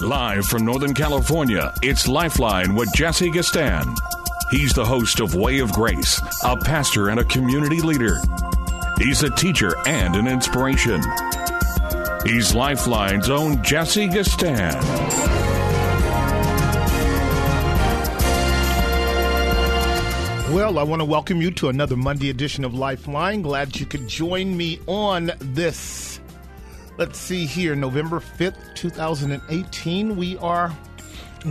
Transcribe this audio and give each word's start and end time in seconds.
Live 0.00 0.46
from 0.46 0.64
Northern 0.64 0.92
California, 0.92 1.72
it's 1.80 2.08
Lifeline 2.08 2.74
with 2.74 2.92
Jesse 2.94 3.30
Gistand. 3.30 3.96
He's 4.50 4.72
the 4.72 4.84
host 4.84 5.20
of 5.20 5.36
Way 5.36 5.60
of 5.60 5.72
Grace, 5.72 6.20
a 6.42 6.56
pastor 6.56 7.10
and 7.10 7.20
a 7.20 7.24
community 7.24 7.80
leader. 7.80 8.18
He's 8.98 9.22
a 9.22 9.30
teacher 9.30 9.76
and 9.86 10.16
an 10.16 10.26
inspiration. 10.26 11.00
He's 12.26 12.56
Lifeline's 12.56 13.30
own 13.30 13.62
Jesse 13.62 14.08
Gistand. 14.08 14.82
Well, 20.52 20.80
I 20.80 20.82
want 20.82 21.00
to 21.00 21.06
welcome 21.06 21.40
you 21.40 21.52
to 21.52 21.68
another 21.68 21.96
Monday 21.96 22.30
edition 22.30 22.64
of 22.64 22.74
Lifeline. 22.74 23.42
Glad 23.42 23.78
you 23.78 23.86
could 23.86 24.08
join 24.08 24.56
me 24.56 24.80
on 24.88 25.30
this. 25.38 26.13
Let's 26.96 27.18
see 27.18 27.44
here, 27.44 27.74
November 27.74 28.20
5th, 28.20 28.76
2018. 28.76 30.14
We 30.16 30.36
are 30.38 30.72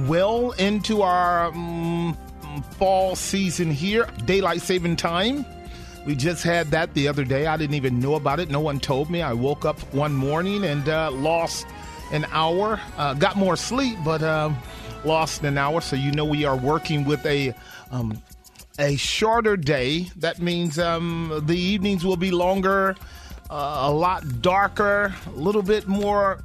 well 0.07 0.51
into 0.51 1.01
our 1.01 1.47
um, 1.47 2.17
fall 2.77 3.17
season 3.17 3.69
here, 3.69 4.07
daylight 4.23 4.61
saving 4.61 4.95
time. 4.95 5.45
We 6.05 6.15
just 6.15 6.43
had 6.43 6.67
that 6.67 6.93
the 6.93 7.09
other 7.09 7.25
day. 7.25 7.45
I 7.45 7.57
didn't 7.57 7.75
even 7.75 7.99
know 7.99 8.15
about 8.15 8.39
it. 8.39 8.49
No 8.49 8.61
one 8.61 8.79
told 8.79 9.09
me. 9.09 9.21
I 9.21 9.33
woke 9.33 9.65
up 9.65 9.77
one 9.93 10.13
morning 10.13 10.63
and 10.63 10.87
uh, 10.87 11.11
lost 11.11 11.65
an 12.13 12.25
hour. 12.31 12.79
Uh, 12.97 13.13
got 13.13 13.35
more 13.35 13.57
sleep, 13.57 13.97
but 14.05 14.23
uh, 14.23 14.49
lost 15.03 15.43
an 15.43 15.57
hour. 15.57 15.81
So 15.81 15.97
you 15.97 16.13
know 16.13 16.23
we 16.23 16.45
are 16.45 16.55
working 16.55 17.03
with 17.03 17.25
a 17.25 17.53
um, 17.91 18.21
a 18.79 18.95
shorter 18.95 19.57
day. 19.57 20.07
That 20.17 20.39
means 20.39 20.79
um, 20.79 21.43
the 21.45 21.57
evenings 21.57 22.05
will 22.05 22.17
be 22.17 22.31
longer, 22.31 22.95
uh, 23.49 23.79
a 23.81 23.91
lot 23.91 24.41
darker, 24.41 25.13
a 25.27 25.31
little 25.31 25.61
bit 25.61 25.87
more 25.87 26.39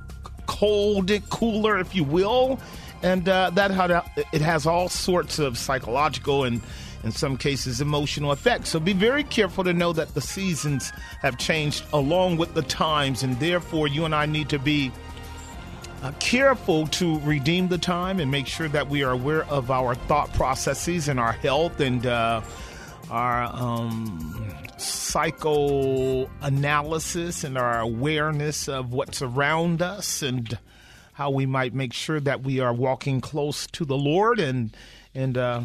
cold, 0.46 1.10
cooler, 1.30 1.78
if 1.78 1.94
you 1.94 2.04
will. 2.04 2.58
And 3.02 3.28
uh, 3.28 3.50
that 3.50 3.70
had, 3.70 3.90
it 4.32 4.40
has 4.40 4.66
all 4.66 4.88
sorts 4.88 5.38
of 5.38 5.56
psychological 5.56 6.44
and, 6.44 6.60
in 7.04 7.12
some 7.12 7.36
cases, 7.36 7.80
emotional 7.80 8.32
effects. 8.32 8.70
So 8.70 8.80
be 8.80 8.92
very 8.92 9.22
careful 9.22 9.62
to 9.64 9.72
know 9.72 9.92
that 9.92 10.14
the 10.14 10.20
seasons 10.20 10.90
have 11.20 11.38
changed 11.38 11.84
along 11.92 12.38
with 12.38 12.54
the 12.54 12.62
times, 12.62 13.22
and 13.22 13.38
therefore 13.38 13.86
you 13.86 14.04
and 14.04 14.14
I 14.14 14.26
need 14.26 14.48
to 14.48 14.58
be 14.58 14.90
uh, 16.02 16.12
careful 16.18 16.86
to 16.88 17.20
redeem 17.20 17.68
the 17.68 17.78
time 17.78 18.20
and 18.20 18.30
make 18.30 18.46
sure 18.46 18.68
that 18.68 18.88
we 18.88 19.02
are 19.04 19.12
aware 19.12 19.44
of 19.46 19.70
our 19.70 19.94
thought 19.94 20.32
processes 20.32 21.08
and 21.08 21.20
our 21.20 21.32
health 21.32 21.80
and 21.80 22.04
uh, 22.06 22.40
our 23.10 23.44
um, 23.44 24.47
psychoanalysis 24.80 27.44
and 27.44 27.58
our 27.58 27.80
awareness 27.80 28.68
of 28.68 28.92
what's 28.92 29.22
around 29.22 29.82
us 29.82 30.22
and 30.22 30.56
how 31.14 31.30
we 31.30 31.46
might 31.46 31.74
make 31.74 31.92
sure 31.92 32.20
that 32.20 32.42
we 32.42 32.60
are 32.60 32.72
walking 32.72 33.20
close 33.20 33.66
to 33.66 33.84
the 33.84 33.96
Lord 33.96 34.38
and 34.38 34.76
and 35.14 35.36
uh, 35.36 35.62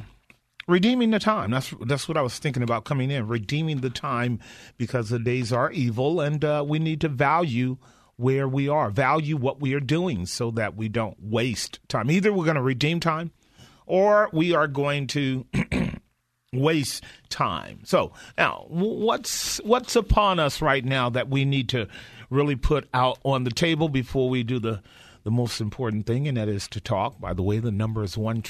redeeming 0.67 1.11
the 1.11 1.19
time. 1.19 1.51
That's 1.51 1.73
that's 1.85 2.07
what 2.07 2.17
I 2.17 2.21
was 2.21 2.39
thinking 2.39 2.63
about 2.63 2.85
coming 2.85 3.11
in, 3.11 3.27
redeeming 3.27 3.81
the 3.81 3.89
time 3.89 4.39
because 4.77 5.09
the 5.09 5.19
days 5.19 5.53
are 5.53 5.71
evil 5.71 6.21
and 6.21 6.43
uh, 6.43 6.65
we 6.67 6.79
need 6.79 7.01
to 7.01 7.09
value 7.09 7.77
where 8.15 8.47
we 8.47 8.69
are, 8.69 8.89
value 8.89 9.37
what 9.37 9.59
we 9.59 9.73
are 9.73 9.79
doing 9.79 10.25
so 10.25 10.51
that 10.51 10.75
we 10.75 10.87
don't 10.87 11.17
waste 11.19 11.79
time. 11.87 12.11
Either 12.11 12.31
we're 12.31 12.45
going 12.45 12.55
to 12.55 12.61
redeem 12.61 12.99
time 12.99 13.31
or 13.85 14.29
we 14.31 14.53
are 14.53 14.67
going 14.67 15.07
to 15.07 15.45
waste 16.53 17.03
time. 17.29 17.79
So, 17.83 18.13
now 18.37 18.65
what's 18.67 19.57
what's 19.63 19.95
upon 19.95 20.39
us 20.39 20.61
right 20.61 20.83
now 20.83 21.09
that 21.09 21.29
we 21.29 21.45
need 21.45 21.69
to 21.69 21.87
really 22.29 22.55
put 22.55 22.87
out 22.93 23.19
on 23.23 23.43
the 23.43 23.51
table 23.51 23.89
before 23.89 24.29
we 24.29 24.43
do 24.43 24.59
the 24.59 24.81
the 25.23 25.31
most 25.31 25.61
important 25.61 26.05
thing 26.05 26.27
and 26.27 26.37
that 26.37 26.49
is 26.49 26.67
to 26.69 26.81
talk. 26.81 27.19
By 27.19 27.33
the 27.33 27.43
way, 27.43 27.59
the 27.59 27.71
number 27.71 28.03
is 28.03 28.17
1 28.17 28.41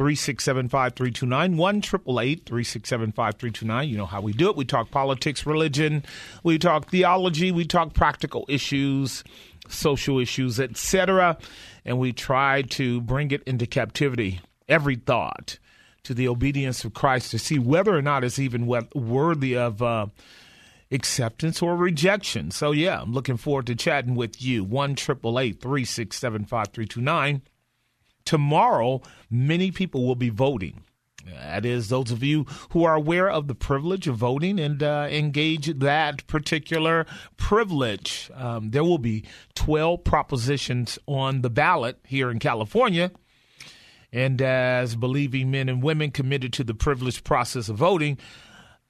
367 0.00 0.68
5329 0.68 1.56
1 1.56 1.82
367 1.82 3.12
5329. 3.12 3.88
You 3.88 3.98
know 3.98 4.06
how 4.06 4.20
we 4.20 4.32
do 4.32 4.48
it. 4.48 4.56
We 4.56 4.64
talk 4.64 4.90
politics, 4.90 5.44
religion, 5.44 6.04
we 6.42 6.58
talk 6.58 6.90
theology, 6.90 7.52
we 7.52 7.66
talk 7.66 7.92
practical 7.92 8.46
issues, 8.48 9.24
social 9.68 10.18
issues, 10.18 10.58
etc. 10.58 11.36
And 11.84 11.98
we 11.98 12.12
try 12.12 12.62
to 12.62 13.00
bring 13.02 13.30
it 13.30 13.42
into 13.44 13.66
captivity, 13.66 14.40
every 14.68 14.96
thought, 14.96 15.58
to 16.04 16.14
the 16.14 16.28
obedience 16.28 16.84
of 16.84 16.94
Christ 16.94 17.30
to 17.30 17.38
see 17.38 17.58
whether 17.58 17.96
or 17.96 18.02
not 18.02 18.24
it's 18.24 18.38
even 18.38 18.66
worthy 18.66 19.56
of. 19.56 19.82
Uh, 19.82 20.06
acceptance 20.92 21.62
or 21.62 21.76
rejection. 21.76 22.50
So, 22.50 22.72
yeah, 22.72 23.00
I'm 23.00 23.12
looking 23.12 23.36
forward 23.36 23.68
to 23.68 23.76
chatting 23.76 24.16
with 24.16 24.42
you. 24.42 24.64
1 24.64 24.96
367 24.96 26.46
5329 26.46 27.42
tomorrow, 28.24 29.02
many 29.30 29.70
people 29.70 30.06
will 30.06 30.14
be 30.14 30.28
voting. 30.28 30.82
That 31.26 31.66
is, 31.66 31.88
those 31.88 32.10
of 32.10 32.22
you 32.22 32.46
who 32.70 32.84
are 32.84 32.94
aware 32.94 33.28
of 33.28 33.46
the 33.46 33.54
privilege 33.54 34.08
of 34.08 34.16
voting 34.16 34.58
and 34.58 34.82
uh, 34.82 35.06
engage 35.10 35.66
that 35.78 36.26
particular 36.26 37.06
privilege. 37.36 38.30
Um, 38.34 38.70
there 38.70 38.84
will 38.84 38.98
be 38.98 39.24
12 39.54 40.02
propositions 40.02 40.98
on 41.06 41.42
the 41.42 41.50
ballot 41.50 41.98
here 42.04 42.30
in 42.30 42.38
California. 42.38 43.10
And 44.12 44.42
as 44.42 44.96
believing 44.96 45.50
men 45.50 45.68
and 45.68 45.82
women 45.82 46.10
committed 46.10 46.52
to 46.54 46.64
the 46.64 46.74
privileged 46.74 47.24
process 47.24 47.68
of 47.68 47.76
voting, 47.76 48.18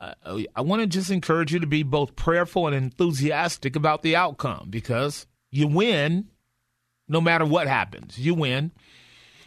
uh, 0.00 0.14
I 0.56 0.62
want 0.62 0.80
to 0.80 0.86
just 0.86 1.10
encourage 1.10 1.52
you 1.52 1.60
to 1.60 1.66
be 1.66 1.82
both 1.82 2.16
prayerful 2.16 2.66
and 2.66 2.76
enthusiastic 2.76 3.76
about 3.76 4.02
the 4.02 4.16
outcome 4.16 4.68
because 4.70 5.26
you 5.50 5.66
win 5.66 6.28
no 7.08 7.20
matter 7.20 7.44
what 7.44 7.66
happens. 7.66 8.18
You 8.18 8.34
win. 8.34 8.72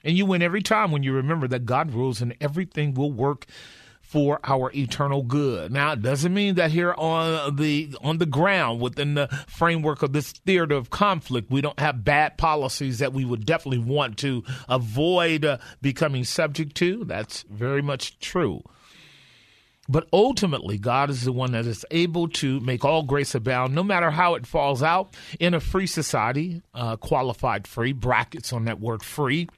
And 0.03 0.17
you 0.17 0.25
win 0.25 0.41
every 0.41 0.62
time 0.62 0.91
when 0.91 1.01
you 1.01 1.13
remember 1.13 1.47
that 1.47 1.66
God 1.66 1.94
rules 1.94 2.22
and 2.22 2.35
everything 2.41 2.94
will 2.94 3.12
work 3.12 3.45
for 4.13 4.40
our 4.44 4.72
eternal 4.75 5.24
good. 5.24 5.72
Now, 5.72 5.94
it 5.94 6.03
doesn't 6.03 6.35
mean 6.35 6.53
that 6.53 6.69
here 6.69 6.94
on 6.96 7.56
the 7.56 7.96
on 8.03 8.19
the 8.19 8.28
ground 8.28 8.79
within 8.79 9.16
the 9.16 9.28
framework 9.47 10.03
of 10.03 10.13
this 10.13 10.34
theater 10.34 10.75
of 10.75 10.91
conflict, 10.91 11.50
we 11.50 11.62
don't 11.62 11.79
have 11.79 12.06
bad 12.06 12.38
policies 12.38 13.00
that 13.00 13.12
we 13.12 13.25
would 13.25 13.44
definitely 13.44 13.79
want 13.79 14.19
to 14.19 14.44
avoid 14.69 15.44
uh, 15.44 15.57
becoming 15.81 16.24
subject 16.24 16.75
to. 16.75 17.06
That's 17.06 17.41
very 17.50 17.81
much 17.81 18.19
true. 18.19 18.62
But 19.90 20.07
ultimately, 20.13 20.78
God 20.78 21.09
is 21.09 21.24
the 21.24 21.31
one 21.31 21.53
that 21.53 21.66
is 21.66 21.84
able 21.90 22.28
to 22.30 22.59
make 22.59 22.85
all 22.85 23.01
grace 23.01 23.34
abound, 23.34 23.74
no 23.74 23.81
matter 23.81 24.12
how 24.12 24.35
it 24.35 24.45
falls 24.45 24.84
out 24.84 25.16
in 25.40 25.56
a 25.56 25.59
free 25.59 25.88
society, 25.88 26.62
uh, 26.75 26.97
qualified 26.97 27.66
free, 27.66 27.94
brackets 27.94 28.53
on 28.53 28.66
that 28.66 28.80
word 28.80 29.01
free 29.01 29.50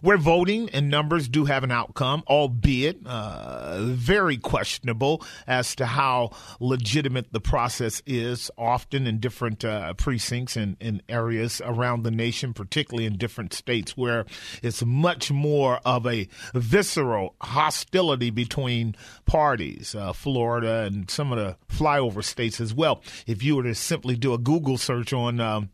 where 0.00 0.16
voting 0.16 0.68
and 0.70 0.88
numbers 0.88 1.28
do 1.28 1.44
have 1.44 1.64
an 1.64 1.70
outcome, 1.70 2.22
albeit 2.28 2.98
uh, 3.06 3.78
very 3.82 4.36
questionable 4.36 5.22
as 5.46 5.74
to 5.76 5.86
how 5.86 6.30
legitimate 6.60 7.32
the 7.32 7.40
process 7.40 8.02
is, 8.06 8.50
often 8.56 9.06
in 9.06 9.18
different 9.18 9.64
uh, 9.64 9.94
precincts 9.94 10.56
and 10.56 10.76
in 10.80 11.02
areas 11.08 11.60
around 11.64 12.02
the 12.02 12.10
nation, 12.10 12.52
particularly 12.52 13.06
in 13.06 13.16
different 13.16 13.52
states 13.52 13.96
where 13.96 14.24
it's 14.62 14.84
much 14.84 15.30
more 15.30 15.80
of 15.84 16.06
a 16.06 16.28
visceral 16.54 17.34
hostility 17.40 18.30
between 18.30 18.94
parties, 19.26 19.94
uh, 19.94 20.12
Florida 20.12 20.84
and 20.86 21.10
some 21.10 21.32
of 21.32 21.38
the 21.38 21.56
flyover 21.68 22.22
states 22.22 22.60
as 22.60 22.74
well. 22.74 23.02
If 23.26 23.42
you 23.42 23.56
were 23.56 23.64
to 23.64 23.74
simply 23.74 24.16
do 24.16 24.34
a 24.34 24.38
Google 24.38 24.78
search 24.78 25.12
on 25.12 25.40
um, 25.40 25.70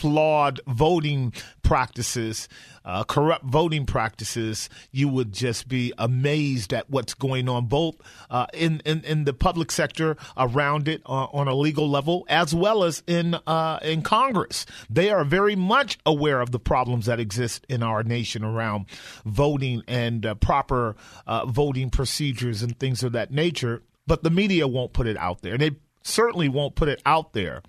flawed 0.00 0.60
voting 0.66 1.32
practices, 1.62 2.48
uh, 2.84 3.04
corrupt 3.04 3.44
voting 3.44 3.86
practices, 3.86 4.68
you 4.90 5.08
would 5.08 5.32
just 5.32 5.68
be 5.68 5.92
amazed 5.98 6.72
at 6.72 6.88
what's 6.88 7.14
going 7.14 7.48
on 7.48 7.66
both 7.66 7.96
uh, 8.30 8.46
in, 8.54 8.80
in, 8.84 9.04
in 9.04 9.24
the 9.24 9.32
public 9.32 9.70
sector 9.70 10.16
around 10.36 10.88
it 10.88 11.02
uh, 11.06 11.26
on 11.26 11.48
a 11.48 11.54
legal 11.54 11.88
level 11.88 12.24
as 12.28 12.54
well 12.54 12.82
as 12.82 13.02
in 13.06 13.34
uh, 13.46 13.78
in 13.82 14.02
Congress. 14.02 14.64
They 14.88 15.10
are 15.10 15.24
very 15.24 15.54
much 15.54 15.98
aware 16.06 16.40
of 16.40 16.50
the 16.50 16.58
problems 16.58 17.06
that 17.06 17.20
exist 17.20 17.66
in 17.68 17.82
our 17.82 18.02
nation 18.02 18.42
around 18.42 18.86
voting 19.24 19.82
and 19.86 20.24
uh, 20.24 20.34
proper 20.34 20.96
uh, 21.26 21.46
voting 21.46 21.90
procedures 21.90 22.62
and 22.62 22.78
things 22.78 23.02
of 23.02 23.12
that 23.12 23.30
nature. 23.30 23.82
But 24.06 24.22
the 24.22 24.30
media 24.30 24.66
won't 24.66 24.92
put 24.92 25.06
it 25.06 25.16
out 25.18 25.42
there. 25.42 25.58
They 25.58 25.72
certainly 26.02 26.48
won't 26.48 26.74
put 26.74 26.88
it 26.88 27.02
out 27.04 27.32
there 27.32 27.62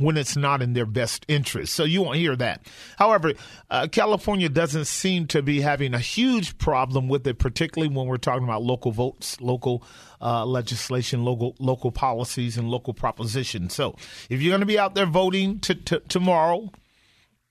when 0.00 0.16
it's 0.16 0.36
not 0.36 0.62
in 0.62 0.72
their 0.72 0.86
best 0.86 1.24
interest. 1.28 1.74
So 1.74 1.84
you 1.84 2.02
won't 2.02 2.16
hear 2.16 2.34
that. 2.36 2.66
However, 2.98 3.34
uh, 3.70 3.86
California 3.92 4.48
doesn't 4.48 4.86
seem 4.86 5.26
to 5.28 5.42
be 5.42 5.60
having 5.60 5.94
a 5.94 5.98
huge 5.98 6.56
problem 6.58 7.08
with 7.08 7.26
it, 7.26 7.38
particularly 7.38 7.94
when 7.94 8.06
we're 8.06 8.16
talking 8.16 8.44
about 8.44 8.62
local 8.62 8.92
votes, 8.92 9.40
local 9.40 9.84
uh, 10.22 10.44
legislation, 10.44 11.24
local 11.24 11.54
local 11.58 11.92
policies, 11.92 12.56
and 12.56 12.70
local 12.70 12.94
propositions. 12.94 13.74
So 13.74 13.94
if 14.28 14.40
you're 14.40 14.50
going 14.50 14.60
to 14.60 14.66
be 14.66 14.78
out 14.78 14.94
there 14.94 15.06
voting 15.06 15.60
t- 15.60 15.74
t- 15.74 16.00
tomorrow, 16.08 16.70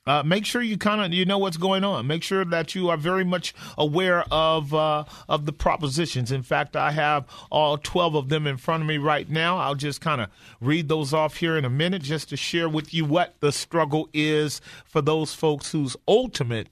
uh, 0.10 0.24
make 0.24 0.44
sure 0.44 0.64
you 0.64 0.76
kind 0.76 1.02
of 1.02 1.14
you 1.14 1.24
know 1.24 1.38
what's 1.38 1.58
going 1.58 1.84
on. 1.84 2.08
Make 2.08 2.24
sure 2.24 2.44
that 2.44 2.74
you 2.74 2.90
are 2.90 2.98
very 2.98 3.24
much 3.24 3.54
aware 3.78 4.24
of 4.32 4.74
uh, 4.74 5.04
of 5.28 5.46
the 5.46 5.54
propositions. 5.54 6.32
In 6.32 6.42
fact, 6.42 6.76
I 6.76 6.90
have 6.90 7.28
all 7.52 7.78
twelve 7.78 8.16
of 8.16 8.28
them 8.30 8.48
in 8.48 8.58
front 8.58 8.82
of 8.82 8.88
me 8.88 8.98
right 8.98 9.30
now. 9.30 9.60
I'll 9.60 9.76
just 9.76 10.02
kind 10.02 10.20
of 10.20 10.30
read 10.60 10.90
those 10.90 11.14
off 11.14 11.38
here 11.38 11.56
in 11.56 11.64
a 11.64 11.70
minute, 11.70 12.02
just 12.02 12.30
to 12.30 12.38
share 12.38 12.68
with 12.68 12.92
you 12.92 13.06
what 13.06 13.36
the 13.40 13.52
struggle 13.52 14.10
is 14.12 14.62
for 14.84 15.02
those 15.02 15.36
folks 15.36 15.72
whose 15.72 15.96
ultimate 16.08 16.70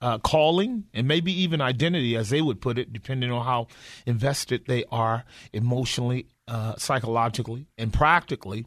uh, 0.00 0.18
calling 0.18 0.84
and 0.92 1.06
maybe 1.06 1.32
even 1.32 1.60
identity, 1.60 2.16
as 2.16 2.30
they 2.30 2.42
would 2.42 2.60
put 2.60 2.76
it, 2.76 2.92
depending 2.92 3.30
on 3.30 3.44
how 3.44 3.68
invested 4.04 4.64
they 4.66 4.84
are 4.90 5.24
emotionally, 5.52 6.26
uh, 6.48 6.74
psychologically, 6.76 7.66
and 7.78 7.92
practically 7.92 8.66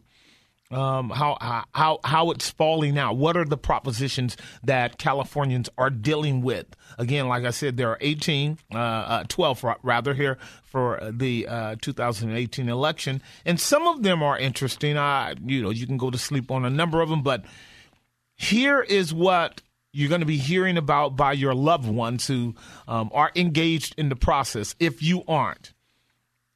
um, 0.72 1.10
how 1.10 1.66
how 1.74 2.00
how 2.04 2.32
it's 2.32 2.50
falling 2.50 2.98
out. 2.98 3.18
What 3.18 3.36
are 3.36 3.46
the 3.46 3.58
propositions 3.58 4.38
that 4.64 4.98
Californians 4.98 5.70
are 5.78 5.90
dealing 5.90 6.42
with? 6.42 6.68
Again, 6.98 7.28
like 7.28 7.44
I 7.44 7.52
said, 7.52 7.78
there 7.78 7.90
are 7.90 7.98
18, 8.02 8.58
uh, 8.74 8.78
uh, 8.78 9.24
12 9.28 9.66
rather 9.84 10.14
here 10.14 10.38
for 10.64 11.00
the 11.12 11.48
uh, 11.48 11.76
2018 11.82 12.70
election, 12.70 13.22
and 13.46 13.60
some 13.60 13.88
of 13.88 14.04
them 14.04 14.24
are 14.24 14.38
interesting. 14.38 14.98
I 14.98 15.36
you 15.46 15.62
know 15.62 15.70
you 15.70 15.86
can 15.86 15.98
go 15.98 16.10
to 16.10 16.18
sleep 16.18 16.52
on 16.52 16.66
a 16.66 16.70
number 16.70 17.02
of 17.02 17.10
them, 17.10 17.22
but 17.22 17.44
here 18.36 18.82
is 18.82 19.14
what 19.14 19.62
you're 19.94 20.10
going 20.10 20.22
to 20.22 20.28
be 20.28 20.38
hearing 20.38 20.78
about 20.78 21.16
by 21.16 21.34
your 21.34 21.54
loved 21.54 21.90
ones 21.90 22.28
who 22.28 22.56
um, 22.88 23.12
are 23.14 23.32
engaged 23.36 23.94
in 23.98 24.10
the 24.10 24.16
process. 24.16 24.74
If 24.80 25.04
you 25.04 25.24
aren't 25.28 25.74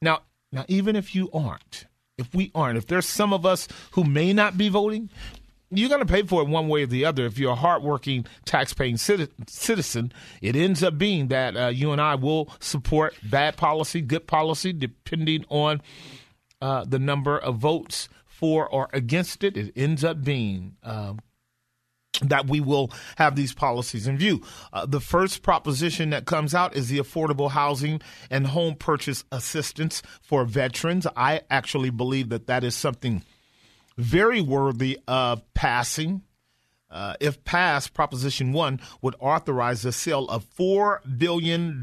now, 0.00 0.22
now 0.52 0.64
even 0.68 0.96
if 0.96 1.14
you 1.14 1.28
aren't 1.32 1.85
if 2.18 2.34
we 2.34 2.50
aren't, 2.54 2.78
if 2.78 2.86
there's 2.86 3.06
some 3.06 3.32
of 3.32 3.44
us 3.44 3.68
who 3.92 4.04
may 4.04 4.32
not 4.32 4.56
be 4.56 4.68
voting, 4.68 5.10
you're 5.70 5.88
going 5.88 6.00
to 6.00 6.06
pay 6.06 6.22
for 6.22 6.42
it 6.42 6.48
one 6.48 6.68
way 6.68 6.84
or 6.84 6.86
the 6.86 7.04
other. 7.04 7.26
If 7.26 7.38
you're 7.38 7.52
a 7.52 7.56
hardworking, 7.56 8.24
tax-paying 8.44 8.96
citizen, 8.96 10.12
it 10.40 10.56
ends 10.56 10.82
up 10.82 10.96
being 10.96 11.28
that 11.28 11.56
uh, 11.56 11.66
you 11.68 11.92
and 11.92 12.00
I 12.00 12.14
will 12.14 12.50
support 12.60 13.16
bad 13.22 13.56
policy, 13.56 14.00
good 14.00 14.26
policy, 14.26 14.72
depending 14.72 15.44
on 15.48 15.82
uh, 16.62 16.84
the 16.84 16.98
number 16.98 17.36
of 17.36 17.56
votes 17.56 18.08
for 18.24 18.68
or 18.68 18.88
against 18.92 19.42
it. 19.42 19.56
It 19.56 19.72
ends 19.76 20.04
up 20.04 20.22
being 20.22 20.76
um, 20.82 21.18
that 22.20 22.46
we 22.46 22.60
will 22.60 22.90
have 23.16 23.36
these 23.36 23.52
policies 23.52 24.06
in 24.06 24.18
view. 24.18 24.42
Uh, 24.72 24.86
the 24.86 25.00
first 25.00 25.42
proposition 25.42 26.10
that 26.10 26.26
comes 26.26 26.54
out 26.54 26.76
is 26.76 26.88
the 26.88 26.98
affordable 26.98 27.50
housing 27.50 28.00
and 28.30 28.48
home 28.48 28.74
purchase 28.74 29.24
assistance 29.32 30.02
for 30.22 30.44
veterans. 30.44 31.06
I 31.16 31.42
actually 31.50 31.90
believe 31.90 32.28
that 32.30 32.46
that 32.46 32.64
is 32.64 32.74
something 32.74 33.22
very 33.96 34.40
worthy 34.40 34.98
of 35.08 35.42
passing. 35.54 36.22
Uh, 36.88 37.14
if 37.20 37.42
passed, 37.44 37.94
Proposition 37.94 38.52
1 38.52 38.80
would 39.02 39.16
authorize 39.18 39.82
the 39.82 39.92
sale 39.92 40.26
of 40.28 40.46
$4 40.56 41.18
billion 41.18 41.82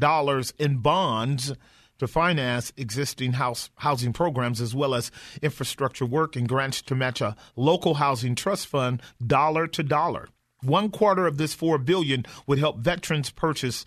in 0.58 0.78
bonds 0.78 1.52
to 1.98 2.06
finance 2.06 2.72
existing 2.76 3.34
house 3.34 3.70
housing 3.76 4.12
programs 4.12 4.60
as 4.60 4.74
well 4.74 4.94
as 4.94 5.10
infrastructure 5.42 6.06
work 6.06 6.36
and 6.36 6.48
grants 6.48 6.82
to 6.82 6.94
match 6.94 7.20
a 7.20 7.36
local 7.56 7.94
housing 7.94 8.34
trust 8.34 8.66
fund 8.66 9.00
dollar 9.24 9.66
to 9.66 9.82
dollar. 9.82 10.28
One 10.62 10.90
quarter 10.90 11.26
of 11.26 11.36
this 11.36 11.54
four 11.54 11.78
billion 11.78 12.24
would 12.46 12.58
help 12.58 12.78
veterans 12.78 13.30
purchase 13.30 13.84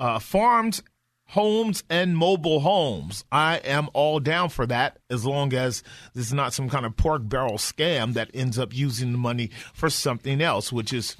uh, 0.00 0.18
farms, 0.18 0.82
homes, 1.28 1.84
and 1.88 2.16
mobile 2.16 2.60
homes. 2.60 3.24
I 3.30 3.58
am 3.58 3.88
all 3.94 4.18
down 4.18 4.48
for 4.48 4.66
that 4.66 4.98
as 5.08 5.24
long 5.24 5.54
as 5.54 5.82
this 6.12 6.26
is 6.26 6.32
not 6.32 6.52
some 6.52 6.68
kind 6.68 6.84
of 6.84 6.96
pork 6.96 7.22
barrel 7.24 7.56
scam 7.56 8.14
that 8.14 8.30
ends 8.34 8.58
up 8.58 8.74
using 8.74 9.12
the 9.12 9.18
money 9.18 9.50
for 9.72 9.88
something 9.88 10.40
else, 10.40 10.72
which 10.72 10.92
is 10.92 11.16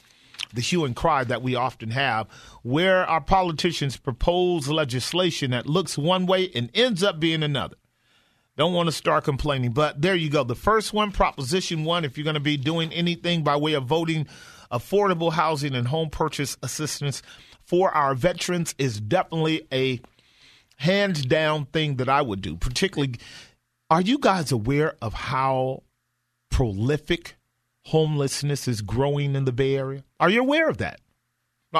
the 0.52 0.60
hue 0.60 0.84
and 0.84 0.96
cry 0.96 1.24
that 1.24 1.42
we 1.42 1.54
often 1.54 1.90
have, 1.90 2.26
where 2.62 3.06
our 3.06 3.20
politicians 3.20 3.96
propose 3.96 4.68
legislation 4.68 5.50
that 5.52 5.66
looks 5.66 5.96
one 5.98 6.26
way 6.26 6.50
and 6.54 6.70
ends 6.74 7.02
up 7.02 7.18
being 7.18 7.42
another. 7.42 7.76
Don't 8.56 8.74
want 8.74 8.88
to 8.88 8.92
start 8.92 9.24
complaining, 9.24 9.72
but 9.72 10.02
there 10.02 10.14
you 10.14 10.28
go. 10.28 10.44
The 10.44 10.54
first 10.54 10.92
one, 10.92 11.10
Proposition 11.10 11.84
One, 11.84 12.04
if 12.04 12.18
you're 12.18 12.24
going 12.24 12.34
to 12.34 12.40
be 12.40 12.58
doing 12.58 12.92
anything 12.92 13.42
by 13.42 13.56
way 13.56 13.72
of 13.72 13.84
voting, 13.84 14.26
affordable 14.70 15.32
housing 15.32 15.74
and 15.74 15.88
home 15.88 16.10
purchase 16.10 16.56
assistance 16.62 17.22
for 17.64 17.90
our 17.92 18.14
veterans 18.14 18.74
is 18.78 19.00
definitely 19.00 19.66
a 19.72 20.00
hands 20.76 21.24
down 21.24 21.64
thing 21.66 21.96
that 21.96 22.08
I 22.08 22.20
would 22.20 22.42
do. 22.42 22.56
Particularly, 22.56 23.14
are 23.88 24.00
you 24.00 24.18
guys 24.18 24.52
aware 24.52 24.96
of 25.00 25.14
how 25.14 25.82
prolific 26.50 27.36
homelessness 27.86 28.68
is 28.68 28.80
growing 28.80 29.34
in 29.34 29.44
the 29.44 29.52
Bay 29.52 29.76
Area? 29.76 30.04
Are 30.20 30.30
you 30.30 30.40
aware 30.40 30.68
of 30.68 30.78
that? 30.78 31.00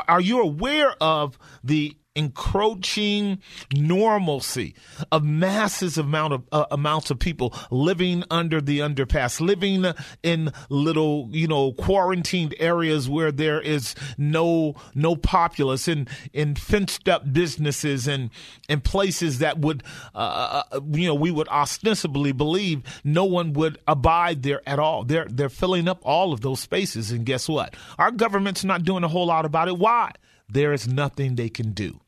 Are 0.09 0.21
you 0.21 0.41
aware 0.41 0.95
of 1.03 1.39
the 1.63 1.97
encroaching 2.15 3.39
normalcy 3.75 4.75
of 5.11 5.25
masses 5.25 5.97
amount 5.97 6.33
of 6.33 6.43
uh, 6.53 6.67
amounts 6.71 7.11
of 7.11 7.19
people 7.19 7.55
living 7.71 8.23
under 8.31 8.61
the 8.61 8.81
underpass 8.81 9.41
living 9.41 9.87
in 10.23 10.53
little 10.69 11.29
you 11.33 11.49
know 11.49 11.73
quarantined 11.73 12.55
areas 12.59 13.09
where 13.09 13.33
there 13.33 13.61
is 13.61 13.95
no 14.19 14.75
no 14.95 15.17
populace 15.17 15.89
in 15.89 16.07
in 16.33 16.55
fenced 16.55 17.09
up 17.09 17.33
businesses 17.33 18.07
and 18.07 18.31
in 18.69 18.81
places 18.81 19.39
that 19.39 19.59
would 19.59 19.83
uh, 20.15 20.63
uh, 20.71 20.81
you 20.93 21.07
know 21.07 21.15
we 21.15 21.31
would 21.31 21.49
ostensibly 21.49 22.33
believe 22.33 22.83
no 23.05 23.25
one 23.25 23.53
would 23.55 23.79
abide 23.87 24.43
there 24.43 24.61
at 24.67 24.79
all. 24.79 25.05
They're 25.05 25.27
they're 25.29 25.49
filling 25.49 25.89
up 25.89 26.01
all 26.03 26.33
of 26.33 26.41
those 26.41 26.61
spaces. 26.61 27.11
And 27.11 27.25
guess 27.25 27.49
what? 27.49 27.75
Our 27.99 28.11
government's 28.11 28.65
not 28.65 28.85
doing 28.85 29.05
a 29.05 29.09
whole 29.09 29.27
lot 29.27 29.45
about 29.45 29.69
it. 29.69 29.79
Why? 29.79 30.13
There 30.49 30.73
is 30.73 30.87
nothing 30.87 31.37
they 31.37 31.49
can 31.49 31.73
do. 31.73 32.02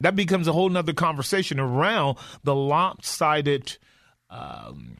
That 0.00 0.16
becomes 0.16 0.46
a 0.46 0.52
whole 0.52 0.68
nother 0.68 0.92
conversation 0.92 1.58
around 1.58 2.18
the 2.44 2.54
lopsided, 2.54 3.78
um, 4.28 4.98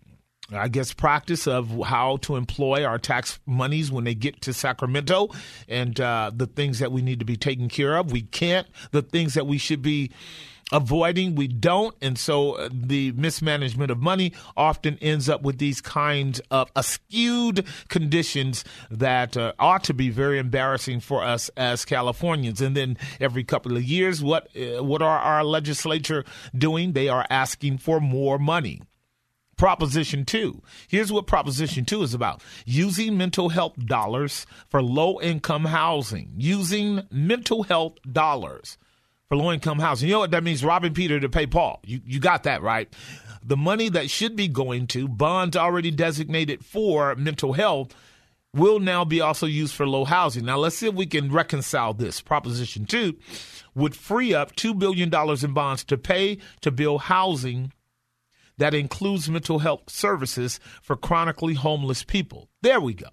I 0.50 0.68
guess, 0.68 0.94
practice 0.94 1.46
of 1.46 1.70
how 1.84 2.16
to 2.18 2.36
employ 2.36 2.84
our 2.84 2.98
tax 2.98 3.38
monies 3.44 3.92
when 3.92 4.04
they 4.04 4.14
get 4.14 4.40
to 4.42 4.54
Sacramento 4.54 5.28
and 5.68 6.00
uh, 6.00 6.30
the 6.34 6.46
things 6.46 6.78
that 6.78 6.92
we 6.92 7.02
need 7.02 7.18
to 7.18 7.26
be 7.26 7.36
taken 7.36 7.68
care 7.68 7.96
of. 7.96 8.10
We 8.10 8.22
can't, 8.22 8.66
the 8.90 9.02
things 9.02 9.34
that 9.34 9.46
we 9.46 9.58
should 9.58 9.82
be 9.82 10.12
avoiding, 10.72 11.34
we 11.34 11.46
don't. 11.46 11.94
And 12.00 12.18
so 12.18 12.52
uh, 12.52 12.68
the 12.72 13.12
mismanagement 13.12 13.90
of 13.90 13.98
money 13.98 14.32
often 14.56 14.98
ends 15.00 15.28
up 15.28 15.42
with 15.42 15.58
these 15.58 15.80
kinds 15.80 16.40
of 16.50 16.72
askewed 16.74 17.66
conditions 17.88 18.64
that 18.90 19.36
uh, 19.36 19.52
ought 19.58 19.84
to 19.84 19.94
be 19.94 20.10
very 20.10 20.38
embarrassing 20.38 21.00
for 21.00 21.22
us 21.22 21.48
as 21.56 21.84
Californians. 21.84 22.60
And 22.60 22.76
then 22.76 22.96
every 23.20 23.44
couple 23.44 23.76
of 23.76 23.84
years, 23.84 24.22
what 24.22 24.48
uh, 24.56 24.82
what 24.82 25.02
are 25.02 25.18
our 25.18 25.44
legislature 25.44 26.24
doing? 26.56 26.92
They 26.92 27.08
are 27.08 27.26
asking 27.30 27.78
for 27.78 28.00
more 28.00 28.38
money. 28.38 28.82
Proposition 29.56 30.26
2. 30.26 30.62
Here's 30.86 31.10
what 31.10 31.26
Proposition 31.26 31.86
2 31.86 32.02
is 32.02 32.12
about 32.12 32.42
using 32.66 33.16
mental 33.16 33.48
health 33.48 33.74
dollars 33.86 34.44
for 34.68 34.82
low 34.82 35.18
income 35.22 35.64
housing. 35.64 36.34
Using 36.36 37.04
mental 37.10 37.62
health 37.62 37.94
dollars 38.10 38.76
for 39.28 39.36
low 39.36 39.52
income 39.52 39.78
housing. 39.78 40.08
You 40.08 40.14
know 40.14 40.20
what 40.20 40.30
that 40.30 40.44
means? 40.44 40.64
Robbing 40.64 40.94
Peter 40.94 41.18
to 41.20 41.28
pay 41.28 41.46
Paul. 41.46 41.80
You, 41.84 42.00
you 42.04 42.20
got 42.20 42.44
that 42.44 42.62
right. 42.62 42.92
The 43.44 43.56
money 43.56 43.88
that 43.90 44.10
should 44.10 44.36
be 44.36 44.48
going 44.48 44.86
to 44.88 45.08
bonds 45.08 45.56
already 45.56 45.90
designated 45.90 46.64
for 46.64 47.14
mental 47.14 47.52
health 47.52 47.94
will 48.54 48.80
now 48.80 49.04
be 49.04 49.20
also 49.20 49.46
used 49.46 49.74
for 49.74 49.86
low 49.86 50.04
housing. 50.04 50.44
Now, 50.44 50.56
let's 50.56 50.76
see 50.76 50.88
if 50.88 50.94
we 50.94 51.06
can 51.06 51.30
reconcile 51.30 51.92
this. 51.92 52.20
Proposition 52.20 52.86
2 52.86 53.16
would 53.74 53.94
free 53.94 54.34
up 54.34 54.56
$2 54.56 54.78
billion 54.78 55.12
in 55.44 55.52
bonds 55.52 55.84
to 55.84 55.98
pay 55.98 56.38
to 56.62 56.70
build 56.70 57.02
housing 57.02 57.72
that 58.58 58.74
includes 58.74 59.28
mental 59.28 59.58
health 59.58 59.90
services 59.90 60.58
for 60.80 60.96
chronically 60.96 61.54
homeless 61.54 62.02
people. 62.02 62.48
There 62.62 62.80
we 62.80 62.94
go. 62.94 63.10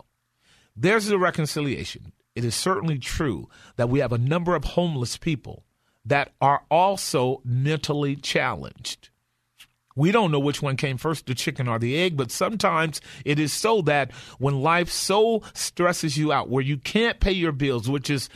There's 0.76 1.08
the 1.08 1.20
reconciliation. 1.20 2.14
It 2.34 2.46
is 2.46 2.56
certainly 2.56 2.98
true 2.98 3.50
that 3.76 3.90
we 3.90 4.00
have 4.00 4.14
a 4.14 4.18
number 4.18 4.56
of 4.56 4.64
homeless 4.64 5.18
people 5.18 5.66
that 6.06 6.32
are 6.42 6.64
also 6.70 7.42
mentally 7.46 8.16
challenged. 8.16 9.10
We 9.96 10.12
don't 10.12 10.32
know 10.32 10.40
which 10.40 10.62
one 10.62 10.76
came 10.76 10.98
first, 10.98 11.28
the 11.28 11.36
chicken 11.36 11.68
or 11.68 11.78
the 11.78 11.96
egg, 11.96 12.18
but 12.18 12.32
sometimes 12.32 13.00
it 13.26 13.40
is 13.40 13.54
so 13.54 13.82
that 13.84 14.12
when 14.40 14.62
life 14.62 14.90
so 14.90 15.44
stresses 15.54 16.18
you 16.18 16.32
out, 16.32 16.50
where 16.50 16.64
you 16.64 16.78
can't 16.78 17.20
pay 17.20 17.32
your 17.32 17.52
bills, 17.52 17.88
which 17.88 18.10
is 18.10 18.28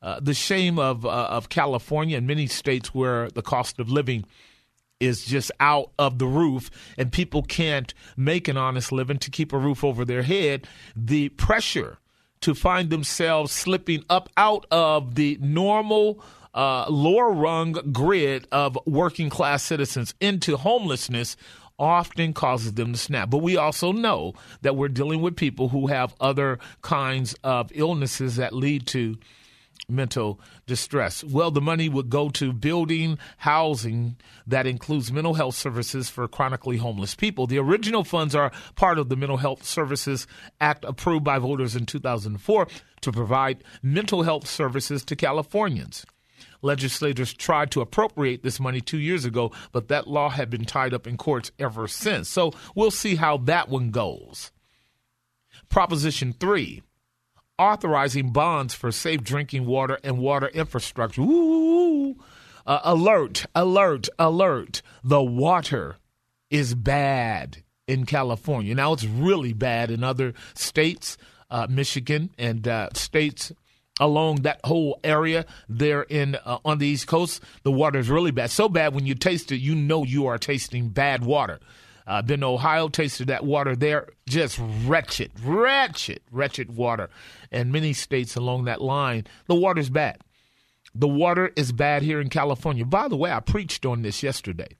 uh, 0.00 0.20
the 0.20 0.34
shame 0.34 0.78
of 0.78 1.06
uh, 1.06 1.28
of 1.30 1.48
California 1.48 2.16
and 2.16 2.26
many 2.26 2.46
states 2.46 2.94
where 2.94 3.30
the 3.30 3.42
cost 3.42 3.78
of 3.78 3.88
living 3.88 4.24
is 4.98 5.24
just 5.24 5.50
out 5.60 5.90
of 5.98 6.18
the 6.18 6.26
roof 6.26 6.70
and 6.96 7.12
people 7.12 7.42
can't 7.42 7.92
make 8.16 8.48
an 8.48 8.56
honest 8.56 8.92
living 8.92 9.18
to 9.18 9.30
keep 9.30 9.52
a 9.52 9.58
roof 9.58 9.84
over 9.84 10.04
their 10.04 10.22
head, 10.22 10.66
the 10.96 11.28
pressure 11.30 11.98
to 12.40 12.54
find 12.54 12.90
themselves 12.90 13.52
slipping 13.52 14.04
up 14.08 14.28
out 14.36 14.66
of 14.70 15.14
the 15.14 15.38
normal 15.40 16.22
uh, 16.54 16.86
lower 16.88 17.32
rung 17.32 17.72
grid 17.92 18.46
of 18.52 18.78
working 18.86 19.30
class 19.30 19.62
citizens 19.62 20.14
into 20.20 20.56
homelessness 20.56 21.36
often 21.78 22.32
causes 22.32 22.74
them 22.74 22.92
to 22.92 22.98
snap. 22.98 23.30
But 23.30 23.38
we 23.38 23.56
also 23.56 23.92
know 23.92 24.34
that 24.60 24.76
we're 24.76 24.88
dealing 24.88 25.20
with 25.22 25.36
people 25.36 25.68
who 25.68 25.88
have 25.88 26.14
other 26.20 26.58
kinds 26.82 27.34
of 27.42 27.70
illnesses 27.74 28.36
that 28.36 28.52
lead 28.52 28.86
to 28.88 29.16
mental 29.88 30.40
distress. 30.66 31.24
Well, 31.24 31.50
the 31.50 31.60
money 31.60 31.88
would 31.88 32.08
go 32.08 32.28
to 32.30 32.52
building 32.52 33.18
housing 33.38 34.16
that 34.46 34.66
includes 34.66 35.12
mental 35.12 35.34
health 35.34 35.54
services 35.54 36.08
for 36.08 36.28
chronically 36.28 36.76
homeless 36.76 37.14
people. 37.14 37.46
The 37.46 37.58
original 37.58 38.04
funds 38.04 38.34
are 38.34 38.52
part 38.76 38.98
of 38.98 39.08
the 39.08 39.16
Mental 39.16 39.38
Health 39.38 39.64
Services 39.64 40.26
Act 40.60 40.84
approved 40.84 41.24
by 41.24 41.38
voters 41.38 41.74
in 41.74 41.86
2004 41.86 42.68
to 43.00 43.12
provide 43.12 43.64
mental 43.82 44.22
health 44.22 44.46
services 44.46 45.04
to 45.04 45.16
Californians. 45.16 46.06
Legislators 46.62 47.34
tried 47.34 47.70
to 47.72 47.80
appropriate 47.80 48.42
this 48.42 48.60
money 48.60 48.80
two 48.80 48.98
years 48.98 49.24
ago, 49.24 49.52
but 49.72 49.88
that 49.88 50.06
law 50.06 50.30
had 50.30 50.48
been 50.48 50.64
tied 50.64 50.94
up 50.94 51.06
in 51.06 51.16
courts 51.16 51.50
ever 51.58 51.88
since. 51.88 52.28
So 52.28 52.52
we'll 52.74 52.92
see 52.92 53.16
how 53.16 53.36
that 53.38 53.68
one 53.68 53.90
goes. 53.90 54.52
Proposition 55.68 56.32
3 56.32 56.82
authorizing 57.58 58.32
bonds 58.32 58.74
for 58.74 58.90
safe 58.90 59.22
drinking 59.22 59.66
water 59.66 59.98
and 60.02 60.18
water 60.18 60.48
infrastructure. 60.48 61.20
Ooh, 61.20 62.16
uh, 62.66 62.80
alert, 62.84 63.46
alert, 63.54 64.08
alert. 64.18 64.82
The 65.04 65.22
water 65.22 65.96
is 66.50 66.74
bad 66.74 67.62
in 67.86 68.06
California. 68.06 68.74
Now, 68.74 68.92
it's 68.92 69.04
really 69.04 69.52
bad 69.52 69.90
in 69.90 70.02
other 70.04 70.34
states, 70.54 71.16
uh, 71.50 71.66
Michigan 71.68 72.30
and 72.38 72.66
uh, 72.66 72.88
states 72.94 73.52
along 74.00 74.42
that 74.42 74.60
whole 74.64 74.98
area 75.04 75.46
there 75.68 76.02
in 76.02 76.36
uh, 76.44 76.58
on 76.64 76.78
the 76.78 76.86
East 76.86 77.06
Coast. 77.06 77.42
The 77.62 77.72
water 77.72 77.98
is 77.98 78.10
really 78.10 78.30
bad. 78.30 78.50
So 78.50 78.68
bad 78.68 78.94
when 78.94 79.06
you 79.06 79.14
taste 79.14 79.52
it, 79.52 79.58
you 79.58 79.74
know 79.74 80.04
you 80.04 80.26
are 80.26 80.38
tasting 80.38 80.88
bad 80.88 81.24
water. 81.24 81.60
Uh, 82.06 82.20
been 82.20 82.40
to 82.40 82.46
Ohio, 82.46 82.88
tasted 82.88 83.28
that 83.28 83.44
water 83.44 83.76
there, 83.76 84.08
just 84.28 84.58
wretched, 84.84 85.30
wretched, 85.44 86.20
wretched 86.32 86.74
water. 86.74 87.08
And 87.52 87.70
many 87.70 87.92
states 87.92 88.34
along 88.34 88.64
that 88.64 88.82
line, 88.82 89.26
the 89.46 89.54
water's 89.54 89.90
bad. 89.90 90.18
The 90.94 91.08
water 91.08 91.52
is 91.56 91.72
bad 91.72 92.02
here 92.02 92.20
in 92.20 92.28
California. 92.28 92.84
By 92.84 93.08
the 93.08 93.16
way, 93.16 93.30
I 93.30 93.40
preached 93.40 93.86
on 93.86 94.02
this 94.02 94.22
yesterday. 94.22 94.76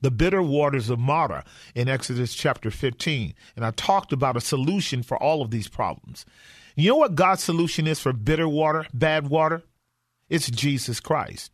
The 0.00 0.10
bitter 0.10 0.42
waters 0.42 0.88
of 0.88 0.98
Marah 0.98 1.44
in 1.74 1.88
Exodus 1.88 2.34
chapter 2.34 2.70
15. 2.70 3.34
And 3.56 3.64
I 3.64 3.70
talked 3.72 4.12
about 4.12 4.36
a 4.36 4.40
solution 4.40 5.02
for 5.02 5.20
all 5.20 5.42
of 5.42 5.50
these 5.50 5.68
problems. 5.68 6.24
You 6.74 6.90
know 6.90 6.96
what 6.96 7.14
God's 7.14 7.42
solution 7.42 7.86
is 7.86 8.00
for 8.00 8.12
bitter 8.12 8.48
water, 8.48 8.86
bad 8.92 9.28
water? 9.28 9.62
It's 10.28 10.50
Jesus 10.50 11.00
Christ. 11.00 11.52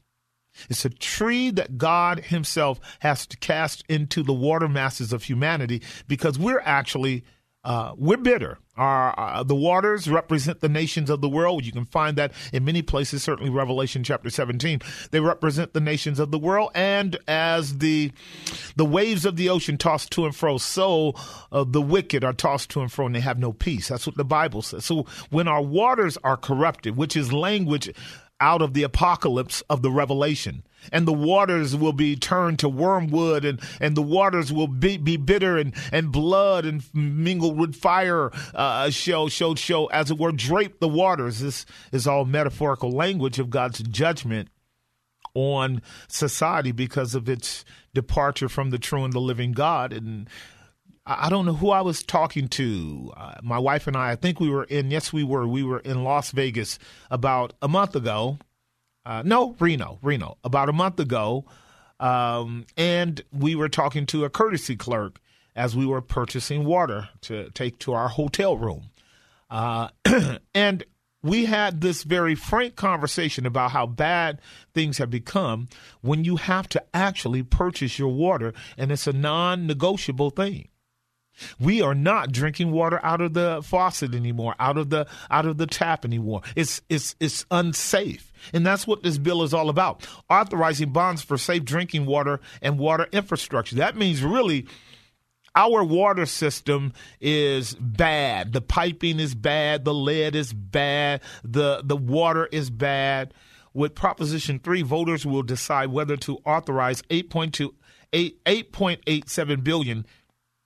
It's 0.68 0.84
a 0.84 0.90
tree 0.90 1.50
that 1.50 1.78
God 1.78 2.20
Himself 2.20 2.80
has 3.00 3.26
to 3.26 3.36
cast 3.36 3.84
into 3.88 4.22
the 4.22 4.32
water 4.32 4.68
masses 4.68 5.12
of 5.12 5.24
humanity 5.24 5.82
because 6.08 6.38
we're 6.38 6.60
actually 6.60 7.24
uh, 7.62 7.92
we're 7.96 8.16
bitter. 8.16 8.58
Our, 8.76 9.14
uh, 9.18 9.42
the 9.42 9.54
waters 9.54 10.08
represent 10.08 10.60
the 10.60 10.68
nations 10.68 11.10
of 11.10 11.20
the 11.20 11.28
world. 11.28 11.66
You 11.66 11.72
can 11.72 11.84
find 11.84 12.16
that 12.16 12.32
in 12.52 12.64
many 12.64 12.80
places, 12.80 13.22
certainly 13.22 13.50
Revelation 13.50 14.02
chapter 14.02 14.30
17. 14.30 14.80
They 15.10 15.20
represent 15.20 15.74
the 15.74 15.80
nations 15.80 16.18
of 16.18 16.30
the 16.30 16.38
world. 16.38 16.70
And 16.74 17.18
as 17.28 17.78
the, 17.78 18.12
the 18.76 18.86
waves 18.86 19.26
of 19.26 19.36
the 19.36 19.50
ocean 19.50 19.76
toss 19.76 20.08
to 20.10 20.24
and 20.24 20.34
fro, 20.34 20.56
so 20.56 21.14
uh, 21.52 21.64
the 21.68 21.82
wicked 21.82 22.24
are 22.24 22.32
tossed 22.32 22.70
to 22.70 22.80
and 22.80 22.90
fro 22.90 23.04
and 23.04 23.14
they 23.14 23.20
have 23.20 23.38
no 23.38 23.52
peace. 23.52 23.88
That's 23.88 24.06
what 24.06 24.16
the 24.16 24.24
Bible 24.24 24.62
says. 24.62 24.86
So 24.86 25.04
when 25.28 25.46
our 25.46 25.62
waters 25.62 26.16
are 26.24 26.38
corrupted, 26.38 26.96
which 26.96 27.16
is 27.16 27.34
language 27.34 27.92
out 28.40 28.62
of 28.62 28.72
the 28.72 28.84
apocalypse 28.84 29.62
of 29.68 29.82
the 29.82 29.90
revelation 29.90 30.62
and 30.92 31.06
the 31.06 31.12
waters 31.12 31.76
will 31.76 31.92
be 31.92 32.16
turned 32.16 32.58
to 32.60 32.68
wormwood 32.68 33.44
and, 33.44 33.60
and 33.80 33.96
the 33.96 34.02
waters 34.02 34.52
will 34.52 34.68
be, 34.68 34.96
be 34.96 35.16
bitter 35.16 35.58
and, 35.58 35.74
and 35.92 36.12
blood 36.12 36.64
and 36.64 36.82
mingled 36.94 37.58
with 37.58 37.74
fire 37.74 38.30
uh, 38.54 38.90
shall, 38.90 39.28
shall, 39.28 39.54
shall, 39.54 39.88
as 39.92 40.10
it 40.10 40.18
were, 40.18 40.32
drape 40.32 40.80
the 40.80 40.88
waters. 40.88 41.40
This 41.40 41.66
is 41.92 42.06
all 42.06 42.24
metaphorical 42.24 42.90
language 42.90 43.38
of 43.38 43.50
God's 43.50 43.80
judgment 43.80 44.48
on 45.34 45.82
society 46.08 46.72
because 46.72 47.14
of 47.14 47.28
its 47.28 47.64
departure 47.94 48.48
from 48.48 48.70
the 48.70 48.78
true 48.78 49.04
and 49.04 49.12
the 49.12 49.20
living 49.20 49.52
God. 49.52 49.92
And 49.92 50.28
I 51.06 51.28
don't 51.28 51.46
know 51.46 51.54
who 51.54 51.70
I 51.70 51.80
was 51.80 52.02
talking 52.02 52.48
to. 52.48 53.12
Uh, 53.16 53.34
my 53.42 53.58
wife 53.58 53.86
and 53.86 53.96
I, 53.96 54.12
I 54.12 54.16
think 54.16 54.40
we 54.40 54.50
were 54.50 54.64
in, 54.64 54.90
yes, 54.90 55.12
we 55.12 55.24
were. 55.24 55.46
We 55.46 55.62
were 55.62 55.80
in 55.80 56.04
Las 56.04 56.30
Vegas 56.30 56.78
about 57.10 57.54
a 57.62 57.68
month 57.68 57.96
ago. 57.96 58.38
Uh, 59.10 59.24
no, 59.24 59.56
Reno, 59.58 59.98
Reno, 60.02 60.38
about 60.44 60.68
a 60.68 60.72
month 60.72 61.00
ago. 61.00 61.44
Um, 61.98 62.64
and 62.76 63.20
we 63.32 63.56
were 63.56 63.68
talking 63.68 64.06
to 64.06 64.24
a 64.24 64.30
courtesy 64.30 64.76
clerk 64.76 65.20
as 65.56 65.74
we 65.74 65.84
were 65.84 66.00
purchasing 66.00 66.64
water 66.64 67.08
to 67.22 67.50
take 67.50 67.80
to 67.80 67.92
our 67.92 68.06
hotel 68.06 68.56
room. 68.56 68.90
Uh, 69.50 69.88
and 70.54 70.84
we 71.24 71.46
had 71.46 71.80
this 71.80 72.04
very 72.04 72.36
frank 72.36 72.76
conversation 72.76 73.46
about 73.46 73.72
how 73.72 73.84
bad 73.84 74.40
things 74.74 74.98
have 74.98 75.10
become 75.10 75.68
when 76.02 76.22
you 76.22 76.36
have 76.36 76.68
to 76.68 76.82
actually 76.94 77.42
purchase 77.42 77.98
your 77.98 78.12
water, 78.12 78.54
and 78.78 78.92
it's 78.92 79.08
a 79.08 79.12
non 79.12 79.66
negotiable 79.66 80.30
thing. 80.30 80.68
We 81.58 81.82
are 81.82 81.94
not 81.94 82.32
drinking 82.32 82.72
water 82.72 83.00
out 83.02 83.20
of 83.20 83.34
the 83.34 83.62
faucet 83.64 84.14
anymore, 84.14 84.54
out 84.58 84.76
of 84.76 84.90
the 84.90 85.06
out 85.30 85.46
of 85.46 85.58
the 85.58 85.66
tap 85.66 86.04
anymore. 86.04 86.42
It's 86.56 86.82
it's 86.88 87.14
it's 87.20 87.46
unsafe. 87.50 88.32
And 88.52 88.64
that's 88.64 88.86
what 88.86 89.02
this 89.02 89.18
bill 89.18 89.42
is 89.42 89.52
all 89.52 89.68
about. 89.68 90.06
Authorizing 90.30 90.92
bonds 90.92 91.22
for 91.22 91.36
safe 91.36 91.64
drinking 91.64 92.06
water 92.06 92.40
and 92.62 92.78
water 92.78 93.06
infrastructure. 93.12 93.76
That 93.76 93.96
means 93.96 94.22
really 94.22 94.66
our 95.54 95.82
water 95.84 96.26
system 96.26 96.92
is 97.20 97.74
bad. 97.74 98.52
The 98.52 98.60
piping 98.60 99.18
is 99.18 99.34
bad, 99.34 99.84
the 99.84 99.94
lead 99.94 100.34
is 100.34 100.52
bad, 100.52 101.22
the 101.42 101.82
the 101.84 101.96
water 101.96 102.46
is 102.46 102.70
bad. 102.70 103.34
With 103.72 103.94
Proposition 103.94 104.58
3, 104.58 104.82
voters 104.82 105.24
will 105.24 105.44
decide 105.44 105.90
whether 105.90 106.16
to 106.18 106.38
authorize 106.44 107.02
8.2 107.02 107.70
8.87 108.12 109.62
billion 109.62 110.06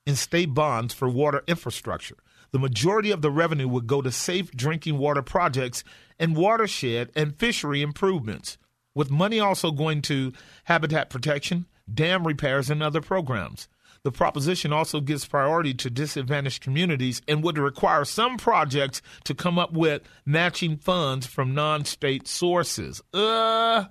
in 0.06 0.16
state 0.16 0.54
bonds 0.54 0.94
for 0.94 1.08
water 1.08 1.42
infrastructure. 1.46 2.16
The 2.52 2.58
majority 2.58 3.10
of 3.10 3.22
the 3.22 3.30
revenue 3.30 3.68
would 3.68 3.86
go 3.86 4.00
to 4.00 4.12
safe 4.12 4.50
drinking 4.52 4.98
water 4.98 5.22
projects 5.22 5.82
and 6.18 6.36
watershed 6.36 7.10
and 7.16 7.36
fishery 7.36 7.82
improvements, 7.82 8.58
with 8.94 9.10
money 9.10 9.40
also 9.40 9.72
going 9.72 10.02
to 10.02 10.32
habitat 10.64 11.10
protection, 11.10 11.66
dam 11.92 12.26
repairs, 12.26 12.70
and 12.70 12.82
other 12.82 13.00
programs. 13.00 13.68
The 14.04 14.12
proposition 14.12 14.72
also 14.72 15.00
gives 15.00 15.26
priority 15.26 15.72
to 15.74 15.88
disadvantaged 15.88 16.62
communities 16.62 17.22
and 17.26 17.42
would 17.42 17.56
require 17.56 18.04
some 18.04 18.36
projects 18.36 19.00
to 19.24 19.34
come 19.34 19.58
up 19.58 19.72
with 19.72 20.02
matching 20.26 20.76
funds 20.76 21.26
from 21.26 21.54
non 21.54 21.86
state 21.86 22.28
sources. 22.28 23.02
Uh, 23.14 23.86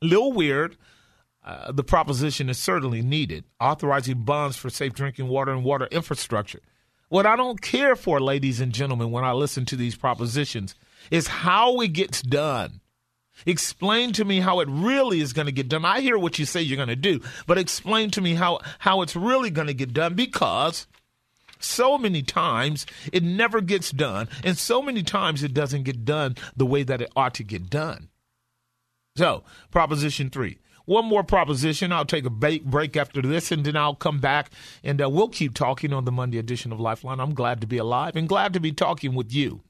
little 0.00 0.32
weird, 0.32 0.78
uh, 1.44 1.72
the 1.72 1.84
proposition 1.84 2.48
is 2.48 2.58
certainly 2.58 3.02
needed, 3.02 3.44
authorizing 3.60 4.22
bonds 4.22 4.56
for 4.56 4.70
safe 4.70 4.94
drinking 4.94 5.28
water 5.28 5.52
and 5.52 5.62
water 5.62 5.86
infrastructure. 5.90 6.60
What 7.08 7.26
I 7.26 7.36
don't 7.36 7.60
care 7.60 7.96
for, 7.96 8.20
ladies 8.20 8.60
and 8.60 8.72
gentlemen, 8.72 9.10
when 9.10 9.24
I 9.24 9.32
listen 9.32 9.66
to 9.66 9.76
these 9.76 9.94
propositions, 9.94 10.74
is 11.10 11.26
how 11.26 11.80
it 11.80 11.92
gets 11.92 12.22
done. 12.22 12.80
Explain 13.46 14.12
to 14.14 14.24
me 14.24 14.40
how 14.40 14.60
it 14.60 14.68
really 14.70 15.20
is 15.20 15.32
going 15.32 15.46
to 15.46 15.52
get 15.52 15.68
done. 15.68 15.84
I 15.84 16.00
hear 16.00 16.16
what 16.16 16.38
you 16.38 16.46
say 16.46 16.62
you're 16.62 16.76
going 16.76 16.88
to 16.88 16.96
do, 16.96 17.20
but 17.46 17.58
explain 17.58 18.10
to 18.12 18.20
me 18.20 18.34
how, 18.34 18.60
how 18.78 19.02
it's 19.02 19.16
really 19.16 19.50
going 19.50 19.66
to 19.66 19.74
get 19.74 19.92
done 19.92 20.14
because 20.14 20.86
so 21.58 21.98
many 21.98 22.22
times 22.22 22.86
it 23.12 23.22
never 23.22 23.60
gets 23.60 23.90
done, 23.90 24.28
and 24.42 24.56
so 24.56 24.80
many 24.80 25.02
times 25.02 25.42
it 25.42 25.52
doesn't 25.52 25.82
get 25.82 26.04
done 26.04 26.36
the 26.56 26.66
way 26.66 26.84
that 26.84 27.02
it 27.02 27.10
ought 27.16 27.34
to 27.34 27.44
get 27.44 27.68
done. 27.68 28.08
So, 29.16 29.44
Proposition 29.70 30.30
3 30.30 30.58
one 30.84 31.04
more 31.04 31.24
proposition. 31.24 31.92
I'll 31.92 32.04
take 32.04 32.24
a 32.24 32.30
break 32.30 32.96
after 32.96 33.22
this, 33.22 33.50
and 33.52 33.64
then 33.64 33.76
I'll 33.76 33.94
come 33.94 34.20
back 34.20 34.50
and 34.82 35.00
uh, 35.02 35.08
we'll 35.08 35.28
keep 35.28 35.54
talking 35.54 35.92
on 35.92 36.04
the 36.04 36.12
Monday 36.12 36.38
edition 36.38 36.72
of 36.72 36.80
Lifeline. 36.80 37.20
I'm 37.20 37.34
glad 37.34 37.60
to 37.60 37.66
be 37.66 37.78
alive 37.78 38.16
and 38.16 38.28
glad 38.28 38.52
to 38.54 38.60
be 38.60 38.72
talking 38.72 39.14
with 39.14 39.32
you. 39.32 39.62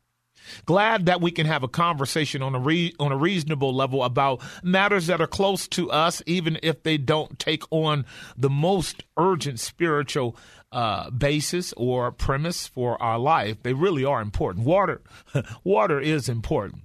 Glad 0.66 1.06
that 1.06 1.20
we 1.20 1.30
can 1.30 1.46
have 1.46 1.62
a 1.62 1.68
conversation 1.68 2.42
on 2.42 2.54
a 2.54 2.58
re- 2.58 2.94
on 2.98 3.12
a 3.12 3.16
reasonable 3.16 3.74
level 3.74 4.04
about 4.04 4.42
matters 4.62 5.06
that 5.06 5.20
are 5.20 5.26
close 5.26 5.66
to 5.68 5.90
us, 5.90 6.22
even 6.26 6.58
if 6.62 6.82
they 6.82 6.98
don't 6.98 7.38
take 7.38 7.62
on 7.70 8.04
the 8.36 8.50
most 8.50 9.04
urgent 9.16 9.60
spiritual 9.60 10.36
uh, 10.72 11.08
basis 11.10 11.72
or 11.76 12.10
premise 12.12 12.66
for 12.66 13.00
our 13.02 13.18
life. 13.18 13.62
They 13.62 13.72
really 13.72 14.04
are 14.04 14.20
important. 14.20 14.66
Water, 14.66 15.00
water 15.64 16.00
is 16.00 16.28
important. 16.28 16.83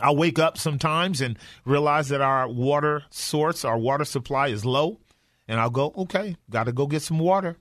I'll 0.00 0.16
wake 0.16 0.38
up 0.38 0.56
sometimes 0.56 1.20
and 1.20 1.38
realize 1.64 2.08
that 2.08 2.20
our 2.20 2.48
water 2.48 3.02
source, 3.10 3.64
our 3.64 3.78
water 3.78 4.04
supply 4.04 4.48
is 4.48 4.64
low. 4.64 5.00
And 5.48 5.60
I'll 5.60 5.70
go, 5.70 5.92
okay, 5.98 6.36
got 6.48 6.64
to 6.64 6.72
go 6.72 6.86
get 6.86 7.02
some 7.02 7.18
water. 7.18 7.56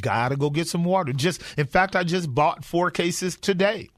Got 0.00 0.28
to 0.30 0.36
go 0.36 0.50
get 0.50 0.68
some 0.68 0.84
water. 0.84 1.12
Just, 1.12 1.42
in 1.56 1.66
fact, 1.66 1.96
I 1.96 2.04
just 2.04 2.34
bought 2.34 2.64
four 2.64 2.90
cases 2.90 3.36
today 3.36 3.88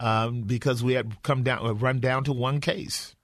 um, 0.00 0.42
because 0.42 0.82
we 0.82 0.94
had 0.94 1.22
come 1.22 1.44
down, 1.44 1.78
run 1.78 2.00
down 2.00 2.24
to 2.24 2.32
one 2.32 2.60
case. 2.60 3.14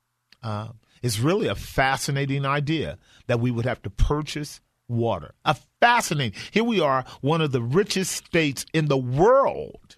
Uh, 0.42 0.68
it's 1.02 1.18
really 1.18 1.49
a 1.49 1.54
fascinating 1.54 2.46
idea 2.46 2.99
that 3.26 3.40
we 3.40 3.50
would 3.50 3.64
have 3.64 3.82
to 3.82 3.90
purchase 3.90 4.61
water. 4.87 5.35
A 5.44 5.56
fascinating. 5.80 6.38
Here 6.52 6.64
we 6.64 6.80
are, 6.80 7.04
one 7.20 7.40
of 7.40 7.50
the 7.50 7.62
richest 7.62 8.12
states 8.12 8.64
in 8.73 8.87
the 8.87 8.96
world, 8.96 9.96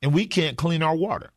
and 0.00 0.14
we 0.14 0.26
can't 0.26 0.56
clean 0.56 0.82
our 0.82 0.94
water. 0.94 1.30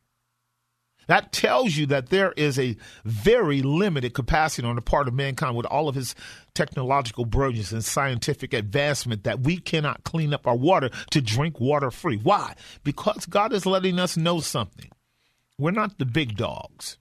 That 1.08 1.32
tells 1.32 1.76
you 1.76 1.86
that 1.88 2.10
there 2.10 2.32
is 2.34 2.58
a 2.58 2.76
very 3.04 3.62
limited 3.62 4.14
capacity 4.14 4.68
on 4.68 4.76
the 4.76 4.82
part 4.82 5.08
of 5.08 5.14
mankind 5.14 5.56
with 5.56 5.66
all 5.68 5.88
of 5.88 5.96
his 5.96 6.16
technological 6.54 7.26
brilliance 7.26 7.72
and 7.72 7.84
scientific 7.84 8.54
advancement 8.54 9.24
that 9.24 9.42
we 9.42 9.58
cannot 9.58 10.04
clean 10.04 10.34
up 10.34 10.48
our 10.48 10.56
water 10.56 10.90
to 11.12 11.22
drink 11.22 11.60
water 11.60 11.92
free. 11.92 12.18
Why? 12.18 12.56
Because 12.84 13.26
God 13.26 13.54
is 13.54 13.66
letting 13.66 14.00
us 14.00 14.18
know 14.18 14.40
something. 14.40 14.90
We're 15.58 15.72
not 15.72 16.00
the 16.00 16.06
big 16.06 16.36
dogs. 16.36 16.98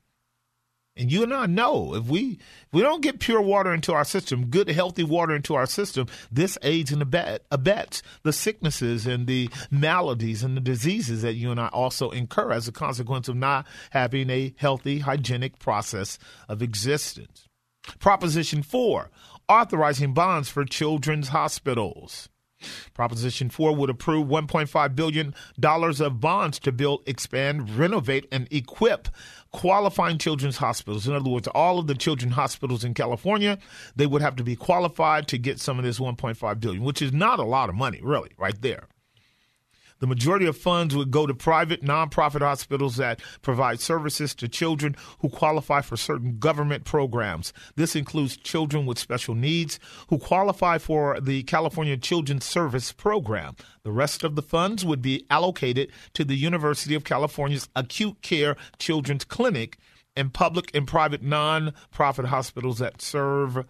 And 0.96 1.10
you 1.10 1.24
and 1.24 1.34
I 1.34 1.46
know 1.46 1.94
if 1.96 2.04
we 2.04 2.32
if 2.32 2.72
we 2.72 2.82
don't 2.82 3.02
get 3.02 3.18
pure 3.18 3.40
water 3.40 3.74
into 3.74 3.92
our 3.92 4.04
system, 4.04 4.46
good 4.46 4.68
healthy 4.68 5.02
water 5.02 5.34
into 5.34 5.56
our 5.56 5.66
system, 5.66 6.06
this 6.30 6.56
aids 6.62 6.92
and 6.92 7.02
abets 7.02 8.02
the 8.22 8.32
sicknesses 8.32 9.04
and 9.04 9.26
the 9.26 9.50
maladies 9.72 10.44
and 10.44 10.56
the 10.56 10.60
diseases 10.60 11.22
that 11.22 11.34
you 11.34 11.50
and 11.50 11.58
I 11.58 11.66
also 11.68 12.10
incur 12.10 12.52
as 12.52 12.68
a 12.68 12.72
consequence 12.72 13.28
of 13.28 13.34
not 13.34 13.66
having 13.90 14.30
a 14.30 14.54
healthy, 14.56 15.00
hygienic 15.00 15.58
process 15.58 16.16
of 16.48 16.62
existence. 16.62 17.48
Proposition 17.98 18.62
four: 18.62 19.10
authorizing 19.48 20.14
bonds 20.14 20.48
for 20.48 20.64
children's 20.64 21.28
hospitals. 21.28 22.28
Proposition 22.94 23.50
4 23.50 23.74
would 23.74 23.90
approve 23.90 24.28
$1.5 24.28 24.96
billion 24.96 25.34
of 25.62 26.20
bonds 26.20 26.58
to 26.60 26.72
build, 26.72 27.02
expand, 27.06 27.70
renovate, 27.76 28.26
and 28.30 28.48
equip 28.50 29.08
qualifying 29.52 30.18
children's 30.18 30.56
hospitals. 30.56 31.06
In 31.06 31.14
other 31.14 31.30
words, 31.30 31.48
all 31.48 31.78
of 31.78 31.86
the 31.86 31.94
children's 31.94 32.34
hospitals 32.34 32.84
in 32.84 32.94
California, 32.94 33.58
they 33.94 34.06
would 34.06 34.22
have 34.22 34.36
to 34.36 34.44
be 34.44 34.56
qualified 34.56 35.28
to 35.28 35.38
get 35.38 35.60
some 35.60 35.78
of 35.78 35.84
this 35.84 35.98
1.5 35.98 36.60
billion, 36.60 36.82
which 36.82 37.00
is 37.00 37.12
not 37.12 37.38
a 37.38 37.44
lot 37.44 37.68
of 37.68 37.74
money, 37.74 38.00
really, 38.02 38.30
right 38.36 38.60
there. 38.62 38.88
The 40.00 40.06
majority 40.06 40.46
of 40.46 40.56
funds 40.56 40.94
would 40.94 41.10
go 41.10 41.26
to 41.26 41.34
private, 41.34 41.82
nonprofit 41.82 42.40
hospitals 42.40 42.96
that 42.96 43.20
provide 43.42 43.80
services 43.80 44.34
to 44.36 44.48
children 44.48 44.96
who 45.20 45.28
qualify 45.28 45.80
for 45.80 45.96
certain 45.96 46.38
government 46.38 46.84
programs. 46.84 47.52
This 47.76 47.96
includes 47.96 48.36
children 48.36 48.86
with 48.86 48.98
special 48.98 49.34
needs 49.34 49.78
who 50.08 50.18
qualify 50.18 50.78
for 50.78 51.20
the 51.20 51.42
California 51.44 51.96
Children's 51.96 52.44
Service 52.44 52.92
Program. 52.92 53.56
The 53.82 53.92
rest 53.92 54.24
of 54.24 54.34
the 54.34 54.42
funds 54.42 54.84
would 54.84 55.02
be 55.02 55.24
allocated 55.30 55.90
to 56.14 56.24
the 56.24 56.36
University 56.36 56.94
of 56.94 57.04
California's 57.04 57.68
Acute 57.76 58.22
Care 58.22 58.56
Children's 58.78 59.24
Clinic 59.24 59.78
and 60.16 60.32
public 60.32 60.70
and 60.74 60.86
private 60.86 61.24
nonprofit 61.24 62.26
hospitals 62.26 62.78
that 62.78 63.02
serve 63.02 63.64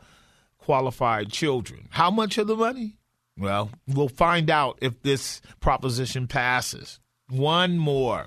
qualified 0.59 1.31
children. 1.31 1.89
How 1.91 2.11
much 2.11 2.39
of 2.39 2.47
the 2.47 2.57
money? 2.57 2.97
Well, 3.37 3.71
we'll 3.87 4.09
find 4.09 4.49
out 4.49 4.79
if 4.81 5.03
this 5.03 5.41
proposition 5.61 6.29
passes. 6.29 7.01
One 7.29 7.79
more 7.79 8.27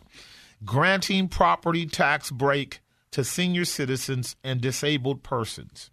granting 0.66 1.28
property 1.30 1.86
tax 1.86 2.32
break 2.32 2.80
to 3.12 3.24
senior 3.24 3.64
citizens 3.66 4.36
and 4.44 4.60
disabled 4.60 5.24
persons. 5.24 5.92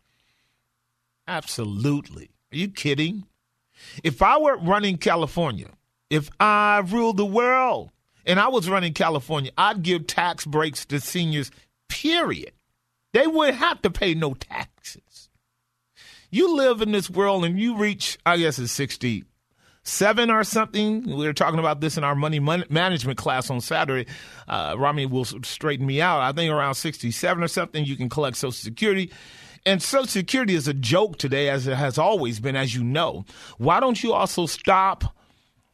Absolutely. 1.29 2.31
Are 2.53 2.57
you 2.57 2.69
kidding? 2.69 3.27
If 4.03 4.23
I 4.23 4.39
were 4.39 4.57
running 4.57 4.97
California, 4.99 5.69
if 6.11 6.31
I 6.41 6.83
ruled 6.87 7.17
the 7.17 7.27
world 7.27 7.91
and 8.27 8.41
I 8.41 8.49
was 8.49 8.69
running 8.69 8.95
California, 8.95 9.53
I'd 9.57 9.83
give 9.83 10.07
tax 10.07 10.45
breaks 10.45 10.87
to 10.87 11.01
seniors, 11.01 11.51
period. 11.89 12.53
They 13.13 13.27
wouldn't 13.27 13.59
have 13.59 13.83
to 13.83 13.91
pay 13.91 14.15
no 14.15 14.35
taxes 14.35 15.14
you 16.35 16.57
live 16.57 16.83
in 16.83 16.91
this 16.91 17.09
world 17.09 17.45
and 17.45 17.59
you 17.59 17.77
reach, 17.77 18.19
I 18.27 18.37
guess 18.39 18.59
it's 18.59 18.73
67 18.73 20.31
or 20.31 20.43
something. 20.43 21.05
We 21.07 21.27
were 21.27 21.33
talking 21.33 21.61
about 21.61 21.81
this 21.81 21.97
in 21.97 22.03
our 22.03 22.17
money 22.17 22.41
management 22.41 23.19
class 23.19 23.51
on 23.51 23.61
Saturday. 23.61 24.11
Uh, 24.49 24.75
Rami 24.77 25.07
will 25.07 25.25
straighten 25.25 25.87
me 25.87 26.01
out. 26.01 26.21
I 26.21 26.33
think 26.33 26.53
around 26.53 26.75
67 26.75 27.43
or 27.43 27.47
something, 27.47 27.85
you 27.85 27.97
can 27.97 28.09
collect 28.09 28.37
Social 28.37 28.51
Security. 28.51 29.13
And 29.65 29.81
Social 29.81 30.09
Security 30.09 30.57
is 30.57 30.67
a 30.67 30.75
joke 30.75 31.19
today, 31.19 31.49
as 31.49 31.69
it 31.69 31.77
has 31.77 31.99
always 31.99 32.41
been, 32.41 32.57
as 32.57 32.75
you 32.75 32.83
know. 32.83 33.25
Why 33.59 33.79
don't 33.79 34.03
you 34.03 34.13
also 34.13 34.47
stop? 34.47 35.17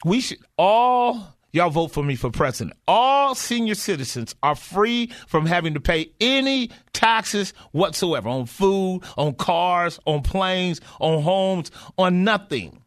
We 0.04 0.20
should 0.20 0.38
all 0.58 1.36
y'all 1.52 1.70
vote 1.70 1.88
for 1.88 2.02
me 2.02 2.16
for 2.16 2.30
president. 2.30 2.76
All 2.86 3.34
senior 3.34 3.74
citizens 3.74 4.34
are 4.42 4.54
free 4.54 5.12
from 5.26 5.46
having 5.46 5.74
to 5.74 5.80
pay 5.80 6.12
any 6.20 6.70
taxes 6.92 7.52
whatsoever 7.72 8.28
on 8.28 8.46
food, 8.46 9.02
on 9.16 9.34
cars, 9.34 9.98
on 10.06 10.22
planes, 10.22 10.80
on 11.00 11.22
homes, 11.22 11.70
on 11.98 12.24
nothing. 12.24 12.82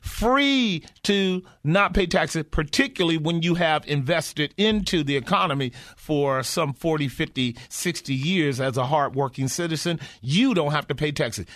Free 0.00 0.84
to 1.02 1.42
not 1.64 1.92
pay 1.92 2.06
taxes, 2.06 2.44
particularly 2.50 3.18
when 3.18 3.42
you 3.42 3.56
have 3.56 3.86
invested 3.86 4.54
into 4.56 5.02
the 5.02 5.16
economy 5.16 5.72
for 5.96 6.42
some 6.42 6.72
40, 6.72 7.08
50, 7.08 7.56
60 7.68 8.14
years 8.14 8.60
as 8.60 8.76
a 8.76 8.86
hardworking 8.86 9.48
citizen. 9.48 9.98
You 10.20 10.54
don't 10.54 10.72
have 10.72 10.86
to 10.88 10.94
pay 10.94 11.12
taxes 11.12 11.46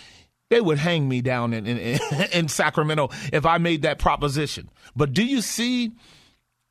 they 0.49 0.61
would 0.61 0.79
hang 0.79 1.09
me 1.09 1.21
down 1.21 1.53
in, 1.53 1.67
in, 1.67 1.99
in, 2.33 2.49
Sacramento 2.49 3.11
if 3.33 3.45
I 3.45 3.59
made 3.59 3.83
that 3.83 3.99
proposition. 3.99 4.71
But 4.95 5.13
do 5.13 5.25
you 5.25 5.41
see 5.41 5.93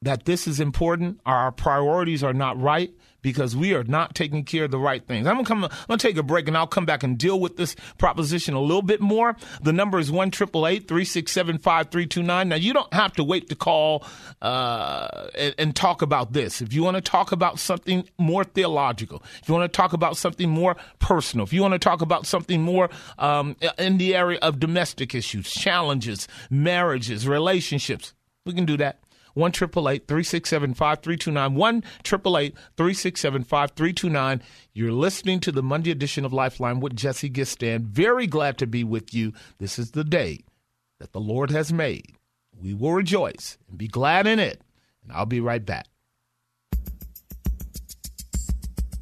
that 0.05 0.25
this 0.25 0.47
is 0.47 0.59
important, 0.59 1.19
our 1.25 1.51
priorities 1.51 2.23
are 2.23 2.33
not 2.33 2.59
right 2.61 2.91
because 3.23 3.55
we 3.55 3.73
are 3.73 3.83
not 3.83 4.13
taking 4.13 4.43
care 4.43 4.65
of 4.65 4.71
the 4.71 4.77
right 4.77 5.07
things. 5.07 5.25
I'm 5.25 5.33
gonna 5.33 5.47
come. 5.47 5.63
I'm 5.63 5.71
gonna 5.87 5.97
take 5.97 6.15
a 6.17 6.21
break 6.21 6.47
and 6.47 6.55
I'll 6.55 6.67
come 6.67 6.85
back 6.85 7.01
and 7.01 7.17
deal 7.17 7.39
with 7.39 7.57
this 7.57 7.75
proposition 7.97 8.53
a 8.53 8.61
little 8.61 8.83
bit 8.83 9.01
more. 9.01 9.35
The 9.63 9.73
number 9.73 9.97
is 9.97 10.11
one 10.11 10.29
triple 10.29 10.67
eight 10.67 10.87
three 10.87 11.05
six 11.05 11.31
seven 11.31 11.57
five 11.57 11.89
three 11.89 12.05
two 12.05 12.21
nine. 12.21 12.49
Now 12.49 12.55
you 12.57 12.71
don't 12.71 12.93
have 12.93 13.13
to 13.13 13.23
wait 13.23 13.49
to 13.49 13.55
call 13.55 14.05
uh, 14.43 15.29
and, 15.33 15.55
and 15.57 15.75
talk 15.75 16.03
about 16.03 16.33
this. 16.33 16.61
If 16.61 16.71
you 16.71 16.83
want 16.83 16.97
to 16.97 17.01
talk 17.01 17.31
about 17.31 17.57
something 17.57 18.07
more 18.19 18.43
theological, 18.43 19.23
if 19.41 19.49
you 19.49 19.55
want 19.55 19.73
to 19.73 19.75
talk 19.75 19.93
about 19.93 20.17
something 20.17 20.47
more 20.47 20.75
personal, 20.99 21.47
if 21.47 21.51
you 21.51 21.63
want 21.63 21.73
to 21.73 21.79
talk 21.79 22.03
about 22.03 22.27
something 22.27 22.61
more 22.61 22.91
um, 23.17 23.55
in 23.79 23.97
the 23.97 24.15
area 24.15 24.37
of 24.43 24.59
domestic 24.59 25.15
issues, 25.15 25.51
challenges, 25.51 26.27
marriages, 26.51 27.27
relationships, 27.27 28.13
we 28.45 28.53
can 28.53 28.65
do 28.65 28.77
that. 28.77 28.99
1 29.35 29.51
367 29.51 30.73
5329. 30.73 31.55
1 31.55 31.81
367 32.03 33.43
5329. 33.43 34.41
You're 34.73 34.91
listening 34.91 35.39
to 35.41 35.51
the 35.51 35.61
Monday 35.61 35.91
edition 35.91 36.25
of 36.25 36.33
Lifeline 36.33 36.79
with 36.79 36.95
Jesse 36.95 37.29
Gistand. 37.29 37.81
Very 37.81 38.27
glad 38.27 38.57
to 38.57 38.67
be 38.67 38.83
with 38.83 39.13
you. 39.13 39.33
This 39.59 39.77
is 39.77 39.91
the 39.91 40.03
day 40.03 40.39
that 40.99 41.11
the 41.11 41.19
Lord 41.19 41.51
has 41.51 41.71
made. 41.71 42.15
We 42.61 42.73
will 42.73 42.93
rejoice 42.93 43.57
and 43.69 43.77
be 43.77 43.87
glad 43.87 44.25
in 44.25 44.39
it. 44.39 44.61
And 45.03 45.11
I'll 45.11 45.25
be 45.25 45.41
right 45.41 45.65
back. 45.65 45.87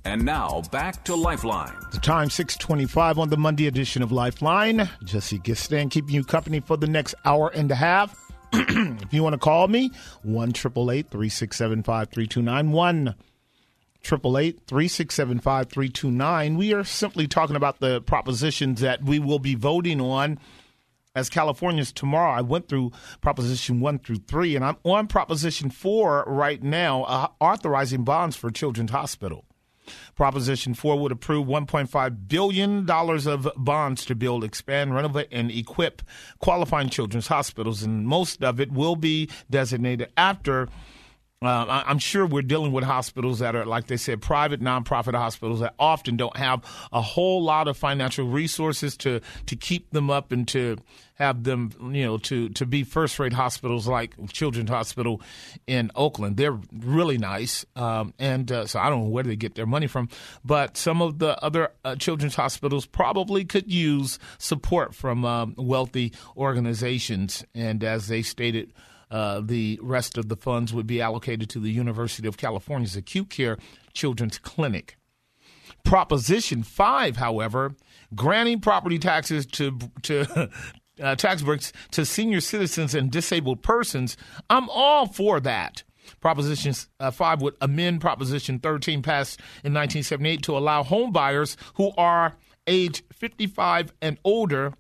And 0.06 0.26
now 0.26 0.64
back 0.72 1.06
to 1.06 1.16
Lifeline. 1.16 1.76
The 1.92 2.00
time 2.00 2.30
625 2.30 3.20
on 3.20 3.30
the 3.30 3.38
Monday 3.38 3.68
edition 3.68 4.02
of 4.02 4.12
Lifeline. 4.12 4.90
Jesse 5.06 5.40
Gistand 5.40 5.92
keeping 5.92 6.16
you 6.16 6.24
company 6.24 6.60
for 6.60 6.76
the 6.76 6.88
next 6.88 7.16
hour 7.24 7.50
and 7.50 7.72
a 7.72 7.76
half. 7.76 8.20
If 8.54 9.14
you 9.14 9.24
want 9.24 9.34
to 9.34 9.40
call 9.40 9.68
me, 9.68 9.92
1 10.24 10.54
367 10.54 11.84
5329. 11.84 12.72
1 12.72 13.16
367 14.04 15.40
5329. 15.40 16.58
We 16.58 16.74
are 16.74 16.84
simply 16.84 17.28
talking 17.28 17.56
about 17.56 17.80
the 17.80 18.02
propositions 18.02 18.82
that 18.82 19.04
we 19.04 19.20
will 19.20 19.40
be 19.40 19.56
voting 19.56 20.02
on 20.02 20.40
as 21.16 21.30
Californians 21.30 21.92
tomorrow. 21.92 22.32
I 22.32 22.42
went 22.42 22.68
through 22.68 22.92
Proposition 23.22 23.80
1 23.80 24.00
through 24.00 24.18
3, 24.28 24.56
and 24.56 24.66
I'm 24.66 24.78
on 24.84 25.08
Proposition 25.08 25.70
4 25.70 26.26
right 26.28 26.62
now, 26.62 27.04
uh, 27.04 27.28
authorizing 27.40 28.04
bonds 28.04 28.36
for 28.36 28.52
Children's 28.52 28.92
Hospital. 28.92 29.46
Proposition 30.16 30.74
4 30.74 31.00
would 31.00 31.12
approve 31.12 31.48
$1.5 31.48 32.28
billion 32.28 32.90
of 32.90 33.50
bonds 33.56 34.06
to 34.06 34.16
build, 34.16 34.44
expand, 34.44 34.94
renovate, 34.94 35.28
and 35.32 35.52
equip 35.52 36.02
qualifying 36.40 36.90
children's 36.90 37.28
hospitals, 37.28 37.84
and 37.84 38.08
most 38.08 38.44
of 38.44 38.60
it 38.60 38.72
will 38.72 38.96
be 38.96 39.30
designated 39.50 40.12
after 40.18 40.70
uh, 41.46 41.84
I, 41.86 41.92
am 41.92 42.00
sure 42.00 42.26
we're 42.26 42.42
dealing 42.42 42.72
with 42.72 42.84
hospitals 42.84 43.40
that 43.40 43.56
are, 43.56 43.66
like 43.66 43.88
they 43.88 43.98
said, 43.98 44.22
private, 44.22 44.62
nonprofit 44.62 45.16
hospitals 45.16 45.60
that 45.62 45.74
often 45.80 46.18
don't 46.18 46.36
have 46.38 46.64
a 46.92 47.02
whole 47.02 47.44
lot 47.44 47.68
of 47.68 47.78
financial 47.78 48.28
resources 48.28 48.98
to 48.98 49.22
to 49.48 49.56
keep 49.56 49.92
them 49.92 50.10
up 50.10 50.32
and 50.32 50.48
to 50.50 50.78
have 51.16 51.44
them, 51.44 51.72
you 51.94 52.04
know, 52.04 52.18
to 52.18 52.50
to 52.50 52.66
be 52.66 52.84
first 52.84 53.20
rate 53.20 53.34
hospitals 53.34 53.88
like 53.88 54.16
Children's 54.32 54.70
Hospital 54.70 55.22
in 55.68 55.92
Oakland. 55.96 56.38
They're 56.38 56.60
really 56.72 57.18
nice, 57.18 57.66
um, 57.76 58.14
and 58.20 58.52
uh, 58.52 58.66
so 58.66 58.80
I 58.80 58.90
don't 58.90 59.06
know 59.06 59.10
where 59.10 59.24
they 59.24 59.36
get 59.36 59.56
their 59.56 59.66
money 59.66 59.88
from, 59.88 60.10
but 60.44 60.78
some 60.78 61.02
of 61.02 61.20
the 61.20 61.42
other 61.44 61.72
uh, 61.84 61.96
children's 61.96 62.36
hospitals 62.36 62.86
probably 62.86 63.46
could 63.46 63.72
use 63.72 64.20
support 64.38 64.96
from 64.96 65.26
um, 65.26 65.56
wealthy 65.58 66.14
organizations. 66.36 67.46
And 67.54 67.84
as 67.84 68.08
they 68.08 68.22
stated 68.22 68.74
uh, 69.14 69.42
the 69.42 69.80
rest 69.82 70.18
of 70.18 70.28
the 70.28 70.36
funds 70.36 70.74
would 70.74 70.88
be 70.88 71.00
allocated 71.00 71.48
to 71.52 71.60
the 71.60 71.70
University 71.70 72.28
of 72.28 72.36
California's 72.36 72.96
Acute 72.96 73.30
Care 73.30 73.60
Children's 73.94 74.40
Clinic. 74.40 74.98
Proposition 75.84 76.64
5, 76.64 77.18
however, 77.18 77.76
granting 78.16 78.60
property 78.60 78.98
taxes 78.98 79.46
to, 79.46 79.78
to 80.02 80.50
uh, 81.02 81.16
tax 81.16 81.44
breaks 81.44 81.72
to 81.92 82.06
senior 82.06 82.42
citizens 82.42 82.96
and 82.96 83.12
disabled 83.12 83.62
persons, 83.62 84.18
I'm 84.50 84.68
all 84.70 85.06
for 85.06 85.40
that. 85.42 85.84
Proposition 86.20 86.74
uh, 87.00 87.12
5 87.12 87.42
would 87.44 87.56
amend 87.62 88.02
Proposition 88.02 88.58
13 88.58 89.04
passed 89.04 89.40
in 89.64 89.74
1978 89.74 90.42
to 90.44 90.58
allow 90.58 90.82
home 90.82 91.12
buyers 91.12 91.56
who 91.76 91.92
are 91.98 92.36
age 92.66 93.04
55 93.14 93.94
and 94.02 94.18
older 94.24 94.74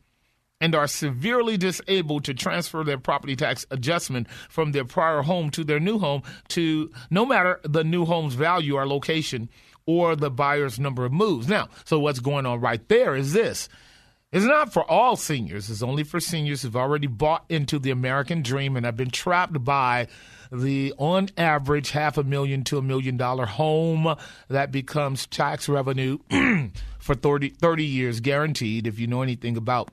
and 0.64 0.74
are 0.74 0.88
severely 0.88 1.58
disabled 1.58 2.24
to 2.24 2.34
transfer 2.34 2.86
their 2.86 2.98
property 2.98 3.36
tax 3.36 3.66
adjustment 3.70 4.30
from 4.48 4.72
their 4.72 4.86
prior 4.86 5.22
home 5.22 5.50
to 5.50 5.62
their 5.66 5.80
new 5.80 6.00
home 6.00 6.24
to 6.48 6.90
no 7.10 7.26
matter 7.26 7.60
the 7.66 7.84
new 7.84 8.06
home's 8.06 8.34
value 8.34 8.76
or 8.76 8.88
location 8.88 9.50
or 9.86 10.16
the 10.16 10.32
buyer's 10.32 10.80
number 10.80 11.04
of 11.04 11.12
moves. 11.12 11.50
Now, 11.50 11.68
so 11.84 12.00
what's 12.00 12.22
going 12.22 12.46
on 12.46 12.62
right 12.62 12.88
there 12.88 13.14
is 13.14 13.34
this. 13.34 13.68
It's 14.32 14.46
not 14.46 14.72
for 14.72 14.90
all 14.90 15.18
seniors. 15.18 15.70
It's 15.70 15.84
only 15.84 16.06
for 16.06 16.22
seniors 16.22 16.62
who've 16.62 16.78
already 16.78 17.08
bought 17.08 17.44
into 17.50 17.78
the 17.78 17.92
American 17.92 18.42
dream 18.42 18.78
and 18.78 18.86
have 18.86 18.96
been 18.96 19.12
trapped 19.12 19.66
by 19.66 20.08
the 20.50 20.94
on 20.98 21.28
average 21.38 21.92
half 21.92 22.18
a 22.18 22.24
million 22.24 22.64
to 22.64 22.78
a 22.78 22.82
million 22.82 23.18
dollar 23.18 23.46
home 23.46 24.16
that 24.48 24.72
becomes 24.72 25.28
tax 25.28 25.68
revenue 25.68 26.20
for 27.00 27.16
30, 27.16 27.50
30 27.50 27.84
years 27.84 28.22
guaranteed 28.22 28.88
if 28.88 28.98
you 28.98 29.08
know 29.08 29.24
anything 29.24 29.58
about 29.58 29.90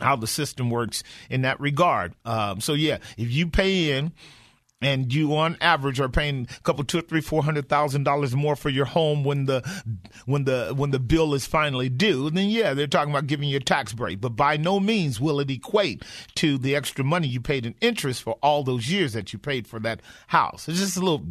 how 0.00 0.16
the 0.16 0.26
system 0.26 0.70
works 0.70 1.02
in 1.30 1.42
that 1.42 1.60
regard. 1.60 2.14
Um, 2.24 2.60
so 2.60 2.74
yeah, 2.74 2.98
if 3.16 3.30
you 3.30 3.48
pay 3.48 3.96
in 3.96 4.12
and 4.82 5.12
you 5.12 5.34
on 5.34 5.56
average 5.60 6.00
are 6.00 6.08
paying 6.08 6.46
a 6.54 6.60
couple 6.60 6.84
two 6.84 6.98
or 6.98 7.02
three 7.02 7.20
four 7.20 7.42
hundred 7.42 7.68
thousand 7.68 8.04
dollars 8.04 8.36
more 8.36 8.56
for 8.56 8.68
your 8.68 8.84
home 8.84 9.24
when 9.24 9.46
the 9.46 9.62
when 10.26 10.44
the 10.44 10.72
when 10.76 10.90
the 10.90 10.98
bill 10.98 11.34
is 11.34 11.46
finally 11.46 11.88
due 11.88 12.28
then 12.30 12.48
yeah 12.48 12.74
they're 12.74 12.86
talking 12.86 13.10
about 13.10 13.26
giving 13.26 13.48
you 13.48 13.56
a 13.56 13.60
tax 13.60 13.92
break 13.92 14.20
but 14.20 14.30
by 14.30 14.56
no 14.56 14.78
means 14.78 15.20
will 15.20 15.40
it 15.40 15.50
equate 15.50 16.02
to 16.34 16.58
the 16.58 16.76
extra 16.76 17.02
money 17.02 17.26
you 17.26 17.40
paid 17.40 17.64
in 17.64 17.74
interest 17.80 18.22
for 18.22 18.34
all 18.42 18.62
those 18.62 18.90
years 18.90 19.14
that 19.14 19.32
you 19.32 19.38
paid 19.38 19.66
for 19.66 19.80
that 19.80 20.00
house 20.26 20.68
it's 20.68 20.78
just 20.78 20.96
a 20.96 21.00
little 21.00 21.24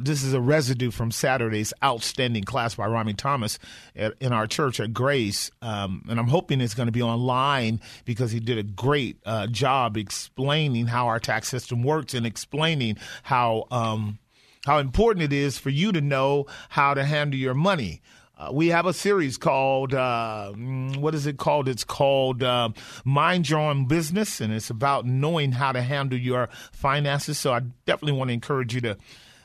this 0.00 0.22
is 0.22 0.32
a 0.34 0.40
residue 0.40 0.90
from 0.90 1.10
Saturday's 1.10 1.72
outstanding 1.82 2.44
class 2.44 2.74
by 2.74 2.86
Rami 2.86 3.14
Thomas 3.14 3.58
at, 3.96 4.14
in 4.20 4.32
our 4.32 4.46
church 4.46 4.80
at 4.80 4.92
Grace. 4.92 5.50
Um, 5.62 6.04
and 6.08 6.18
I'm 6.18 6.28
hoping 6.28 6.60
it's 6.60 6.74
going 6.74 6.88
to 6.88 6.92
be 6.92 7.02
online 7.02 7.80
because 8.04 8.32
he 8.32 8.40
did 8.40 8.58
a 8.58 8.62
great 8.62 9.18
uh, 9.24 9.46
job 9.46 9.96
explaining 9.96 10.86
how 10.86 11.06
our 11.06 11.20
tax 11.20 11.48
system 11.48 11.82
works 11.82 12.14
and 12.14 12.26
explaining 12.26 12.96
how. 13.22 13.66
Um, 13.70 14.18
how 14.66 14.78
important 14.78 15.22
it 15.22 15.30
is 15.30 15.58
for 15.58 15.68
you 15.68 15.92
to 15.92 16.00
know 16.00 16.46
how 16.70 16.94
to 16.94 17.04
handle 17.04 17.38
your 17.38 17.52
money. 17.52 18.00
Uh, 18.36 18.50
we 18.52 18.68
have 18.68 18.84
a 18.84 18.92
series 18.92 19.36
called 19.36 19.94
uh, 19.94 20.50
mm, 20.54 20.96
what 20.96 21.14
is 21.14 21.26
it 21.26 21.36
called? 21.36 21.68
It's 21.68 21.84
called 21.84 22.42
uh, 22.42 22.70
Mind 23.04 23.48
Your 23.48 23.60
Own 23.60 23.86
Business, 23.86 24.40
and 24.40 24.52
it's 24.52 24.70
about 24.70 25.06
knowing 25.06 25.52
how 25.52 25.70
to 25.70 25.80
handle 25.82 26.18
your 26.18 26.48
finances. 26.72 27.38
So 27.38 27.52
I 27.52 27.60
definitely 27.86 28.18
want 28.18 28.30
to 28.30 28.34
encourage 28.34 28.74
you 28.74 28.80
to 28.80 28.96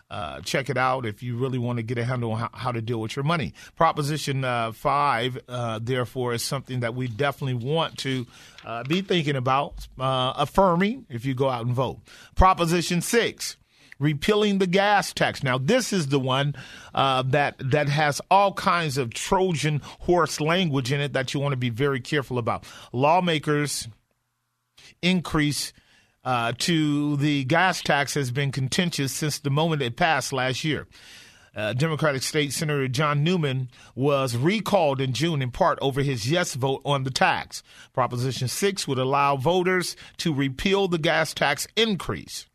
uh, 0.09 0.41
check 0.41 0.69
it 0.69 0.77
out 0.77 1.05
if 1.05 1.21
you 1.21 1.37
really 1.37 1.57
want 1.57 1.77
to 1.77 1.83
get 1.83 1.97
a 1.97 2.03
handle 2.03 2.31
on 2.31 2.39
how, 2.39 2.49
how 2.53 2.71
to 2.71 2.81
deal 2.81 2.99
with 2.99 3.15
your 3.15 3.23
money. 3.23 3.53
Proposition 3.75 4.43
uh, 4.43 4.71
5, 4.71 5.39
uh, 5.47 5.79
therefore, 5.81 6.33
is 6.33 6.43
something 6.43 6.79
that 6.79 6.95
we 6.95 7.07
definitely 7.07 7.53
want 7.53 7.97
to 7.99 8.25
uh, 8.65 8.83
be 8.83 9.01
thinking 9.01 9.35
about, 9.35 9.87
uh, 9.99 10.33
affirming 10.35 11.05
if 11.09 11.25
you 11.25 11.33
go 11.33 11.49
out 11.49 11.65
and 11.65 11.73
vote. 11.73 11.99
Proposition 12.35 13.01
6 13.01 13.57
repealing 13.99 14.59
the 14.59 14.67
gas 14.67 15.13
tax. 15.13 15.43
Now, 15.43 15.57
this 15.57 15.91
is 15.91 16.07
the 16.07 16.19
one 16.19 16.55
uh, 16.95 17.23
that 17.27 17.55
that 17.59 17.89
has 17.89 18.21
all 18.31 18.53
kinds 18.53 18.97
of 18.97 19.13
Trojan 19.13 19.81
horse 19.83 20.39
language 20.39 20.91
in 20.91 21.01
it 21.01 21.13
that 21.13 21.33
you 21.33 21.39
want 21.39 21.51
to 21.51 21.57
be 21.57 21.69
very 21.69 21.99
careful 21.99 22.37
about. 22.37 22.63
Lawmakers 22.93 23.87
increase 25.01 25.73
uh, 26.23 26.53
to 26.57 27.17
the 27.17 27.43
gas 27.45 27.81
tax 27.81 28.13
has 28.13 28.31
been 28.31 28.51
contentious 28.51 29.11
since 29.11 29.39
the 29.39 29.49
moment 29.49 29.81
it 29.81 29.95
passed 29.95 30.33
last 30.33 30.63
year. 30.63 30.87
Uh, 31.55 31.73
Democratic 31.73 32.21
State 32.21 32.53
Senator 32.53 32.87
Josh 32.87 33.17
Newman 33.17 33.69
was 33.95 34.37
recalled 34.37 35.01
in 35.01 35.13
June 35.13 35.41
in 35.41 35.51
part 35.51 35.79
over 35.81 36.01
his 36.01 36.29
yes 36.29 36.53
vote 36.53 36.81
on 36.85 37.03
the 37.03 37.09
tax. 37.09 37.63
Proposition 37.93 38.47
6 38.47 38.87
would 38.87 38.99
allow 38.99 39.35
voters 39.35 39.95
to 40.17 40.33
repeal 40.33 40.87
the 40.87 40.99
gas 40.99 41.33
tax 41.33 41.67
increase 41.75 42.45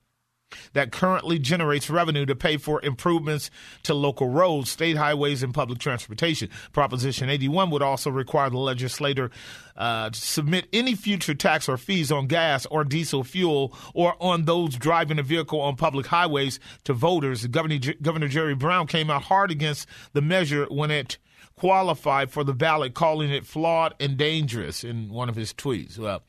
that 0.73 0.93
currently 0.93 1.39
generates 1.39 1.91
revenue 1.91 2.27
to 2.27 2.35
pay 2.35 2.57
for 2.57 2.83
improvements 2.83 3.51
to 3.85 3.95
local 3.95 4.29
roads, 4.29 4.71
state 4.71 4.97
highways, 4.97 5.43
and 5.43 5.55
public 5.55 5.79
transportation. 5.79 6.49
Proposition 6.73 7.31
81 7.31 7.71
would 7.71 7.83
also 7.83 8.11
require 8.11 8.51
the 8.51 8.59
legislator 8.59 9.31
uh, 9.77 10.11
to 10.11 10.19
submit 10.19 10.67
any 10.73 10.95
future 10.95 11.35
tax 11.35 11.69
or 11.69 11.77
fees 11.77 12.13
on 12.13 12.27
gas 12.27 12.67
or 12.67 12.85
diesel 12.85 13.25
fuel 13.25 13.77
or 13.93 14.15
on 14.21 14.45
those 14.45 14.77
driving 14.77 15.19
a 15.19 15.23
vehicle 15.23 15.61
on 15.61 15.77
public 15.77 16.07
highways 16.07 16.61
to 16.85 16.93
voters. 16.93 17.47
Governor, 17.47 17.79
Governor 18.01 18.29
Jerry 18.29 18.55
Brown 18.55 18.87
came 18.87 19.11
out 19.11 19.23
hard 19.23 19.51
against 19.51 19.89
the 20.13 20.23
measure 20.23 20.67
when 20.67 20.91
it 20.91 21.19
qualified 21.57 22.31
for 22.31 22.45
the 22.45 22.55
ballot, 22.55 22.95
calling 22.95 23.31
it 23.31 23.47
flawed 23.47 23.95
and 24.01 24.17
dangerous 24.17 24.85
in 24.85 25.09
one 25.09 25.29
of 25.29 25.37
his 25.37 25.53
tweets. 25.53 25.99
Well, 25.99 26.23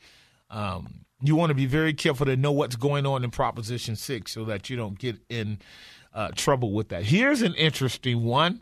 um, 0.49 1.04
you 1.21 1.35
want 1.35 1.49
to 1.49 1.55
be 1.55 1.65
very 1.65 1.93
careful 1.93 2.25
to 2.25 2.35
know 2.35 2.51
what's 2.51 2.75
going 2.75 3.05
on 3.05 3.23
in 3.23 3.31
Proposition 3.31 3.95
6 3.95 4.31
so 4.31 4.45
that 4.45 4.69
you 4.69 4.75
don't 4.75 4.97
get 4.99 5.17
in 5.29 5.59
uh, 6.13 6.29
trouble 6.35 6.71
with 6.71 6.89
that. 6.89 7.03
Here's 7.03 7.41
an 7.41 7.53
interesting 7.55 8.23
one. 8.23 8.61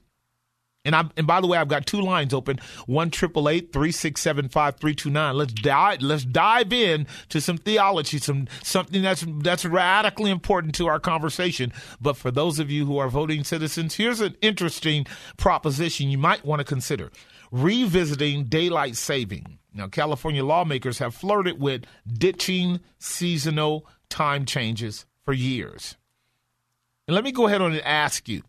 And 0.85 0.95
I 0.95 1.05
and 1.15 1.25
by 1.25 1.39
the 1.39 1.47
way, 1.47 1.57
I've 1.57 1.69
got 1.69 1.85
two 1.85 2.01
lines 2.01 2.33
open: 2.33 2.59
one 2.87 3.09
triple 3.09 3.47
eight 3.47 3.71
three 3.71 3.91
six 3.91 4.19
seven 4.19 4.49
five 4.49 4.75
three 4.75 4.93
two 4.93 5.09
nine. 5.09 5.35
Let's 5.37 5.53
dive. 5.53 6.01
Let's 6.01 6.25
dive 6.25 6.73
in 6.73 7.07
to 7.29 7.39
some 7.39 7.57
theology, 7.57 8.17
some 8.17 8.49
something 8.63 9.01
that's 9.01 9.23
that's 9.39 9.63
radically 9.63 10.29
important 10.29 10.75
to 10.75 10.87
our 10.87 10.99
conversation. 10.99 11.71
But 12.01 12.17
for 12.17 12.31
those 12.31 12.59
of 12.59 12.69
you 12.69 12.85
who 12.85 12.97
are 12.97 13.07
voting 13.07 13.45
citizens, 13.45 13.95
here's 13.95 14.19
an 14.19 14.35
interesting 14.41 15.05
proposition 15.37 16.09
you 16.09 16.17
might 16.17 16.43
want 16.43 16.59
to 16.59 16.65
consider: 16.65 17.11
revisiting 17.49 18.45
daylight 18.45 18.97
saving. 18.97 19.59
Now, 19.73 19.87
California 19.87 20.43
lawmakers 20.43 20.99
have 20.99 21.15
flirted 21.15 21.59
with 21.59 21.85
ditching 22.11 22.79
seasonal 22.99 23.87
time 24.09 24.45
changes 24.45 25.05
for 25.25 25.33
years. 25.33 25.97
And 27.07 27.15
let 27.15 27.23
me 27.23 27.31
go 27.31 27.47
ahead 27.47 27.61
and 27.61 27.81
ask 27.81 28.29
you 28.29 28.43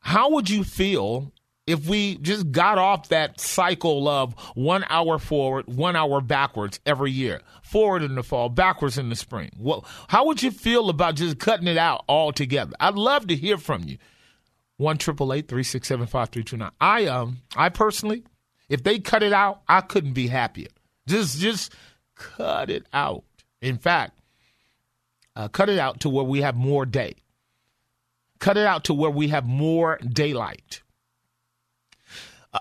how 0.00 0.30
would 0.30 0.48
you 0.48 0.64
feel 0.64 1.32
if 1.66 1.86
we 1.86 2.16
just 2.18 2.50
got 2.50 2.78
off 2.78 3.10
that 3.10 3.38
cycle 3.38 4.08
of 4.08 4.32
one 4.54 4.84
hour 4.88 5.18
forward, 5.18 5.66
one 5.66 5.96
hour 5.96 6.22
backwards 6.22 6.80
every 6.86 7.10
year, 7.10 7.42
forward 7.62 8.02
in 8.02 8.14
the 8.14 8.22
fall, 8.22 8.48
backwards 8.48 8.96
in 8.96 9.10
the 9.10 9.16
spring? 9.16 9.50
Well, 9.58 9.84
how 10.08 10.26
would 10.26 10.42
you 10.42 10.50
feel 10.50 10.88
about 10.88 11.16
just 11.16 11.38
cutting 11.38 11.66
it 11.66 11.76
out 11.76 12.04
altogether? 12.08 12.72
I'd 12.80 12.94
love 12.94 13.26
to 13.26 13.36
hear 13.36 13.58
from 13.58 13.84
you. 13.84 13.98
One 14.78 14.96
triple 14.96 15.32
eight 15.32 15.48
three 15.48 15.64
six 15.64 15.88
seven 15.88 16.06
five 16.06 16.30
three 16.30 16.44
two 16.44 16.56
nine. 16.56 16.70
I 16.80 17.06
um 17.06 17.38
I 17.56 17.68
personally 17.68 18.24
if 18.68 18.82
they 18.82 18.98
cut 18.98 19.22
it 19.22 19.32
out, 19.32 19.62
I 19.68 19.80
couldn't 19.80 20.12
be 20.12 20.28
happier. 20.28 20.68
Just 21.06 21.38
just 21.38 21.72
cut 22.14 22.70
it 22.70 22.86
out. 22.92 23.24
In 23.60 23.78
fact, 23.78 24.18
uh, 25.34 25.48
cut 25.48 25.68
it 25.68 25.78
out 25.78 26.00
to 26.00 26.08
where 26.08 26.24
we 26.24 26.42
have 26.42 26.56
more 26.56 26.84
day. 26.84 27.14
Cut 28.38 28.56
it 28.56 28.66
out 28.66 28.84
to 28.84 28.94
where 28.94 29.10
we 29.10 29.28
have 29.28 29.46
more 29.46 29.98
daylight. 29.98 30.82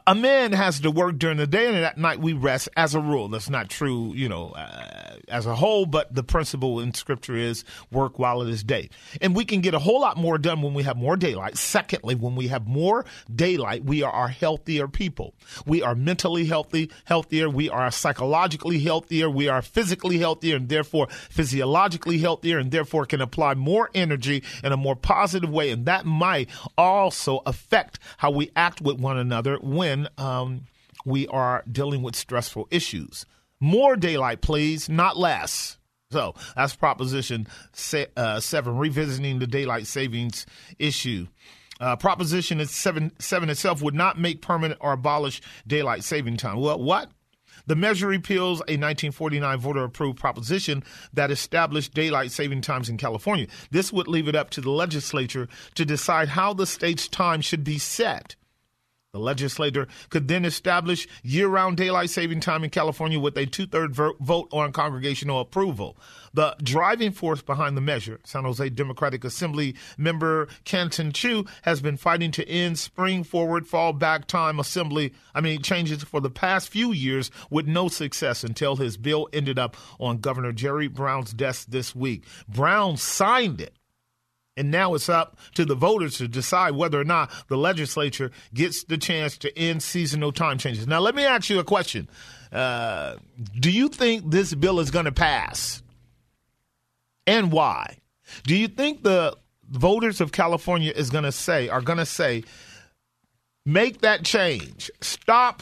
A 0.06 0.14
man 0.14 0.52
has 0.52 0.82
to 0.82 0.92
work 0.92 1.18
during 1.18 1.38
the 1.38 1.48
day 1.48 1.68
and 1.68 1.78
at 1.78 1.98
night 1.98 2.20
we 2.20 2.34
rest 2.34 2.68
as 2.76 2.94
a 2.94 3.00
rule. 3.00 3.30
That's 3.30 3.50
not 3.50 3.70
true, 3.70 4.14
you 4.14 4.28
know, 4.28 4.50
uh, 4.50 5.16
as 5.30 5.46
a 5.46 5.56
whole, 5.56 5.86
but 5.86 6.14
the 6.14 6.24
principle 6.24 6.82
in 6.82 6.94
scripture 6.94 7.36
is 7.36 7.64
work 7.92 8.20
while 8.20 8.42
it 8.42 8.50
is 8.50 8.64
day. 8.64 8.90
And 9.22 9.34
we 9.34 9.46
can 9.46 9.62
get 9.62 9.74
a 9.74 9.80
whole 9.80 10.02
lot 10.02 10.18
more 10.18 10.38
done 10.38 10.62
when 10.62 10.74
we 10.74 10.84
have 10.84 10.98
more 10.98 11.16
daylight. 11.16 11.58
Secondly, 11.58 12.16
when 12.16 12.36
we 12.36 12.48
have 12.48 12.68
more 12.68 13.06
daylight, 13.34 13.86
we 13.86 14.04
are 14.04 14.28
healthier 14.28 14.90
people. 14.90 15.34
We 15.66 15.82
are 15.82 15.96
mentally 15.96 16.46
healthy, 16.46 16.92
healthier. 17.06 17.50
We 17.50 17.70
are 17.70 17.90
psychologically 17.90 18.80
healthier. 18.80 19.30
We 19.30 19.48
are 19.48 19.62
physically 19.62 20.20
healthier 20.20 20.58
and 20.58 20.68
therefore 20.68 21.08
physiologically 21.08 22.18
healthier 22.18 22.58
and 22.60 22.72
therefore 22.72 23.06
can 23.06 23.22
apply 23.22 23.54
more 23.54 23.90
energy 23.94 24.44
in 24.64 24.74
a 24.74 24.78
more 24.78 24.98
positive 24.98 25.50
way. 25.50 25.72
And 25.72 25.86
that 25.86 26.06
might 26.06 26.50
also 26.78 27.42
affect 27.46 28.00
how 28.18 28.32
we 28.32 28.52
act 28.56 28.82
with 28.82 29.00
one 29.00 29.18
another 29.18 29.58
when 29.78 30.08
um, 30.18 30.66
we 31.06 31.28
are 31.28 31.64
dealing 31.72 32.02
with 32.02 32.16
stressful 32.16 32.68
issues. 32.72 33.26
More 33.60 33.96
daylight, 33.96 34.42
please, 34.42 34.90
not 34.90 35.18
less. 35.18 35.78
So 36.12 36.36
that's 36.56 36.76
Proposition 36.76 37.48
se- 37.74 38.08
uh, 38.16 38.40
7, 38.40 38.78
revisiting 38.78 39.40
the 39.40 39.48
daylight 39.48 39.88
savings 39.88 40.46
issue. 40.80 41.28
Uh, 41.80 41.96
Proposition 41.96 42.66
seven, 42.66 43.12
7 43.20 43.50
itself 43.50 43.82
would 43.82 43.94
not 43.94 44.20
make 44.20 44.42
permanent 44.42 44.80
or 44.82 44.94
abolish 44.94 45.42
daylight 45.66 46.04
saving 46.04 46.38
time. 46.38 46.60
Well, 46.60 46.80
what? 46.80 47.12
The 47.68 47.76
measure 47.76 48.08
repeals 48.08 48.60
a 48.62 48.80
1949 48.80 49.60
voter 49.60 49.84
approved 49.84 50.18
proposition 50.18 50.84
that 51.14 51.32
established 51.32 51.94
daylight 51.94 52.32
saving 52.32 52.62
times 52.62 52.88
in 52.88 52.98
California. 52.98 53.48
This 53.72 53.92
would 53.92 54.08
leave 54.08 54.30
it 54.30 54.36
up 54.36 54.50
to 54.52 54.62
the 54.62 54.72
legislature 54.72 55.50
to 55.76 55.86
decide 55.86 56.30
how 56.30 56.54
the 56.54 56.66
state's 56.66 57.10
time 57.10 57.42
should 57.42 57.66
be 57.66 57.78
set. 57.78 58.36
The 59.14 59.20
legislator 59.20 59.88
could 60.10 60.28
then 60.28 60.44
establish 60.44 61.08
year 61.24 61.48
round 61.48 61.78
daylight 61.78 62.10
saving 62.10 62.42
time 62.42 62.66
in 62.66 62.70
California 62.70 63.18
with 63.18 63.38
a 63.38 63.46
two 63.46 63.66
third 63.66 63.96
vote 63.96 64.50
on 64.52 64.74
congregational 64.74 65.40
approval. 65.40 65.98
The 66.34 66.58
driving 66.62 67.14
force 67.14 67.42
behind 67.42 67.78
the 67.78 67.82
measure, 67.82 68.20
San 68.26 68.44
Jose 68.44 68.70
Democratic 68.70 69.24
Assembly 69.24 69.76
member 69.98 70.50
Kansen 70.66 71.14
Chu, 71.14 71.46
has 71.62 71.80
been 71.80 71.96
fighting 71.96 72.32
to 72.32 72.48
end 72.50 72.78
spring 72.78 73.24
forward, 73.24 73.66
fall 73.66 73.94
back 73.94 74.28
time 74.28 74.60
assembly, 74.60 75.14
I 75.34 75.40
mean, 75.40 75.62
changes 75.62 76.04
for 76.04 76.20
the 76.20 76.30
past 76.30 76.68
few 76.68 76.92
years 76.92 77.32
with 77.50 77.66
no 77.66 77.88
success 77.88 78.44
until 78.44 78.76
his 78.76 78.98
bill 78.98 79.30
ended 79.32 79.58
up 79.58 79.78
on 80.00 80.18
Governor 80.18 80.52
Jerry 80.52 80.90
Brown's 80.90 81.32
desk 81.32 81.68
this 81.70 81.96
week. 81.96 82.26
Brown 82.50 82.98
signed 82.98 83.62
it 83.62 83.74
and 84.58 84.72
now 84.72 84.96
it's 84.96 85.08
up 85.08 85.38
to 85.56 85.64
the 85.64 85.76
voters 85.76 86.18
to 86.18 86.28
decide 86.28 86.76
whether 86.76 87.00
or 87.00 87.04
not 87.04 87.32
the 87.48 87.58
legislature 87.58 88.32
gets 88.54 88.84
the 88.84 88.98
chance 88.98 89.38
to 89.38 89.58
end 89.58 89.84
seasonal 89.84 90.32
time 90.32 90.58
changes. 90.58 90.88
Now, 90.88 91.00
let 91.00 91.16
me 91.16 91.24
ask 91.24 91.50
you 91.50 91.60
a 91.60 91.64
question. 91.64 92.10
Uh, 92.52 93.18
do 93.60 93.72
you 93.72 93.88
think 93.88 94.32
this 94.32 94.54
bill 94.54 94.80
is 94.80 94.92
going 94.92 95.06
to 95.06 95.12
pass? 95.12 95.84
And 97.26 97.52
why? 97.52 97.98
Do 98.44 98.56
you 98.56 98.68
think 98.68 99.04
the 99.04 99.38
voters 99.70 100.22
of 100.22 100.32
California 100.32 100.92
is 100.96 101.10
going 101.10 101.26
to 101.26 101.32
say, 101.32 101.70
are 101.70 101.82
going 101.82 102.00
to 102.00 102.06
say, 102.06 102.44
make 103.66 104.02
that 104.02 104.24
change? 104.24 104.90
Stop 105.02 105.62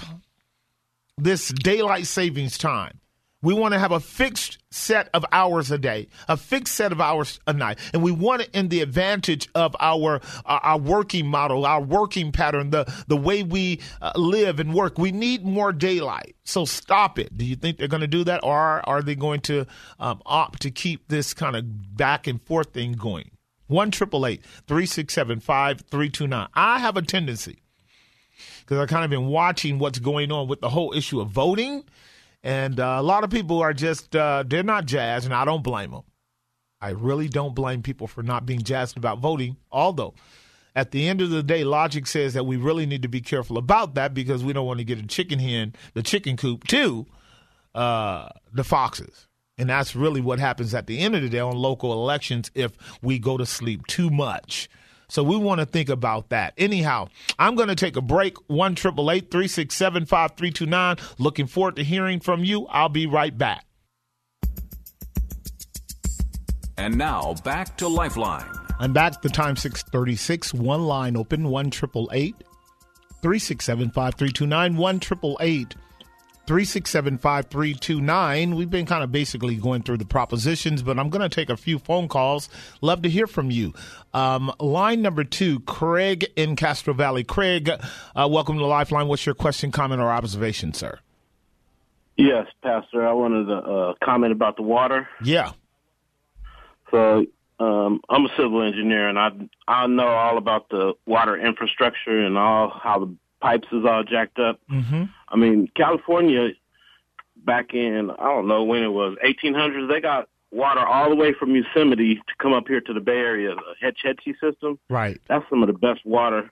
this 1.18 1.50
daylight 1.50 2.08
savings 2.08 2.58
time. 2.58 3.00
We 3.46 3.54
want 3.54 3.76
to 3.76 3.80
have 3.80 3.92
a 3.92 4.00
fixed 4.00 4.58
set 4.72 5.08
of 5.14 5.24
hours 5.32 5.70
a 5.70 5.78
day, 5.78 6.08
a 6.28 6.36
fixed 6.36 6.74
set 6.74 6.92
of 6.92 7.00
hours 7.00 7.40
a 7.46 7.54
night, 7.54 7.78
and 7.94 8.02
we 8.02 8.12
want 8.12 8.42
it 8.42 8.50
in 8.54 8.70
the 8.70 8.82
advantage 8.82 9.48
of 9.54 9.76
our 9.80 10.16
uh, 10.48 10.60
our 10.64 10.80
working 10.80 11.28
model, 11.28 11.64
our 11.64 11.80
working 11.80 12.32
pattern, 12.32 12.72
the 12.72 12.92
the 13.08 13.16
way 13.16 13.44
we 13.44 13.82
uh, 14.02 14.14
live 14.16 14.60
and 14.60 14.74
work. 14.74 14.98
We 14.98 15.12
need 15.12 15.46
more 15.46 15.72
daylight. 15.72 16.36
So 16.44 16.66
stop 16.66 17.20
it. 17.20 17.38
Do 17.38 17.46
you 17.46 17.56
think 17.56 17.78
they're 17.78 17.88
going 17.88 18.02
to 18.02 18.08
do 18.08 18.24
that, 18.24 18.44
or 18.44 18.82
are, 18.90 19.04
they 19.04 19.14
going 19.14 19.42
to 19.42 19.68
um, 20.00 20.24
opt 20.26 20.64
to 20.64 20.72
keep 20.72 21.08
this 21.08 21.36
kind 21.36 21.56
of 21.56 21.96
back 21.96 22.26
and 22.26 22.42
forth 22.42 22.74
thing 22.74 22.94
going? 22.94 23.30
One 23.68 23.92
triple 23.92 24.26
eight 24.26 24.44
three 24.66 24.88
six 24.88 25.14
seven 25.14 25.40
five 25.40 25.82
three 25.92 26.10
two 26.10 26.26
nine. 26.26 26.48
I 26.56 26.80
have 26.80 26.98
a 26.98 27.04
tendency 27.04 27.62
because 28.62 28.80
I 28.80 28.88
kind 28.88 29.04
of 29.04 29.12
been 29.12 29.28
watching 29.28 29.78
what's 29.78 30.00
going 30.00 30.32
on 30.32 30.48
with 30.48 30.62
the 30.62 30.70
whole 30.70 30.94
issue 30.94 31.22
of 31.22 31.30
voting 31.30 31.84
and 32.46 32.80
uh, 32.80 32.98
a 33.00 33.04
lot 33.04 33.24
of 33.24 33.32
people 33.32 33.60
are 33.62 33.74
just, 33.74 34.16
uh, 34.16 34.44
they're 34.48 34.64
not 34.64 34.86
jazzed, 34.86 35.26
and 35.26 35.34
I 35.34 35.44
don't 35.46 35.64
blame 35.64 35.92
them. 35.92 36.04
I 36.80 36.92
really 36.92 37.28
don't 37.28 37.56
blame 37.56 37.82
people 37.82 38.06
for 38.06 38.22
not 38.22 38.46
being 38.46 38.62
jazzed 38.62 38.98
about 38.98 39.20
voting, 39.20 39.58
although 39.72 40.14
at 40.76 40.92
the 40.92 41.08
end 41.08 41.22
of 41.22 41.32
the 41.32 41.42
day, 41.42 41.64
logic 41.64 42.06
says 42.06 42.36
that 42.36 42.44
we 42.44 42.58
really 42.58 42.86
need 42.86 43.02
to 43.02 43.08
be 43.08 43.22
careful 43.22 43.58
about 43.58 43.96
that 43.96 44.14
because 44.14 44.44
we 44.44 44.54
don't 44.54 44.68
want 44.68 44.78
to 44.80 44.84
get 44.84 45.00
a 45.00 45.08
chicken 45.08 45.40
hen, 45.40 45.74
the 45.96 46.04
chicken 46.04 46.38
coop, 46.38 46.68
to 46.68 47.08
uh, 47.74 48.30
the 48.54 48.64
foxes. 48.64 49.28
And 49.58 49.70
that's 49.70 49.96
really 49.96 50.22
what 50.22 50.38
happens 50.38 50.76
at 50.76 50.86
the 50.86 51.00
end 51.00 51.16
of 51.16 51.22
the 51.22 51.30
day 51.30 51.40
on 51.40 51.56
local 51.56 51.94
elections 51.94 52.52
if 52.54 52.74
we 53.02 53.18
go 53.18 53.38
to 53.38 53.46
sleep 53.46 53.88
too 53.88 54.10
much. 54.10 54.70
So 55.08 55.24
we 55.24 55.38
want 55.38 55.60
to 55.60 55.66
think 55.66 55.90
about 55.90 56.30
that. 56.30 56.54
Anyhow, 56.58 57.08
I'm 57.38 57.56
going 57.56 57.70
to 57.70 57.76
take 57.76 57.96
a 57.96 58.02
break. 58.02 58.38
One 58.48 58.76
triple 58.76 59.12
eight 59.12 59.32
three 59.32 59.48
six 59.48 59.76
seven 59.76 60.06
five 60.06 60.32
three 60.38 60.52
two 60.52 60.66
nine. 60.66 60.98
Looking 61.18 61.48
forward 61.48 61.76
to 61.78 61.84
hearing 61.84 62.20
from 62.20 62.44
you. 62.44 62.66
I'll 62.68 62.90
be 62.90 63.08
right 63.08 63.38
back. 63.38 63.66
And 66.78 66.98
now 66.98 67.36
back 67.44 67.78
to 67.78 67.88
Lifeline. 67.88 68.50
I'm 68.80 68.92
back. 68.92 69.22
The 69.22 69.30
time 69.30 69.56
six 69.56 69.84
thirty 69.84 70.16
six. 70.16 70.54
One 70.54 70.84
line 70.84 71.16
open. 71.16 71.50
One 71.50 71.70
triple 71.70 72.10
eight. 72.12 72.36
367 73.22 73.90
367 76.48 77.18
5329. 77.18 78.56
We've 78.56 78.70
been 78.70 78.86
kind 78.86 79.04
of 79.04 79.12
basically 79.12 79.56
going 79.56 79.82
through 79.84 79.98
the 79.98 80.06
propositions, 80.06 80.84
but 80.84 81.00
I'm 81.00 81.10
going 81.10 81.28
to 81.28 81.34
take 81.34 81.50
a 81.50 81.58
few 81.58 81.80
phone 81.80 82.08
calls. 82.08 82.50
Love 82.82 83.02
to 83.02 83.10
hear 83.10 83.28
from 83.28 83.50
you. 83.50 83.74
Um, 84.14 84.54
line 84.60 85.02
number 85.02 85.24
two, 85.24 85.60
Craig 85.62 86.28
in 86.36 86.56
Castro 86.56 86.94
Valley. 86.94 87.24
Craig, 87.24 87.70
uh, 87.70 88.28
welcome 88.30 88.58
to 88.58 88.66
Lifeline. 88.66 89.08
What's 89.08 89.26
your 89.26 89.36
question, 89.36 89.72
comment, 89.72 90.02
or 90.02 90.12
observation, 90.12 90.74
sir? 90.74 91.00
Yes, 92.18 92.48
Pastor. 92.64 93.06
I 93.06 93.14
wanted 93.14 93.46
to 93.48 93.56
uh, 93.56 93.94
comment 94.04 94.32
about 94.32 94.56
the 94.56 94.62
water. 94.62 95.10
Yeah. 95.24 95.52
So 96.92 97.26
um, 97.60 98.02
I'm 98.08 98.26
a 98.26 98.30
civil 98.38 98.62
engineer, 98.62 99.10
and 99.10 99.20
I 99.20 99.32
I 99.68 99.88
know 99.88 100.08
all 100.08 100.38
about 100.38 100.70
the 100.70 100.94
water 101.06 101.38
infrastructure 101.38 102.26
and 102.26 102.38
all 102.38 102.70
how 102.70 103.00
the 103.00 103.16
pipes 103.42 103.68
is 103.72 103.84
all 103.86 104.04
jacked 104.04 104.40
up. 104.40 104.60
Mm-hmm. 104.72 105.04
I 105.36 105.38
mean, 105.38 105.70
California 105.76 106.52
back 107.36 107.74
in 107.74 108.10
I 108.10 108.24
don't 108.24 108.48
know 108.48 108.64
when 108.64 108.84
it 108.84 108.88
was 108.88 109.18
1800s. 109.24 109.90
They 109.90 110.00
got 110.00 110.30
water 110.50 110.80
all 110.80 111.10
the 111.10 111.16
way 111.16 111.34
from 111.38 111.54
Yosemite 111.54 112.16
to 112.16 112.34
come 112.40 112.54
up 112.54 112.70
here 112.70 112.80
to 112.80 112.94
the 112.94 113.02
Bay 113.02 113.18
Area, 113.18 113.54
the 113.54 113.76
Hetch 113.82 114.00
Hetchy 114.02 114.34
system. 114.40 114.80
Right. 114.90 115.20
That's 115.28 115.44
some 115.50 115.62
of 115.62 115.68
the 115.68 115.74
best 115.74 116.06
water. 116.06 116.50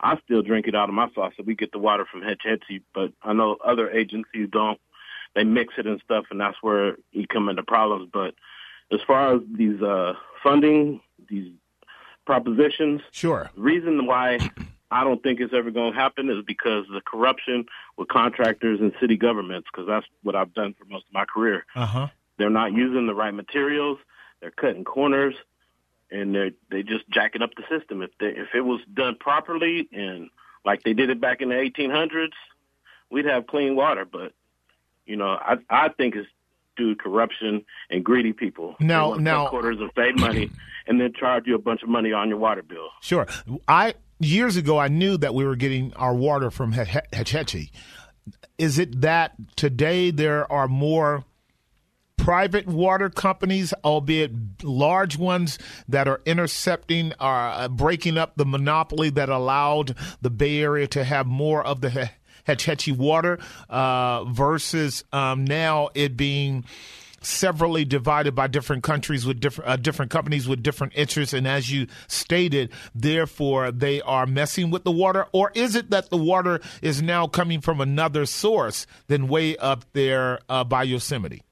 I 0.00 0.18
still 0.24 0.42
drink 0.42 0.66
it 0.66 0.74
out 0.74 0.88
of 0.88 0.94
my 0.96 1.08
faucet. 1.14 1.46
We 1.46 1.54
get 1.54 1.70
the 1.70 1.78
water 1.78 2.04
from 2.10 2.22
Hetch 2.22 2.42
Hetchy, 2.44 2.82
but 2.92 3.12
I 3.22 3.32
know 3.32 3.58
other 3.64 3.90
agencies 3.90 4.48
don't. 4.50 4.80
They 5.36 5.44
mix 5.44 5.74
it 5.78 5.86
and 5.86 6.00
stuff, 6.04 6.24
and 6.32 6.40
that's 6.40 6.56
where 6.62 6.96
you 7.12 7.28
come 7.28 7.48
into 7.48 7.62
problems. 7.62 8.10
But 8.12 8.34
as 8.92 8.98
far 9.06 9.36
as 9.36 9.42
these 9.56 9.80
uh, 9.80 10.14
funding, 10.42 11.00
these 11.28 11.52
propositions, 12.26 13.02
sure. 13.12 13.50
The 13.54 13.62
reason 13.62 14.04
why 14.04 14.38
I 14.90 15.04
don't 15.04 15.22
think 15.22 15.40
it's 15.40 15.52
ever 15.52 15.70
going 15.70 15.92
to 15.92 15.98
happen 15.98 16.30
is 16.30 16.44
because 16.46 16.86
of 16.86 16.94
the 16.94 17.00
corruption 17.00 17.66
with 17.96 18.08
contractors 18.08 18.80
and 18.80 18.92
city 19.00 19.16
governments, 19.16 19.68
because 19.70 19.86
that's 19.86 20.06
what 20.22 20.36
I've 20.36 20.54
done 20.54 20.74
for 20.78 20.84
most 20.84 21.06
of 21.08 21.12
my 21.12 21.24
career. 21.24 21.66
Uh-huh. 21.74 22.08
They're 22.38 22.50
not 22.50 22.72
using 22.72 23.06
the 23.06 23.14
right 23.14 23.34
materials. 23.34 23.98
They're 24.40 24.50
cutting 24.50 24.84
corners, 24.84 25.34
and 26.10 26.34
they're 26.34 26.50
they 26.70 26.82
just 26.82 27.08
jacking 27.08 27.42
up 27.42 27.50
the 27.56 27.64
system. 27.68 28.02
If 28.02 28.10
they, 28.20 28.28
if 28.28 28.48
it 28.54 28.60
was 28.60 28.80
done 28.92 29.16
properly 29.18 29.88
and 29.92 30.30
like 30.64 30.82
they 30.82 30.92
did 30.92 31.10
it 31.10 31.20
back 31.20 31.40
in 31.40 31.48
the 31.48 31.54
1800s, 31.54 32.32
we'd 33.10 33.24
have 33.24 33.46
clean 33.46 33.74
water. 33.76 34.04
But 34.04 34.32
you 35.06 35.16
know, 35.16 35.30
I 35.30 35.56
I 35.70 35.88
think 35.88 36.14
it's 36.14 36.28
due 36.76 36.94
to 36.94 37.02
corruption 37.02 37.64
and 37.90 38.04
greedy 38.04 38.34
people. 38.34 38.76
Now, 38.78 39.14
now 39.14 39.48
quarters 39.48 39.80
of 39.80 39.90
save 39.96 40.16
money 40.16 40.50
and 40.86 41.00
then 41.00 41.12
charge 41.14 41.46
you 41.46 41.54
a 41.54 41.58
bunch 41.58 41.82
of 41.82 41.88
money 41.88 42.12
on 42.12 42.28
your 42.28 42.38
water 42.38 42.62
bill. 42.62 42.90
Sure, 43.00 43.26
I 43.66 43.94
years 44.18 44.56
ago, 44.56 44.78
I 44.78 44.88
knew 44.88 45.16
that 45.16 45.34
we 45.34 45.44
were 45.44 45.56
getting 45.56 45.92
our 45.94 46.14
water 46.14 46.50
from 46.50 46.72
Hetch 46.72 47.30
Hetchy. 47.30 47.70
Is 48.58 48.78
it 48.78 49.00
that 49.02 49.34
today 49.56 50.10
there 50.10 50.50
are 50.50 50.68
more 50.68 51.24
private 52.16 52.66
water 52.66 53.08
companies, 53.08 53.72
albeit 53.84 54.32
large 54.64 55.16
ones, 55.16 55.58
that 55.88 56.08
are 56.08 56.20
intercepting 56.26 57.12
or 57.20 57.30
uh, 57.30 57.68
breaking 57.68 58.18
up 58.18 58.36
the 58.36 58.46
monopoly 58.46 59.10
that 59.10 59.28
allowed 59.28 59.94
the 60.22 60.30
Bay 60.30 60.60
Area 60.60 60.86
to 60.88 61.04
have 61.04 61.26
more 61.26 61.64
of 61.64 61.82
the 61.82 62.10
Hetch 62.44 62.64
Hetchy 62.64 62.92
water 62.92 63.38
uh, 63.68 64.24
versus 64.24 65.04
um, 65.12 65.44
now 65.44 65.90
it 65.94 66.16
being 66.16 66.64
severally 67.26 67.84
divided 67.84 68.34
by 68.34 68.46
different 68.46 68.82
countries 68.82 69.26
with 69.26 69.40
different 69.40 69.68
uh, 69.70 69.76
different 69.76 70.10
companies 70.10 70.48
with 70.48 70.62
different 70.62 70.92
interests, 70.96 71.34
and 71.34 71.46
as 71.46 71.70
you 71.70 71.86
stated, 72.06 72.70
therefore 72.94 73.72
they 73.72 74.00
are 74.02 74.26
messing 74.26 74.70
with 74.70 74.84
the 74.84 74.92
water, 74.92 75.26
or 75.32 75.50
is 75.54 75.74
it 75.74 75.90
that 75.90 76.10
the 76.10 76.16
water 76.16 76.60
is 76.82 77.02
now 77.02 77.26
coming 77.26 77.60
from 77.60 77.80
another 77.80 78.26
source 78.26 78.86
than 79.08 79.28
way 79.28 79.56
up 79.56 79.84
there 79.92 80.38
uh, 80.48 80.62
by 80.64 80.82
Yosemite? 80.84 81.42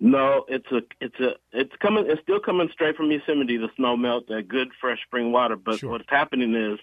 No, 0.00 0.44
it's 0.46 0.70
a 0.70 0.82
it's 1.00 1.18
a 1.18 1.34
it's 1.52 1.72
coming 1.80 2.06
it's 2.08 2.22
still 2.22 2.38
coming 2.38 2.68
straight 2.72 2.96
from 2.96 3.10
Yosemite, 3.10 3.56
the 3.56 3.68
snow 3.76 3.96
melt, 3.96 4.28
that 4.28 4.46
good 4.46 4.68
fresh 4.80 5.02
spring 5.04 5.32
water. 5.32 5.56
But 5.56 5.80
Sure. 5.80 5.90
what's 5.90 6.08
happening 6.08 6.54
is 6.54 6.78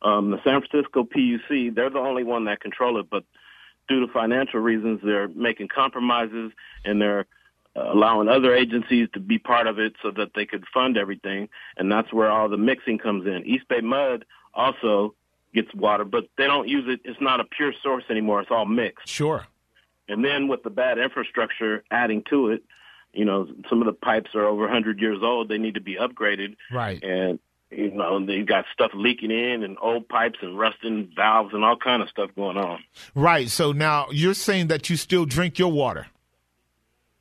um, 0.00 0.30
the 0.30 0.38
San 0.42 0.62
Francisco 0.62 1.04
PUC, 1.04 1.74
they're 1.74 1.90
the 1.90 1.98
only 1.98 2.24
one 2.24 2.46
that 2.46 2.60
control 2.60 2.98
it, 2.98 3.06
but 3.10 3.24
due 3.88 4.04
to 4.04 4.12
financial 4.12 4.60
reasons, 4.60 5.00
they're 5.02 5.28
making 5.28 5.68
compromises 5.68 6.52
and 6.84 7.00
they're 7.00 7.26
uh, 7.76 7.92
allowing 7.92 8.28
other 8.28 8.54
agencies 8.54 9.08
to 9.12 9.20
be 9.20 9.38
part 9.38 9.66
of 9.66 9.78
it 9.78 9.94
so 10.02 10.10
that 10.10 10.30
they 10.34 10.46
could 10.46 10.64
fund 10.72 10.96
everything, 10.96 11.48
and 11.76 11.90
that's 11.90 12.12
where 12.12 12.30
all 12.30 12.48
the 12.48 12.56
mixing 12.56 12.98
comes 12.98 13.26
in. 13.26 13.42
East 13.46 13.68
Bay 13.68 13.80
Mud 13.80 14.24
also 14.54 15.14
gets 15.54 15.72
water, 15.74 16.04
but 16.04 16.28
they 16.38 16.46
don't 16.46 16.68
use 16.68 16.84
it. 16.86 17.00
It's 17.04 17.20
not 17.20 17.40
a 17.40 17.44
pure 17.44 17.72
source 17.82 18.04
anymore. 18.10 18.40
It's 18.40 18.50
all 18.50 18.66
mixed. 18.66 19.08
Sure. 19.08 19.46
And 20.08 20.24
then 20.24 20.48
with 20.48 20.62
the 20.62 20.70
bad 20.70 20.98
infrastructure 20.98 21.84
adding 21.90 22.22
to 22.30 22.50
it, 22.50 22.62
you 23.12 23.24
know, 23.24 23.48
some 23.68 23.80
of 23.80 23.86
the 23.86 23.92
pipes 23.92 24.30
are 24.34 24.44
over 24.44 24.62
100 24.62 25.00
years 25.00 25.18
old. 25.22 25.48
They 25.48 25.58
need 25.58 25.74
to 25.74 25.80
be 25.80 25.96
upgraded. 25.96 26.56
Right. 26.70 27.02
And, 27.02 27.38
you 27.70 27.90
know, 27.90 28.24
they 28.24 28.42
got 28.42 28.64
stuff 28.72 28.92
leaking 28.94 29.30
in 29.30 29.62
and 29.62 29.76
old 29.80 30.08
pipes 30.08 30.38
and 30.42 30.58
rusting 30.58 31.10
valves 31.16 31.52
and 31.52 31.64
all 31.64 31.76
kind 31.76 32.02
of 32.02 32.08
stuff 32.08 32.30
going 32.36 32.56
on. 32.56 32.82
Right. 33.14 33.48
So 33.48 33.72
now 33.72 34.06
you're 34.10 34.34
saying 34.34 34.68
that 34.68 34.88
you 34.88 34.96
still 34.96 35.24
drink 35.24 35.58
your 35.58 35.72
water. 35.72 36.06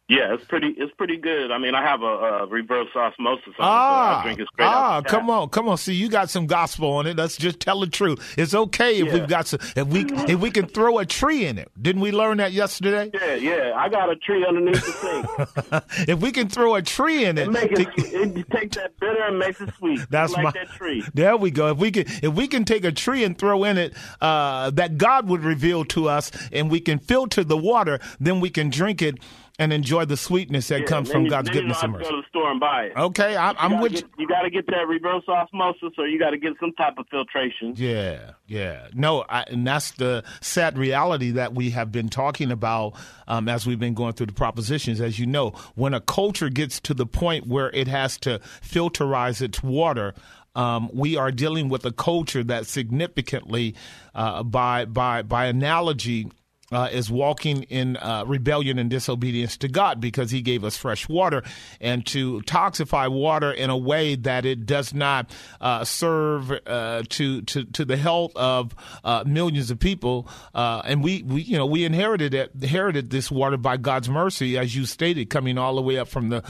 Yeah, 0.08 0.36
it's 0.36 0.46
pretty, 0.46 0.68
it's 0.78 0.94
pretty 0.94 1.18
good. 1.18 1.50
I 1.52 1.58
mean, 1.58 1.74
I 1.74 1.82
have 1.82 2.04
a, 2.04 2.06
a 2.06 2.46
reverse 2.46 2.90
osmosis 2.96 3.48
on 3.48 3.50
it, 3.50 3.56
so 3.58 3.64
Ah, 3.64 4.20
I 4.20 4.24
drink 4.24 4.40
it 4.40 4.48
straight 4.54 4.66
ah, 4.68 4.98
out 4.98 5.06
come 5.08 5.32
on, 5.32 5.50
come 5.50 5.68
on. 5.68 5.78
See, 5.80 5.96
you 5.96 6.10
got 6.10 6.30
some 6.30 6.46
gospel 6.46 6.92
on 6.92 7.08
it. 7.08 7.18
Let's 7.18 7.38
just 7.38 7.60
tell 7.60 7.80
the 7.80 7.88
truth. 7.88 8.36
It's 8.38 8.54
okay 8.54 9.00
if 9.00 9.08
Yeah. 9.08 9.14
we've 9.16 9.28
got 9.28 9.48
some, 9.48 9.62
if 9.76 9.88
we 9.88 10.06
if 10.32 10.40
we 10.40 10.52
can 10.52 10.68
throw 10.68 11.00
a 11.00 11.08
tree 11.08 11.46
in 11.48 11.58
it. 11.58 11.72
Didn't 11.82 12.02
we 12.04 12.12
learn 12.12 12.38
that 12.38 12.52
yesterday? 12.52 13.10
Yeah, 13.16 13.34
yeah. 13.34 13.74
I 13.76 13.90
got 13.90 14.12
a 14.12 14.16
tree 14.16 14.46
underneath 14.46 14.86
the 14.86 14.92
sink. 14.92 16.08
If 16.08 16.20
we 16.20 16.32
can 16.32 16.50
throw 16.50 16.76
a 16.76 16.84
tree 16.84 17.26
in 17.26 17.40
it, 17.40 17.48
It 17.48 17.52
make 17.52 17.72
it, 17.72 17.76
to- 17.96 18.22
it 18.40 18.50
takes 18.52 18.76
that 18.78 19.00
bitter 19.00 19.24
and 19.24 19.40
makes 19.40 19.60
it 19.60 19.74
sweet. 19.80 20.02
That's 20.12 20.34
like 20.34 20.44
my. 20.44 20.52
that 20.52 20.70
tree. 20.70 21.04
There 21.16 21.36
we 21.36 21.50
go. 21.50 21.70
If 21.72 21.78
we 21.80 21.90
can, 21.90 22.06
if 22.22 22.32
we 22.32 22.48
can 22.48 22.64
take 22.64 22.86
a 22.86 22.92
tree 22.92 23.24
and 23.24 23.36
throw 23.36 23.64
in 23.64 23.80
it 23.80 23.96
uh, 24.22 24.70
that 24.72 25.00
God 25.00 25.28
would 25.30 25.44
reveal 25.44 25.84
to 25.86 26.10
us, 26.10 26.30
and 26.52 26.70
we 26.70 26.80
can 26.80 27.00
filter 27.00 27.44
the 27.44 27.58
water, 27.58 28.00
then 28.20 28.40
we 28.40 28.52
can 28.52 28.70
drink 28.70 29.02
it 29.02 29.18
and 29.58 29.72
enjoy 29.72 30.04
the 30.06 30.18
sweetness 30.18 30.68
that 30.68 30.82
Yeah, 30.82 30.86
comes 30.86 31.10
from 31.12 31.24
you- 31.24 31.30
God's 31.30 31.50
goodness 31.50 31.82
and 31.82 31.94
mercy. 31.94 32.04
Go 32.06 32.12
to 32.12 32.18
the 32.18 32.28
store 32.30 32.52
and 32.52 32.60
buy 32.60 32.84
it. 32.86 32.98
Okay, 32.98 33.36
I, 33.38 33.50
I'm 33.52 33.72
gotta 33.72 33.82
with 33.84 33.92
get, 33.94 34.02
you. 34.04 34.10
you 34.20 34.28
got 34.28 34.42
to 34.42 34.50
get 34.50 34.66
that 34.68 34.88
reverse 34.88 35.24
osmosis, 35.28 35.92
or 35.98 36.08
you 36.08 36.20
got 36.20 36.32
to 36.32 36.38
get 36.38 36.54
some 36.60 36.74
type 36.74 36.96
of 36.98 37.06
filtration. 37.10 37.74
Yeah, 37.78 38.32
yeah. 38.48 38.88
No, 38.94 39.24
I, 39.30 39.44
and 39.44 39.66
that's 39.66 39.92
the 39.92 40.24
sad 40.42 40.78
reality 40.78 41.32
that 41.32 41.54
we 41.56 41.70
have 41.70 41.92
been 41.92 42.10
talking 42.10 42.52
about 42.52 42.94
um, 43.28 43.48
as 43.48 43.66
we've 43.66 43.80
been 43.80 43.94
going 43.94 44.14
through 44.14 44.28
the 44.28 44.34
propositions. 44.34 45.00
As 45.00 45.20
you 45.20 45.26
know, 45.26 45.52
when 45.76 45.94
a 45.94 46.02
culture 46.02 46.50
gets 46.50 46.80
to 46.82 46.94
the 46.94 47.06
point 47.06 47.48
where 47.48 47.70
it 47.72 47.88
has 47.88 48.18
to 48.20 48.40
filterize 48.62 49.42
its 49.42 49.64
water, 49.64 50.14
um, 50.56 50.90
we 50.94 51.18
are 51.18 51.32
dealing 51.32 51.70
with 51.70 51.86
a 51.86 51.92
culture 51.92 52.44
that 52.44 52.66
significantly, 52.66 53.76
uh, 54.14 54.44
by 54.44 54.86
by 54.86 55.22
by 55.22 55.46
analogy, 55.46 56.30
uh, 56.76 56.90
is 56.92 57.10
walking 57.10 57.64
in 57.64 57.96
uh, 57.96 58.26
rebellion 58.28 58.78
and 58.78 58.90
disobedience 58.90 59.56
to 59.56 59.70
God 59.70 60.02
because 60.02 60.30
He 60.30 60.42
gave 60.42 60.66
us 60.66 60.76
fresh 60.76 61.08
water, 61.08 61.42
and 61.80 62.06
to 62.08 62.42
toxify 62.42 63.10
water 63.10 63.50
in 63.50 63.70
a 63.70 63.78
way 63.78 64.16
that 64.16 64.46
it 64.46 64.66
does 64.66 64.94
not 64.94 65.34
uh, 65.62 65.86
serve 65.86 66.52
uh, 66.52 67.04
to, 67.08 67.42
to 67.44 67.64
to 67.64 67.86
the 67.86 67.96
health 67.96 68.36
of 68.36 68.76
uh, 69.06 69.24
millions 69.26 69.72
of 69.72 69.80
people. 69.80 70.28
And 70.54 71.02
we, 71.02 71.24
we 71.24 71.44
you 71.44 71.58
know 71.58 71.66
we 71.66 71.86
inherited 71.86 72.34
it, 72.34 72.52
inherited 72.62 73.10
this 73.10 73.32
water 73.32 73.56
by 73.56 73.78
God's 73.78 74.10
mercy, 74.10 74.58
as 74.58 74.76
you 74.76 74.86
stated, 74.86 75.30
coming 75.30 75.58
all 75.58 75.76
the 75.76 75.82
way 75.82 75.98
up 75.98 76.10
from 76.10 76.28
the 76.28 76.42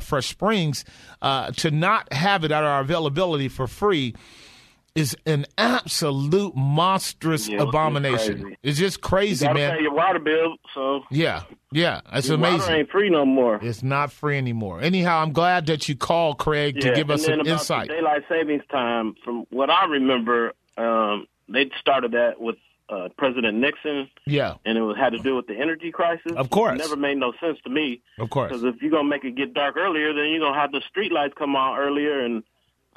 fresh 0.00 0.28
springs. 0.28 0.86
To 1.22 1.70
not 1.70 2.10
have 2.12 2.44
it 2.44 2.52
at 2.52 2.64
our 2.64 2.80
availability 2.80 3.48
for 3.48 3.66
free 3.66 4.14
is 4.98 5.16
an 5.26 5.46
absolute 5.56 6.54
monstrous 6.56 7.48
Yeah, 7.48 7.62
abomination. 7.62 8.56
It's 8.62 8.78
just 8.78 9.00
crazy, 9.00 9.46
to 9.46 9.54
man. 9.54 9.76
pay 9.76 9.82
your 9.82 9.94
water 9.94 10.18
bill, 10.18 10.56
so 10.74 11.02
Yeah, 11.10 11.42
yeah, 11.72 12.00
it's 12.12 12.28
your 12.28 12.36
amazing. 12.36 12.58
water 12.60 12.74
ain't 12.76 12.90
free 12.90 13.10
no 13.10 13.24
more. 13.24 13.58
It's 13.62 13.82
not 13.82 14.12
free 14.12 14.36
anymore. 14.38 14.80
Anyhow, 14.80 15.22
I'm 15.22 15.32
glad 15.32 15.66
that 15.66 15.88
you 15.88 15.96
called, 15.96 16.38
Craig, 16.38 16.80
to 16.80 16.92
give 16.94 17.10
us 17.10 17.26
and 17.26 17.32
then 17.32 17.38
some 17.38 17.46
about 17.46 17.52
insight. 17.60 17.88
Daylight 17.88 18.22
savings 18.28 18.62
time, 18.70 19.14
from 19.24 19.44
what 19.50 19.70
I 19.70 19.84
remember, 19.86 20.52
um, 20.76 21.26
they 21.48 21.70
started 21.80 22.12
that 22.12 22.40
with 22.40 22.56
uh, 22.90 23.08
President 23.18 23.58
Nixon, 23.58 24.08
Yeah, 24.26 24.54
and 24.64 24.78
it 24.78 24.80
was, 24.80 24.96
had 24.96 25.10
to 25.10 25.18
do 25.18 25.36
with 25.36 25.46
the 25.46 25.54
energy 25.54 25.90
crisis. 25.92 26.32
Of 26.34 26.48
course. 26.48 26.74
it 26.74 26.78
never 26.78 26.96
made 26.96 27.18
no 27.18 27.32
sense 27.38 27.58
to 27.64 27.70
me. 27.70 28.00
of 28.18 28.30
course. 28.30 28.50
Because 28.50 28.64
if 28.64 28.80
you're 28.80 28.90
gonna 28.90 29.08
make 29.08 29.24
it 29.24 29.34
get 29.36 29.52
dark 29.52 29.76
earlier, 29.76 30.14
then 30.14 30.30
you're 30.30 30.40
gonna 30.40 30.58
have 30.58 30.72
the 30.72 30.80
street 30.88 31.12
lights 31.12 31.34
come 31.36 31.54
on 31.54 31.78
earlier, 31.78 32.24
and 32.24 32.42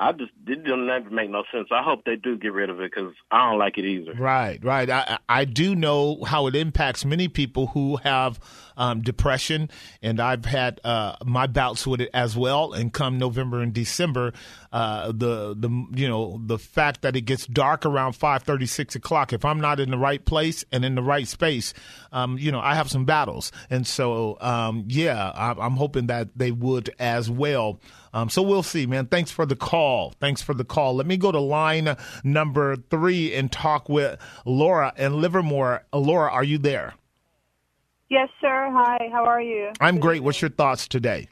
I 0.01 0.13
just 0.13 0.31
it 0.47 0.63
didn't 0.63 0.87
never 0.87 1.11
make 1.11 1.29
no 1.29 1.43
sense. 1.53 1.67
I 1.71 1.83
hope 1.83 2.05
they 2.05 2.15
do 2.15 2.35
get 2.35 2.53
rid 2.53 2.71
of 2.71 2.81
it 2.81 2.91
because 2.91 3.13
I 3.29 3.47
don't 3.47 3.59
like 3.59 3.77
it 3.77 3.85
either. 3.85 4.13
Right, 4.13 4.59
right. 4.63 4.89
I, 4.89 5.19
I 5.27 5.41
I 5.41 5.45
do 5.45 5.75
know 5.75 6.23
how 6.23 6.47
it 6.47 6.55
impacts 6.55 7.05
many 7.05 7.27
people 7.27 7.67
who 7.67 7.97
have 7.97 8.39
um, 8.75 9.01
depression, 9.01 9.69
and 10.01 10.19
I've 10.19 10.45
had 10.45 10.81
uh, 10.83 11.17
my 11.23 11.45
bouts 11.45 11.85
with 11.85 12.01
it 12.01 12.09
as 12.15 12.35
well. 12.35 12.73
And 12.73 12.91
come 12.91 13.19
November 13.19 13.61
and 13.61 13.73
December, 13.73 14.33
uh, 14.73 15.11
the 15.11 15.55
the 15.55 15.69
you 15.93 16.09
know 16.09 16.41
the 16.43 16.57
fact 16.57 17.03
that 17.03 17.15
it 17.15 17.21
gets 17.21 17.45
dark 17.45 17.85
around 17.85 18.13
five 18.13 18.41
thirty 18.41 18.65
six 18.65 18.95
o'clock. 18.95 19.33
If 19.33 19.45
I'm 19.45 19.61
not 19.61 19.79
in 19.79 19.91
the 19.91 19.99
right 19.99 20.25
place 20.25 20.65
and 20.71 20.83
in 20.83 20.95
the 20.95 21.03
right 21.03 21.27
space, 21.27 21.75
um, 22.11 22.39
you 22.39 22.51
know 22.51 22.59
I 22.59 22.73
have 22.73 22.89
some 22.89 23.05
battles, 23.05 23.51
and 23.69 23.85
so 23.85 24.39
um, 24.41 24.85
yeah, 24.87 25.31
I'm, 25.35 25.59
I'm 25.59 25.75
hoping 25.75 26.07
that 26.07 26.29
they 26.35 26.49
would 26.49 26.89
as 26.97 27.29
well. 27.29 27.79
Um, 28.13 28.29
so 28.29 28.41
we'll 28.41 28.63
see, 28.63 28.85
man. 28.85 29.07
Thanks 29.07 29.31
for 29.31 29.45
the 29.45 29.55
call. 29.55 30.13
Thanks 30.19 30.41
for 30.41 30.53
the 30.53 30.65
call. 30.65 30.95
Let 30.95 31.07
me 31.07 31.17
go 31.17 31.31
to 31.31 31.39
line 31.39 31.95
number 32.23 32.75
three 32.75 33.33
and 33.33 33.51
talk 33.51 33.87
with 33.89 34.19
Laura 34.45 34.93
and 34.97 35.15
Livermore. 35.15 35.83
Laura, 35.93 36.31
are 36.31 36.43
you 36.43 36.57
there? 36.57 36.95
Yes, 38.09 38.27
sir. 38.41 38.69
Hi, 38.73 39.09
how 39.11 39.23
are 39.23 39.41
you? 39.41 39.71
I'm 39.79 39.99
great. 39.99 40.21
What's 40.21 40.41
your 40.41 40.49
thoughts 40.49 40.87
today? 40.87 41.29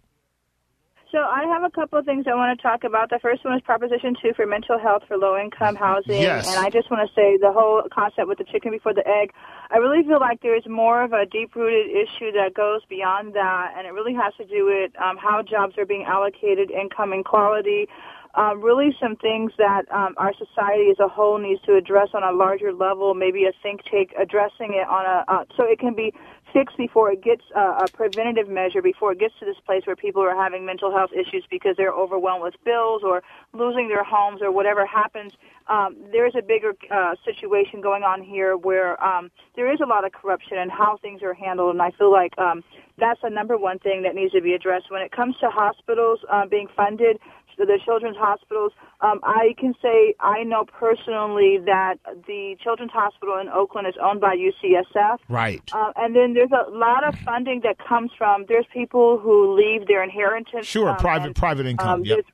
So 1.11 1.17
I 1.17 1.43
have 1.51 1.63
a 1.63 1.71
couple 1.71 1.97
of 1.97 2.05
things 2.05 2.25
I 2.27 2.35
want 2.35 2.57
to 2.57 2.61
talk 2.61 2.83
about. 2.83 3.09
The 3.09 3.19
first 3.19 3.43
one 3.43 3.55
is 3.55 3.61
Proposition 3.63 4.15
2 4.21 4.33
for 4.35 4.45
mental 4.45 4.77
health 4.77 5.03
for 5.07 5.17
low-income 5.17 5.75
housing. 5.75 6.21
Yes. 6.21 6.47
And 6.47 6.63
I 6.63 6.69
just 6.69 6.91
want 6.91 7.07
to 7.07 7.13
say 7.15 7.35
the 7.37 7.51
whole 7.51 7.81
concept 7.91 8.27
with 8.27 8.37
the 8.37 8.43
chicken 8.43 8.71
before 8.71 8.93
the 8.93 9.05
egg, 9.07 9.33
I 9.71 9.77
really 9.77 10.03
feel 10.03 10.19
like 10.19 10.41
there's 10.41 10.67
more 10.67 11.03
of 11.03 11.13
a 11.13 11.27
deep-rooted 11.27 11.91
issue 11.91 12.31
that 12.31 12.55
goes 12.55 12.81
beyond 12.89 13.35
that, 13.35 13.75
and 13.77 13.85
it 13.85 13.91
really 13.91 14.15
has 14.15 14.33
to 14.37 14.45
do 14.45 14.65
with 14.65 14.91
um, 14.99 15.15
how 15.17 15.43
jobs 15.43 15.77
are 15.77 15.85
being 15.85 16.05
allocated, 16.05 16.71
income 16.71 17.13
inequality, 17.13 17.87
um, 18.33 18.61
really 18.61 18.95
some 18.99 19.15
things 19.15 19.51
that 19.57 19.83
um, 19.91 20.15
our 20.17 20.33
society 20.33 20.89
as 20.89 20.99
a 20.99 21.07
whole 21.07 21.37
needs 21.37 21.61
to 21.63 21.75
address 21.75 22.09
on 22.13 22.23
a 22.23 22.31
larger 22.31 22.73
level, 22.73 23.13
maybe 23.13 23.45
a 23.45 23.51
think 23.61 23.81
tank 23.83 24.11
addressing 24.19 24.73
it 24.73 24.87
on 24.87 25.05
a, 25.05 25.31
uh, 25.31 25.45
so 25.55 25.63
it 25.65 25.79
can 25.79 25.93
be 25.93 26.13
fixed 26.53 26.77
before 26.77 27.11
it 27.11 27.23
gets 27.23 27.43
uh, 27.55 27.85
a 27.85 27.87
preventative 27.91 28.47
measure, 28.49 28.81
before 28.81 29.11
it 29.11 29.19
gets 29.19 29.33
to 29.39 29.45
this 29.45 29.57
place 29.65 29.83
where 29.85 29.95
people 29.95 30.21
are 30.21 30.35
having 30.35 30.65
mental 30.65 30.91
health 30.91 31.11
issues 31.13 31.43
because 31.49 31.75
they're 31.77 31.93
overwhelmed 31.93 32.43
with 32.43 32.55
bills 32.63 33.01
or 33.03 33.23
losing 33.53 33.87
their 33.87 34.03
homes 34.03 34.41
or 34.41 34.51
whatever 34.51 34.85
happens. 34.85 35.33
Um, 35.67 35.95
there's 36.11 36.33
a 36.35 36.41
bigger 36.41 36.73
uh, 36.91 37.15
situation 37.23 37.81
going 37.81 38.03
on 38.03 38.23
here 38.23 38.57
where 38.57 39.01
um, 39.03 39.29
there 39.55 39.71
is 39.71 39.79
a 39.79 39.85
lot 39.85 40.05
of 40.05 40.11
corruption 40.11 40.57
and 40.57 40.71
how 40.71 40.97
things 40.97 41.21
are 41.21 41.33
handled, 41.33 41.71
and 41.71 41.81
I 41.81 41.91
feel 41.91 42.11
like 42.11 42.37
um, 42.39 42.63
that's 42.97 43.21
the 43.21 43.29
number 43.29 43.57
one 43.57 43.79
thing 43.79 44.01
that 44.03 44.15
needs 44.15 44.33
to 44.33 44.41
be 44.41 44.53
addressed. 44.53 44.91
When 44.91 45.01
it 45.01 45.11
comes 45.11 45.35
to 45.41 45.49
hospitals 45.49 46.19
uh, 46.31 46.47
being 46.47 46.67
funded, 46.75 47.19
the 47.65 47.79
children's 47.83 48.17
hospitals, 48.17 48.71
um, 49.01 49.19
I 49.23 49.55
can 49.57 49.73
say 49.81 50.15
I 50.19 50.43
know 50.43 50.65
personally 50.65 51.59
that 51.65 51.95
the 52.27 52.55
children's 52.63 52.91
hospital 52.91 53.37
in 53.39 53.49
Oakland 53.49 53.87
is 53.87 53.95
owned 54.01 54.21
by 54.21 54.35
UCSF. 54.35 55.17
Right. 55.29 55.61
Uh, 55.71 55.91
and 55.95 56.15
then 56.15 56.33
there's 56.33 56.51
a 56.51 56.69
lot 56.71 57.03
of 57.03 57.15
funding 57.19 57.61
that 57.63 57.77
comes 57.77 58.11
from 58.17 58.45
there's 58.47 58.65
people 58.73 59.17
who 59.17 59.55
leave 59.55 59.87
their 59.87 60.03
inheritance. 60.03 60.65
Sure. 60.65 60.89
um, 60.89 60.97
private 60.97 61.27
and, 61.27 61.35
private 61.35 61.65
income. 61.65 61.87
um, 61.87 62.05
yep. 62.05 62.25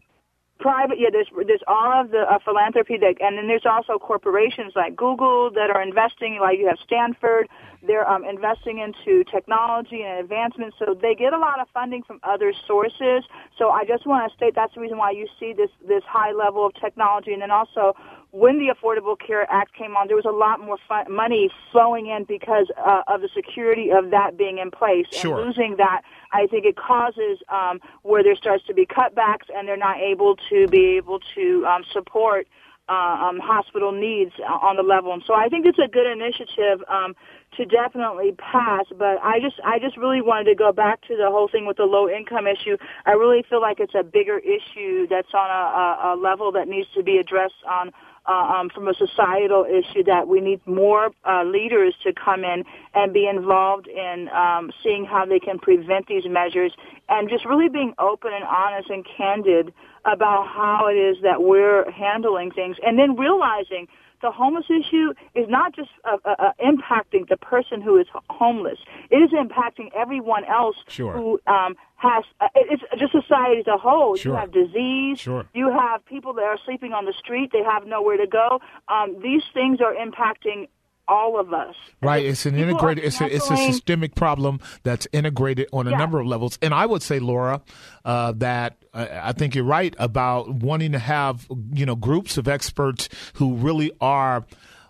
Private 0.60 1.00
yeah 1.00 1.10
there's 1.12 1.28
there's 1.48 1.63
all 1.68 1.91
of 1.91 2.12
the 2.12 2.22
uh, 2.22 2.39
philanthropy 2.44 2.98
that 2.98 3.15
and 3.20 3.38
then 3.38 3.48
there's 3.48 3.65
also 3.65 4.00
corporations 4.00 4.72
like 4.76 4.96
google 4.96 5.52
that 5.52 5.70
are 5.70 5.82
investing 5.82 6.38
like 6.39 6.58
you 6.58 6.68
have 6.68 6.78
stanford. 6.84 7.48
They're 7.86 8.10
um, 8.10 8.26
investing 8.26 8.80
into 8.80 9.24
technology 9.30 10.02
and 10.02 10.18
advancement 10.20 10.74
so 10.80 10.98
they 11.00 11.13
get 11.13 11.34
a 11.34 11.38
lot 11.38 11.60
of 11.60 11.68
funding 11.72 12.02
from 12.02 12.20
other 12.24 12.54
sources. 12.68 13.24
So 13.58 13.70
i 13.70 13.84
just 13.86 14.06
want 14.08 14.32
to 14.32 14.36
state 14.36 14.56
that's 14.56 14.74
the 14.76 14.82
reason 14.82 14.98
why 14.98 15.12
you 15.12 15.28
see 15.39 15.54
this 15.54 15.70
this 15.88 16.04
high 16.08 16.32
level 16.32 16.65
of 16.65 16.74
technology 16.76 17.34
and 17.34 17.41
then 17.41 17.52
also 17.52 17.96
when 18.36 18.60
the 18.60 18.67
Affordable 18.67 19.17
Care 19.17 19.50
Act 19.50 19.74
came 19.74 19.95
on, 19.95 20.08
there 20.08 20.15
was 20.17 20.26
a 20.26 20.30
lot 20.30 20.60
more 20.60 20.78
fun- 20.89 21.10
money 21.10 21.50
flowing 21.71 22.08
in 22.08 22.26
because 22.26 22.67
uh, 22.86 23.02
of 23.08 23.21
the 23.21 23.30
security 23.34 23.91
of 23.91 24.12
that 24.12 24.36
being 24.38 24.58
in 24.58 24.71
place. 24.71 25.06
Sure. 25.10 25.38
And 25.38 25.48
losing 25.48 25.78
that, 25.78 26.02
I 26.34 26.45
think 26.48 26.65
it 26.65 26.76
causes 26.76 27.39
um, 27.48 27.80
where 28.02 28.24
there 28.24 28.36
starts 28.36 28.65
to 28.65 28.74
be 28.74 28.86
cutbacks 28.86 29.48
and 29.56 29.69
they're 29.69 29.78
not 29.78 30.00
able 30.00 30.36
to 30.50 30.67
be 30.67 30.98
able 30.98 31.21
to 31.34 31.65
um, 31.65 31.86
support 31.93 32.45
uh, 32.89 32.91
um, 32.91 33.39
hospital 33.39 33.93
needs 33.93 34.34
on 34.62 34.76
the 34.76 34.84
level. 34.84 35.13
And 35.13 35.24
so 35.26 35.34
I 35.34 35.48
think 35.48 35.65
it's 35.65 35.80
a 35.80 35.88
good 35.88 36.06
initiative 36.06 36.84
um, 36.89 37.15
to 37.56 37.65
definitely 37.65 38.34
pass. 38.34 38.86
But 38.95 39.18
I 39.24 39.39
just 39.39 39.62
I 39.64 39.80
just 39.80 39.95
really 39.95 40.22
wanted 40.22 40.45
to 40.49 40.55
go 40.55 40.74
back 40.74 41.01
to 41.07 41.16
the 41.16 41.32
whole 41.32 41.47
thing 41.47 41.66
with 41.66 41.78
the 41.78 41.86
low 41.86 42.10
income 42.10 42.47
issue. 42.47 42.78
I 43.05 43.12
really 43.12 43.43
feel 43.49 43.62
like 43.62 43.80
it's 43.80 43.95
a 43.95 44.03
bigger 44.03 44.38
issue 44.39 45.07
that's 45.07 45.34
on 45.34 45.49
a, 45.49 46.12
a, 46.12 46.14
a 46.14 46.16
level 46.20 46.51
that 46.51 46.68
needs 46.68 46.89
to 46.95 47.01
be 47.01 47.18
addressed 47.18 47.64
on 47.66 47.91
uh, 48.28 48.32
um, 48.32 48.69
from 48.69 48.88
a 48.88 48.93
societal 48.93 49.65
issue 49.65 50.03
that 50.03 50.28
we 50.28 50.41
need 50.41 50.65
more 50.65 51.11
uh, 51.26 51.43
leaders 51.43 51.93
to 52.03 52.13
come 52.13 52.43
in 52.43 52.63
and 52.93 53.13
be 53.13 53.28
involved 53.28 53.88
in 53.88 54.30
um, 54.30 54.71
seeing 54.84 55.05
how 55.05 55.26
they 55.26 55.39
can 55.39 55.59
prevent 55.59 56.07
these 56.07 56.26
measures 56.28 56.73
and 57.09 57.30
just 57.30 57.45
really 57.45 57.69
being 57.69 57.93
open 57.99 58.32
and 58.34 58.43
honest 58.43 58.89
and 58.89 59.05
candid 59.05 59.73
about 60.05 60.47
how 60.47 60.88
it 60.88 60.95
is 60.95 61.17
that 61.23 61.41
we're 61.41 61.89
handling 61.91 62.51
things 62.51 62.78
and 62.86 62.97
then 62.97 63.15
realizing 63.15 63.88
the 64.26 64.32
homeless 64.32 64.65
issue 64.82 65.13
is 65.36 65.45
not 65.47 65.76
just 65.76 65.91
uh, 66.03 66.17
uh, 66.26 66.36
uh, 66.39 66.51
impacting 66.71 67.30
the 67.30 67.38
person 67.38 67.80
who 67.80 67.95
is 67.99 68.07
homeless. 68.32 68.80
It 69.11 69.17
is 69.17 69.30
impacting 69.32 69.88
everyone 69.95 70.43
else 70.45 70.78
Sure. 70.88 71.13
who 71.13 71.39
um, 71.45 71.76
has. 71.97 72.23
Uh, 72.41 72.47
it's 72.55 72.84
just 72.97 73.11
society 73.11 73.59
as 73.59 73.67
a 73.67 73.78
whole. 73.78 74.15
Sure. 74.15 74.32
You 74.34 74.38
have 74.39 74.51
disease. 74.51 75.19
Sure. 75.19 75.45
You 75.53 75.69
have 75.69 76.03
people 76.05 76.34
that 76.34 76.43
are 76.43 76.57
sleeping 76.65 76.91
on 76.91 77.05
the 77.05 77.13
street. 77.13 77.51
They 77.53 77.63
have 77.63 77.86
nowhere 77.86 78.17
to 78.17 78.26
go. 78.26 78.59
Um, 78.88 79.15
these 79.21 79.43
things 79.53 79.80
are 79.80 79.93
impacting 79.93 80.69
all 81.08 81.39
of 81.39 81.53
us. 81.53 81.76
Right, 82.01 82.26
it's 82.26 82.45
an 82.45 82.56
integrated. 82.56 83.03
It's 83.03 83.22
a, 83.22 83.26
it's 83.34 83.49
a 83.51 83.58
systemic 83.58 84.16
problem 84.16 84.60
that's 84.84 85.08
integrated 85.12 85.68
on 85.72 85.88
a 85.88 85.91
Yeah. 85.91 85.97
number 85.97 86.20
of 86.20 86.28
levels. 86.28 86.58
And 86.62 86.74
I 86.74 86.86
would 86.86 87.01
say, 87.03 87.20
Laura, 87.20 87.62
uh, 88.03 88.34
that 88.38 88.78
uh, 88.93 89.08
I 89.24 89.32
think 89.34 89.56
you're 89.56 89.64
right 89.66 89.95
about 89.99 90.49
wanting 90.49 90.91
to 90.93 90.99
have 90.99 91.47
you 91.74 91.86
know 91.86 91.95
groups 91.95 92.38
of 92.38 92.47
experts 92.47 93.10
who 93.36 93.56
really 93.56 93.91
are 94.01 94.45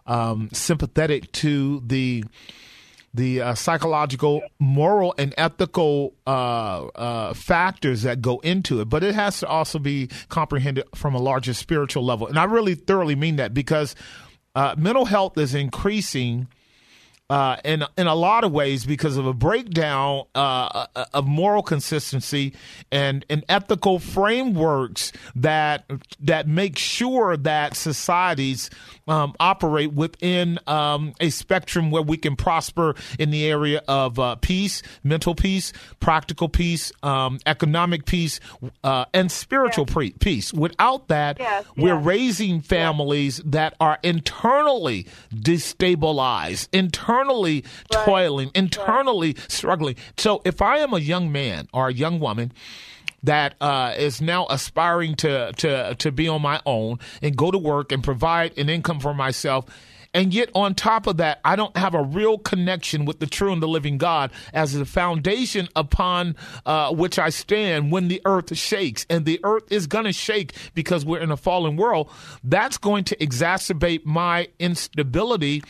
um, 0.07 0.49
sympathetic 0.53 1.31
to 1.33 1.81
the 1.85 2.23
the 3.13 3.41
uh, 3.41 3.55
psychological, 3.55 4.41
moral, 4.59 5.15
and 5.17 5.33
ethical 5.37 6.13
uh, 6.27 6.85
uh, 6.87 7.33
factors 7.33 8.01
that 8.01 8.21
go 8.21 8.39
into 8.39 8.81
it, 8.81 8.89
but 8.89 9.03
it 9.05 9.15
has 9.15 9.39
to 9.39 9.47
also 9.47 9.79
be 9.79 10.09
comprehended 10.27 10.83
from 10.93 11.15
a 11.15 11.17
larger 11.17 11.53
spiritual 11.53 12.03
level. 12.03 12.27
And 12.27 12.37
I 12.37 12.43
really 12.43 12.75
thoroughly 12.75 13.15
mean 13.15 13.37
that 13.37 13.53
because 13.53 13.95
uh, 14.55 14.75
mental 14.77 15.05
health 15.05 15.37
is 15.37 15.53
increasing 15.53 16.47
uh, 17.29 17.57
in 17.65 17.83
in 17.97 18.05
a 18.05 18.13
lot 18.13 18.43
of 18.43 18.51
ways 18.51 18.85
because 18.85 19.17
of 19.17 19.25
a 19.25 19.33
breakdown 19.33 20.23
uh, 20.35 20.85
of 21.13 21.25
moral 21.25 21.63
consistency 21.63 22.53
and 22.91 23.25
and 23.31 23.43
ethical 23.49 23.97
frameworks 23.97 25.11
that 25.35 25.89
that 26.19 26.47
make 26.47 26.77
sure 26.77 27.35
that 27.35 27.75
societies 27.75 28.69
um, 29.07 29.33
operate 29.39 29.93
within 29.93 30.59
um, 30.67 31.13
a 31.19 31.29
spectrum 31.31 31.89
where 31.89 32.03
we 32.03 32.17
can 32.17 32.35
prosper 32.35 32.93
in 33.17 33.31
the 33.31 33.45
area 33.47 33.81
of 33.87 34.19
uh, 34.19 34.35
peace, 34.35 34.83
mental 35.03 35.33
peace, 35.33 35.73
practical 35.99 36.47
peace, 36.49 36.91
um, 37.01 37.39
economic 37.47 38.05
peace, 38.05 38.39
uh, 38.83 39.05
and 39.13 39.31
spiritual 39.31 39.85
pre- 39.85 40.11
peace. 40.11 40.53
Without 40.53 41.07
that, 41.07 41.37
Yes, 41.39 41.65
we're 41.75 41.95
yes. 41.95 42.05
raising 42.05 42.61
families 42.61 43.41
that 43.45 43.75
are 43.79 43.97
internally 44.03 45.07
destabilized, 45.33 46.67
internally 46.71 47.14
toiling, 47.91 48.51
internally 48.55 49.35
struggling. 49.47 49.95
So 50.17 50.41
if 50.45 50.61
I 50.61 50.79
am 50.79 50.93
a 50.93 50.99
young 50.99 51.31
man 51.31 51.67
or 51.73 51.87
a 51.87 51.93
young 51.93 52.19
woman 52.19 52.51
that 53.23 53.55
uh, 53.59 53.93
is 53.97 54.21
now 54.21 54.45
aspiring 54.49 55.15
to, 55.15 55.51
to 55.53 55.95
to 55.95 56.11
be 56.11 56.27
on 56.27 56.41
my 56.41 56.61
own 56.65 56.99
and 57.21 57.35
go 57.35 57.51
to 57.51 57.57
work 57.57 57.91
and 57.91 58.03
provide 58.03 58.57
an 58.57 58.69
income 58.69 58.99
for 58.99 59.13
myself. 59.13 59.65
And 60.13 60.33
yet, 60.33 60.49
on 60.55 60.75
top 60.75 61.07
of 61.07 61.17
that, 61.17 61.41
I 61.43 61.57
don't 61.57 61.75
have 61.75 61.93
a 61.93 62.01
real 62.01 62.37
connection 62.37 63.03
with 63.03 63.19
the 63.19 63.25
true 63.25 63.51
and 63.51 63.61
the 63.61 63.67
living 63.67 63.97
God 63.97 64.31
as 64.53 64.71
the 64.71 64.85
foundation 64.85 65.67
upon 65.75 66.37
uh, 66.65 66.93
which 66.93 67.19
I 67.19 67.27
stand 67.31 67.91
when 67.91 68.07
the 68.07 68.21
earth 68.23 68.55
shakes. 68.55 69.05
And 69.09 69.25
the 69.25 69.41
earth 69.43 69.69
is 69.69 69.87
going 69.87 70.05
to 70.05 70.13
shake 70.13 70.53
because 70.73 71.03
we're 71.05 71.19
in 71.19 71.31
a 71.31 71.37
fallen 71.37 71.75
world. 71.75 72.09
That's 72.45 72.77
going 72.77 73.03
to 73.05 73.17
exacerbate 73.17 74.05
my 74.05 74.47
instability 74.57 75.63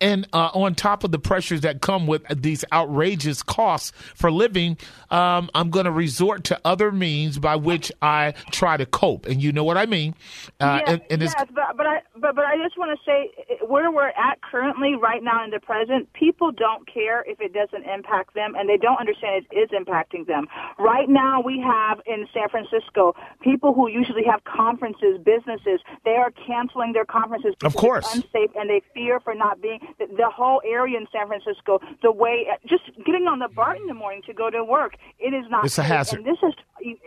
and 0.00 0.26
uh, 0.32 0.50
on 0.52 0.74
top 0.74 1.04
of 1.04 1.10
the 1.10 1.18
pressures 1.18 1.62
that 1.62 1.80
come 1.80 2.06
with 2.06 2.22
these 2.42 2.64
outrageous 2.72 3.42
costs 3.42 3.92
for 4.14 4.30
living, 4.30 4.76
um, 5.10 5.50
I'm 5.54 5.70
going 5.70 5.86
to 5.86 5.92
resort 5.92 6.44
to 6.44 6.60
other 6.64 6.92
means 6.92 7.38
by 7.38 7.56
which 7.56 7.90
I 8.02 8.34
try 8.50 8.76
to 8.76 8.86
cope. 8.86 9.26
And 9.26 9.42
you 9.42 9.52
know 9.52 9.64
what 9.64 9.76
I 9.76 9.86
mean? 9.86 10.14
Uh, 10.60 10.80
yes, 10.80 10.88
and, 10.88 11.02
and 11.10 11.22
yes, 11.22 11.34
but 11.54 11.76
but 11.76 11.86
I 11.86 12.02
but 12.16 12.34
but 12.34 12.44
I 12.44 12.56
just 12.62 12.76
want 12.78 12.98
to 12.98 13.04
say 13.04 13.30
where 13.66 13.90
we're 13.90 14.08
at 14.08 14.38
currently, 14.50 14.94
right 14.94 15.22
now 15.22 15.44
in 15.44 15.50
the 15.50 15.60
present, 15.60 16.12
people 16.12 16.52
don't 16.52 16.86
care 16.92 17.22
if 17.26 17.40
it 17.40 17.52
doesn't 17.52 17.84
impact 17.88 18.34
them, 18.34 18.54
and 18.56 18.68
they 18.68 18.76
don't 18.76 18.98
understand 18.98 19.44
it 19.50 19.56
is 19.56 19.70
impacting 19.70 20.26
them. 20.26 20.46
Right 20.78 21.08
now, 21.08 21.40
we 21.40 21.60
have 21.60 22.00
in 22.06 22.26
San 22.32 22.48
Francisco 22.48 23.14
people 23.40 23.74
who 23.74 23.88
usually 23.88 24.24
have 24.24 24.44
conferences, 24.44 25.18
businesses, 25.24 25.80
they 26.04 26.16
are 26.16 26.30
canceling 26.46 26.92
their 26.92 27.04
conferences. 27.04 27.54
Of 27.62 27.72
because 27.72 27.80
course. 27.80 28.06
it's 28.06 28.14
unsafe, 28.26 28.50
and 28.56 28.68
they 28.70 28.82
fear 28.94 29.20
for 29.20 29.34
not 29.34 29.60
being 29.60 29.80
the, 29.98 30.06
the 30.06 30.30
whole 30.30 30.60
area 30.66 30.96
in 30.98 31.06
San 31.12 31.26
Francisco. 31.26 31.80
The 32.02 32.12
way 32.12 32.46
just 32.68 32.84
getting 33.04 33.26
on 33.26 33.38
the 33.38 33.48
BART 33.48 33.78
in 33.80 33.86
the 33.86 33.94
morning 33.94 34.22
to 34.26 34.32
go 34.34 34.50
to 34.50 34.64
work, 34.64 34.96
it 35.18 35.34
is 35.34 35.44
not. 35.50 35.64
It's 35.64 35.74
a 35.78 35.82
safe. 35.82 35.86
hazard. 35.86 36.18
And 36.20 36.26
this 36.26 36.38
has 36.42 36.52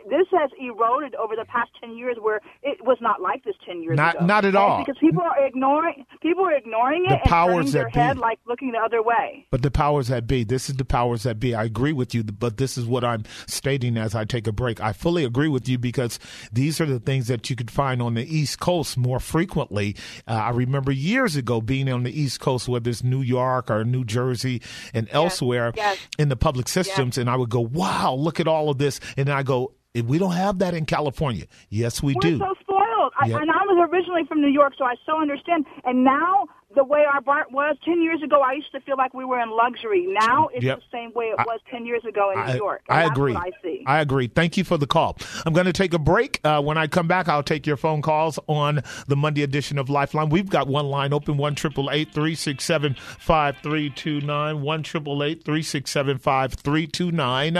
this 0.09 0.27
has 0.31 0.49
eroded 0.59 1.15
over 1.15 1.35
the 1.35 1.45
past 1.45 1.69
ten 1.79 1.95
years, 1.97 2.17
where 2.19 2.41
it 2.63 2.83
was 2.83 2.97
not 3.01 3.21
like 3.21 3.43
this 3.43 3.55
ten 3.65 3.81
years 3.83 3.95
Not- 3.97 4.15
ago. 4.15 4.25
not 4.25 4.45
at 4.45 4.55
all. 4.55 4.79
because 4.79 4.97
people 4.99 5.21
are 5.23 5.45
ignoring 5.45 6.05
people 6.21 6.43
are 6.45 6.53
ignoring 6.55 7.05
it 7.05 7.19
The 7.23 7.28
powers 7.29 7.71
that 7.73 7.93
be. 7.93 8.19
like 8.19 8.39
looking 8.47 8.71
the 8.71 8.77
other 8.79 9.01
way. 9.01 9.45
But 9.51 9.61
the 9.61 9.71
powers 9.71 10.07
that 10.07 10.27
be, 10.27 10.43
this 10.43 10.69
is 10.69 10.75
the 10.75 10.85
powers 10.85 11.23
that 11.23 11.39
be. 11.39 11.55
I 11.55 11.63
agree 11.63 11.93
with 11.93 12.13
you, 12.13 12.23
but 12.23 12.57
this 12.57 12.77
is 12.77 12.85
what 12.85 13.03
I'm 13.03 13.23
stating 13.47 13.97
as 13.97 14.15
I 14.15 14.25
take 14.25 14.47
a 14.47 14.51
break. 14.51 14.81
I 14.81 14.93
fully 14.93 15.23
agree 15.23 15.47
with 15.47 15.67
you 15.69 15.77
because 15.77 16.19
these 16.51 16.81
are 16.81 16.85
the 16.85 16.99
things 16.99 17.27
that 17.27 17.49
you 17.49 17.55
could 17.55 17.71
find 17.71 18.01
on 18.01 18.15
the 18.15 18.23
East 18.23 18.59
Coast 18.59 18.97
more 18.97 19.19
frequently. 19.19 19.95
Uh, 20.27 20.33
I 20.33 20.49
remember 20.49 20.91
years 20.91 21.35
ago 21.35 21.61
being 21.61 21.89
on 21.89 22.03
the 22.03 22.19
East 22.19 22.39
Coast, 22.39 22.67
whether 22.67 22.89
it's 22.89 23.03
New 23.03 23.21
York 23.21 23.69
or 23.69 23.83
New 23.83 24.03
Jersey 24.03 24.61
and 24.93 25.07
elsewhere 25.11 25.71
yes. 25.75 25.97
in 26.17 26.29
the 26.29 26.35
public 26.35 26.67
systems, 26.67 27.17
and 27.17 27.29
I 27.29 27.35
would 27.35 27.49
go, 27.49 27.61
wow, 27.61 28.13
look 28.13 28.39
at 28.39 28.47
all 28.47 28.69
of 28.69 28.77
this. 28.77 28.99
And 29.17 29.29
I 29.29 29.43
go, 29.43 29.73
"Eh, 29.95 30.01
we 30.01 30.17
don't 30.17 30.31
have 30.33 30.59
that 30.59 30.73
in 30.73 30.85
California. 30.85 31.45
Yes, 31.69 32.01
we 32.03 32.13
We're 32.15 32.21
do. 32.21 32.37
so 32.39 32.53
spoiled. 32.61 33.13
I, 33.19 33.27
Yep. 33.27 33.41
and 33.41 33.51
I 33.51 33.63
was 33.65 33.89
originally 33.91 34.23
from 34.27 34.41
New 34.41 34.47
York, 34.49 34.73
so 34.77 34.85
I 34.85 34.95
so 35.05 35.19
understand. 35.19 35.65
And 35.83 36.03
now 36.03 36.45
the 36.75 36.83
way 36.83 37.03
our 37.11 37.19
BART 37.19 37.51
was 37.51 37.75
ten 37.83 38.01
years 38.01 38.21
ago, 38.21 38.41
I 38.41 38.53
used 38.53 38.71
to 38.73 38.79
feel 38.81 38.95
like 38.95 39.13
we 39.13 39.25
were 39.25 39.39
in 39.39 39.49
luxury. 39.49 40.05
Now 40.07 40.49
it's 40.53 40.63
Yep. 40.63 40.77
the 40.79 40.83
same 40.91 41.11
way 41.13 41.25
it 41.25 41.37
was 41.39 41.59
ten 41.71 41.85
years 41.85 42.05
ago 42.05 42.31
in 42.31 42.45
New 42.45 42.57
York. 42.57 42.83
I 42.89 43.03
agree. 43.05 43.35
I 43.35 43.49
see. 43.63 43.83
I 43.87 43.99
agree. 44.01 44.27
Thank 44.27 44.55
you 44.55 44.63
for 44.63 44.77
the 44.77 44.85
call. 44.85 45.17
I'm 45.45 45.53
going 45.53 45.65
to 45.65 45.73
take 45.73 45.93
a 45.95 45.99
break. 45.99 46.39
Uh, 46.43 46.61
when 46.61 46.77
I 46.77 46.85
come 46.87 47.07
back, 47.07 47.27
I'll 47.27 47.41
take 47.43 47.65
your 47.65 47.77
phone 47.77 48.01
calls 48.03 48.37
on 48.47 48.81
the 49.07 49.15
Monday 49.15 49.41
edition 49.41 49.79
of 49.79 49.89
Lifeline. 49.89 50.29
We've 50.29 50.49
got 50.49 50.67
one 50.67 50.85
line 50.87 51.11
open: 51.11 51.37
one 51.37 51.55
triple 51.55 51.89
eight 51.91 52.13
three 52.13 52.35
six 52.35 52.63
seven 52.65 52.95
five 53.17 53.57
three 53.63 53.89
two 53.89 54.21
nine. 54.21 54.61
One 54.61 54.83
triple 54.83 55.23
eight 55.23 55.43
three 55.43 55.63
six 55.63 55.89
seven 55.89 56.17
five 56.19 56.53
three 56.53 56.85
two 56.85 57.11
nine. 57.11 57.57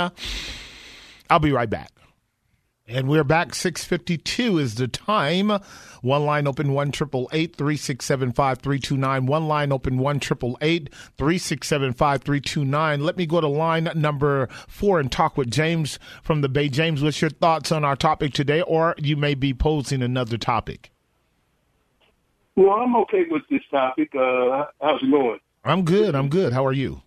I'll 1.32 1.40
be 1.40 1.52
right 1.52 1.70
back. 1.70 1.92
And 2.92 3.08
we're 3.08 3.24
back. 3.24 3.54
Six 3.54 3.84
fifty 3.84 4.18
two 4.18 4.58
is 4.58 4.74
the 4.74 4.88
time. 4.88 5.52
One 6.02 6.26
line 6.26 6.48
open 6.48 6.74
one 6.74 6.92
triple 6.92 7.30
eight 7.32 7.56
three 7.56 7.78
six 7.78 8.04
seven 8.04 8.32
five 8.32 8.58
three 8.58 8.80
two 8.80 8.98
nine. 8.98 9.28
One 9.28 9.48
line 9.48 9.72
open 9.72 10.00
one 10.00 10.20
triple 10.20 10.58
eight 10.60 10.92
three 11.16 11.38
six 11.38 11.68
seven 11.68 11.94
five 11.94 12.24
three 12.24 12.42
two 12.42 12.66
nine. 12.66 13.02
Let 13.02 13.16
me 13.16 13.28
go 13.28 13.42
to 13.42 13.48
line 13.48 13.92
number 13.94 14.48
four 14.68 15.00
and 15.00 15.12
talk 15.12 15.38
with 15.38 15.52
James 15.52 16.00
from 16.24 16.42
the 16.42 16.50
Bay. 16.50 16.68
James, 16.68 17.04
what's 17.04 17.22
your 17.22 17.30
thoughts 17.30 17.72
on 17.72 17.86
our 17.86 17.96
topic 17.96 18.34
today? 18.34 18.64
Or 18.64 18.96
you 18.98 19.16
may 19.16 19.36
be 19.36 19.54
posing 19.54 20.02
another 20.02 20.40
topic. 20.40 20.90
Well, 22.56 22.72
I'm 22.72 22.96
okay 22.96 23.26
with 23.30 23.44
this 23.52 23.62
topic. 23.70 24.16
Uh, 24.16 24.66
how's 24.82 25.04
it 25.04 25.12
going? 25.12 25.40
I'm 25.64 25.86
good. 25.86 26.16
I'm 26.16 26.28
good. 26.28 26.54
How 26.54 26.66
are 26.66 26.74
you? 26.74 27.04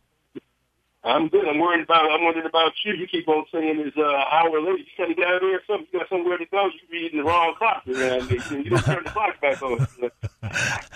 I'm 1.04 1.28
good. 1.28 1.48
I'm 1.48 1.58
worried 1.58 1.82
about. 1.82 2.10
I'm 2.12 2.24
wondering 2.24 2.46
about 2.46 2.72
you. 2.84 2.94
You 2.94 3.08
keep 3.08 3.26
on 3.26 3.44
saying 3.52 3.80
it's 3.80 3.96
uh, 3.96 4.02
hour 4.02 4.60
late. 4.60 4.86
You 4.98 5.04
it 5.04 5.16
down 5.20 5.38
there 5.40 5.56
or 5.56 5.62
something. 5.66 5.88
You 5.92 5.98
got 5.98 6.08
somewhere 6.08 6.38
to 6.38 6.46
go. 6.46 6.66
You 6.66 6.80
reading 6.92 7.18
the 7.18 7.24
wrong 7.24 7.54
clock. 7.58 7.82
Man. 7.86 8.28
You 8.28 8.70
don't 8.70 8.84
turn 8.84 9.02
the 9.02 9.10
clock 9.10 9.40
back 9.40 9.60
on. 9.62 9.78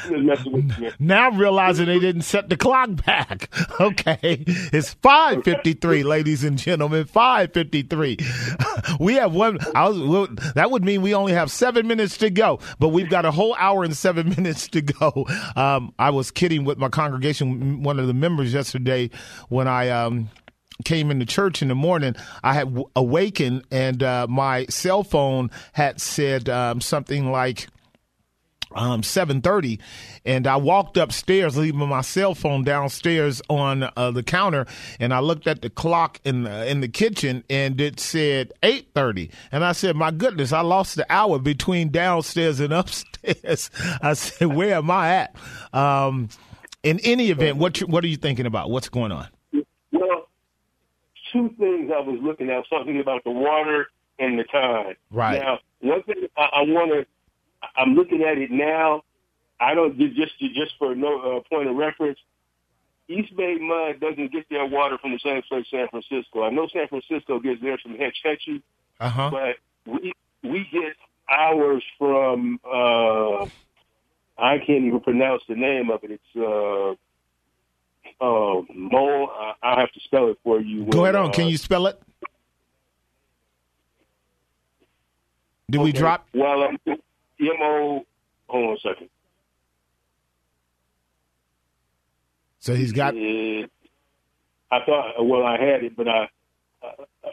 Just 0.08 0.22
messing 0.22 0.52
with 0.52 0.78
you. 0.78 0.92
Now 1.00 1.26
I'm 1.26 1.38
realizing 1.38 1.86
they 1.86 1.98
didn't 1.98 2.22
set 2.22 2.48
the 2.48 2.56
clock 2.56 3.04
back. 3.04 3.50
Okay, 3.78 4.42
it's 4.46 4.94
five 4.94 5.44
fifty 5.44 5.74
three, 5.74 6.02
ladies 6.14 6.44
and 6.44 6.56
gentlemen. 6.56 7.04
Five 7.04 7.52
fifty 7.52 7.82
three. 7.82 8.16
We 8.98 9.14
have 9.14 9.34
one. 9.34 9.58
I 9.74 9.88
was, 9.88 10.00
well, 10.00 10.28
that 10.54 10.70
would 10.70 10.82
mean 10.82 11.02
we 11.02 11.14
only 11.14 11.32
have 11.32 11.50
seven 11.50 11.86
minutes 11.86 12.16
to 12.18 12.30
go, 12.30 12.58
but 12.78 12.88
we've 12.88 13.10
got 13.10 13.26
a 13.26 13.30
whole 13.30 13.54
hour 13.56 13.84
and 13.84 13.94
seven 13.94 14.30
minutes 14.30 14.68
to 14.68 14.80
go. 14.80 15.26
Um, 15.56 15.92
I 15.98 16.08
was 16.10 16.30
kidding 16.30 16.64
with 16.64 16.78
my 16.78 16.88
congregation, 16.88 17.82
one 17.82 17.98
of 17.98 18.06
the 18.06 18.14
members 18.14 18.54
yesterday, 18.54 19.10
when 19.48 19.68
I. 19.68 19.95
Um, 20.04 20.30
came 20.84 21.10
into 21.10 21.24
church 21.26 21.62
in 21.62 21.68
the 21.68 21.74
morning, 21.74 22.14
I 22.42 22.54
had 22.54 22.66
w- 22.66 22.90
awakened 22.94 23.64
and 23.70 24.02
uh, 24.02 24.26
my 24.28 24.66
cell 24.66 25.02
phone 25.02 25.50
had 25.72 26.00
said 26.00 26.48
um, 26.48 26.80
something 26.80 27.30
like 27.32 27.68
um, 28.74 29.00
7.30 29.00 29.78
and 30.24 30.46
i 30.46 30.56
walked 30.56 30.96
upstairs 30.96 31.56
leaving 31.56 31.88
my 31.88 32.00
cell 32.00 32.34
phone 32.34 32.64
downstairs 32.64 33.40
on 33.48 33.88
uh, 33.96 34.10
the 34.10 34.24
counter. 34.24 34.66
And 34.98 35.14
i 35.14 35.20
looked 35.20 35.46
at 35.46 35.62
the 35.62 35.70
clock 35.70 36.20
in 36.24 36.42
the, 36.42 36.68
in 36.68 36.80
the 36.80 36.88
kitchen 36.88 37.44
and 37.48 37.80
it 37.80 38.00
said 38.00 38.52
8.30 38.62 39.30
and 39.52 39.64
i 39.64 39.72
said 39.72 39.96
my 39.96 40.10
goodness 40.10 40.52
i 40.52 40.60
lost 40.60 40.96
the 40.96 41.06
hour 41.10 41.38
between 41.38 41.90
downstairs 41.90 42.60
and 42.60 42.72
upstairs. 42.74 43.70
I 44.02 44.12
said 44.14 44.48
where 44.48 44.74
am 44.74 44.90
i 44.90 45.14
at? 45.14 45.36
Um, 45.72 46.28
in 46.82 47.00
any 47.00 47.30
event 47.30 47.56
what, 47.56 47.80
you, 47.80 47.86
what 47.86 48.04
are 48.04 48.08
you 48.08 48.16
thinking 48.16 48.46
about? 48.46 48.68
What's 48.68 48.88
going 48.88 49.12
on 49.12 49.28
two 51.32 51.50
things 51.58 51.90
I 51.94 52.00
was 52.00 52.18
looking 52.22 52.50
at. 52.50 52.64
Something 52.70 53.00
about 53.00 53.24
the 53.24 53.30
water 53.30 53.88
and 54.18 54.38
the 54.38 54.44
time. 54.44 54.94
Right. 55.10 55.40
Now, 55.40 55.58
one 55.80 56.02
thing 56.02 56.26
I, 56.36 56.42
I 56.42 56.62
want 56.62 56.92
to. 56.92 57.06
I'm 57.76 57.94
looking 57.94 58.22
at 58.22 58.38
it 58.38 58.50
now. 58.50 59.02
I 59.58 59.74
don't 59.74 59.96
just 59.98 60.38
just 60.38 60.72
for 60.78 60.94
no 60.94 61.38
uh, 61.38 61.40
point 61.48 61.68
of 61.68 61.76
reference. 61.76 62.18
East 63.08 63.36
Bay 63.36 63.56
Mud 63.60 64.00
doesn't 64.00 64.32
get 64.32 64.48
their 64.50 64.66
water 64.66 64.98
from 64.98 65.12
the 65.12 65.20
same 65.22 65.42
place 65.48 65.66
San 65.70 65.88
Francisco. 65.88 66.42
I 66.42 66.50
know 66.50 66.68
San 66.72 66.88
Francisco 66.88 67.38
gets 67.38 67.62
theirs 67.62 67.80
from 67.82 67.96
Hetch 67.96 68.16
Hetchy, 68.24 68.62
uh-huh 69.00 69.30
but 69.30 69.92
we 69.92 70.12
we 70.42 70.66
get 70.72 70.94
ours 71.28 71.82
from 71.98 72.58
uh 72.64 73.46
I 74.38 74.58
can't 74.58 74.84
even 74.84 75.00
pronounce 75.00 75.42
the 75.48 75.54
name 75.54 75.90
of 75.90 76.02
it. 76.04 76.10
It's 76.10 76.36
uh 76.36 76.94
uh 78.20 78.62
Mo 78.74 79.26
I 79.26 79.52
I'll 79.62 79.78
have 79.78 79.92
to 79.92 80.00
spell 80.00 80.28
it 80.28 80.38
for 80.42 80.60
you. 80.60 80.84
go 80.86 81.02
when, 81.02 81.14
ahead 81.14 81.14
on 81.16 81.30
uh, 81.30 81.32
can 81.32 81.48
you 81.48 81.56
spell 81.56 81.86
it 81.86 82.00
did 85.70 85.80
we 85.80 85.92
drop 85.92 86.26
Well, 86.32 86.62
um, 86.62 86.78
M 86.86 86.98
O. 87.60 88.06
Hold 88.48 88.64
on 88.70 88.74
a 88.74 88.78
second. 88.78 89.08
so 92.60 92.74
he's 92.74 92.92
got 92.92 93.14
Uh, 93.14 93.66
I 94.70 94.84
thought 94.84 95.24
well 95.24 95.44
I 95.44 95.58
had 95.58 95.84
it, 95.84 95.96
but 95.96 96.08
I 96.08 96.28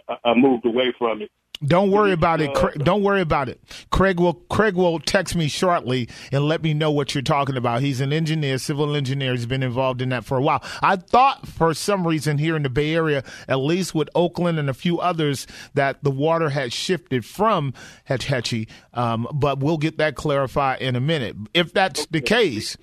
I, 0.09 0.17
I 0.25 0.33
moved 0.33 0.65
away 0.65 0.93
from 0.97 1.21
it. 1.21 1.31
Don't 1.65 1.91
worry 1.91 2.11
about 2.11 2.41
it. 2.41 2.49
Uh, 2.49 2.59
Craig, 2.59 2.83
don't 2.83 3.03
worry 3.03 3.21
about 3.21 3.49
it. 3.49 3.61
Craig 3.91 4.19
will 4.19 4.33
Craig 4.33 4.75
will 4.75 4.99
text 4.99 5.35
me 5.35 5.47
shortly 5.47 6.09
and 6.31 6.45
let 6.47 6.61
me 6.61 6.73
know 6.73 6.91
what 6.91 7.15
you're 7.15 7.21
talking 7.21 7.55
about. 7.55 7.81
He's 7.81 8.01
an 8.01 8.11
engineer, 8.11 8.57
civil 8.57 8.95
engineer. 8.95 9.31
He's 9.31 9.45
been 9.45 9.63
involved 9.63 10.01
in 10.01 10.09
that 10.09 10.25
for 10.25 10.37
a 10.37 10.41
while. 10.41 10.63
I 10.81 10.95
thought 10.97 11.47
for 11.47 11.73
some 11.73 12.05
reason 12.05 12.37
here 12.37 12.55
in 12.55 12.63
the 12.63 12.69
Bay 12.69 12.93
Area, 12.93 13.23
at 13.47 13.57
least 13.57 13.95
with 13.95 14.09
Oakland 14.15 14.59
and 14.59 14.69
a 14.69 14.73
few 14.73 14.99
others, 14.99 15.47
that 15.73 16.03
the 16.03 16.11
water 16.11 16.49
had 16.49 16.73
shifted 16.73 17.25
from 17.25 17.73
Hetch 18.05 18.25
Hetchy, 18.25 18.67
um, 18.93 19.27
but 19.33 19.59
we'll 19.59 19.77
get 19.77 19.97
that 19.97 20.15
clarified 20.15 20.81
in 20.81 20.95
a 20.95 21.01
minute. 21.01 21.35
If 21.53 21.73
that's 21.73 22.05
the 22.07 22.21
case, 22.21 22.77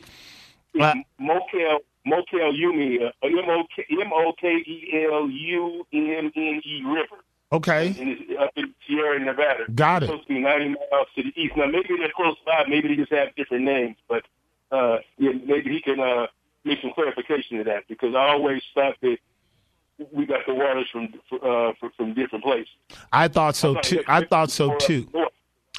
uh, 0.81 0.95
Umi 2.53 2.99
uh, 3.05 3.11
M 3.23 3.49
O 3.49 3.65
K 3.75 3.85
M 3.91 4.13
O 4.13 4.33
K 4.41 4.49
E 4.49 5.07
L 5.11 5.29
U 5.29 5.87
M 5.93 6.33
N 6.35 6.61
E 6.65 6.83
River. 6.85 7.23
Okay, 7.53 7.89
and 7.89 8.09
it's 8.09 8.41
up 8.41 8.51
in 8.57 8.75
Sierra 8.87 9.19
Nevada. 9.19 9.65
Got 9.75 10.03
it. 10.03 10.07
It's 10.07 10.13
supposed 10.13 10.29
to 10.29 10.35
be 10.35 10.41
90 10.41 10.69
miles 10.69 11.09
to 11.17 11.23
the 11.23 11.33
east. 11.41 11.57
Now, 11.57 11.67
maybe 11.67 11.89
they're 11.99 12.13
close 12.15 12.37
by. 12.45 12.65
Maybe 12.69 12.89
they 12.89 12.97
just 12.97 13.13
have 13.13 13.35
different 13.35 13.65
names. 13.65 13.97
But 14.09 14.25
uh, 14.71 14.99
yeah, 15.19 15.33
maybe 15.45 15.71
he 15.71 15.81
can 15.81 16.01
uh, 16.01 16.27
make 16.65 16.81
some 16.81 16.93
clarification 16.93 17.59
to 17.59 17.65
that 17.65 17.89
because 17.89 18.15
I 18.15 18.29
always 18.31 18.63
thought 18.75 18.97
that 19.03 19.19
we 20.13 20.27
got 20.27 20.47
the 20.47 20.55
waters 20.55 20.89
from 20.91 21.09
uh, 21.43 21.73
from, 21.79 21.91
from 21.97 22.15
different 22.15 22.45
places. 22.45 22.69
I 23.13 23.29
thought 23.29 23.57
so 23.57 23.75
too. 23.81 24.03
I 24.07 24.25
thought 24.25 24.51
so 24.51 24.77
too. 24.77 25.09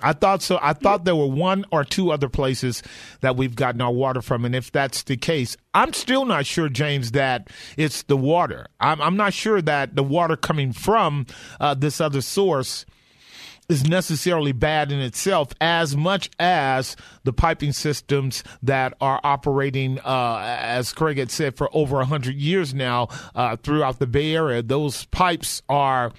I 0.02 0.14
thought 0.14 0.42
so. 0.42 0.60
I 0.62 0.74
thought 0.74 1.06
there 1.06 1.16
were 1.16 1.28
one 1.28 1.66
or 1.72 1.84
two 1.84 2.12
other 2.12 2.30
places 2.30 2.84
that 3.22 3.36
we've 3.36 3.56
gotten 3.56 3.82
our 3.82 3.92
water 3.92 4.22
from, 4.22 4.46
and 4.46 4.56
if 4.56 4.72
that's 4.72 5.04
the 5.04 5.18
case, 5.18 5.58
I'm 5.74 5.94
still 5.94 6.26
not 6.26 6.46
sure, 6.46 6.70
James, 6.70 7.12
that 7.12 7.50
it's 7.78 8.04
the 8.04 8.18
water. 8.18 8.68
I'm, 8.80 9.02
I'm 9.02 9.18
not 9.18 9.34
sure 9.34 9.62
that 9.62 9.96
the 9.96 10.04
water 10.04 10.36
coming 10.36 10.74
from 10.74 11.26
uh, 11.60 11.74
this 11.74 12.02
other 12.02 12.22
source 12.22 12.86
is 13.72 13.88
necessarily 13.88 14.52
bad 14.52 14.92
in 14.92 15.00
itself 15.00 15.54
as 15.62 15.96
much 15.96 16.30
as 16.40 16.98
the 17.24 17.32
piping 17.32 17.72
systems 17.72 18.44
that 18.62 18.94
are 19.00 19.22
operating, 19.24 19.98
uh, 20.00 20.58
as 20.60 20.92
Craig 20.92 21.18
had 21.18 21.32
said, 21.32 21.56
for 21.56 21.70
over 21.72 21.98
100 21.98 22.36
years 22.36 22.74
now 22.74 23.08
uh, 23.34 23.56
throughout 23.56 24.00
the 24.00 24.08
Bay 24.08 24.36
Area. 24.36 24.62
Those 24.62 25.06
pipes 25.06 25.62
are 25.70 26.12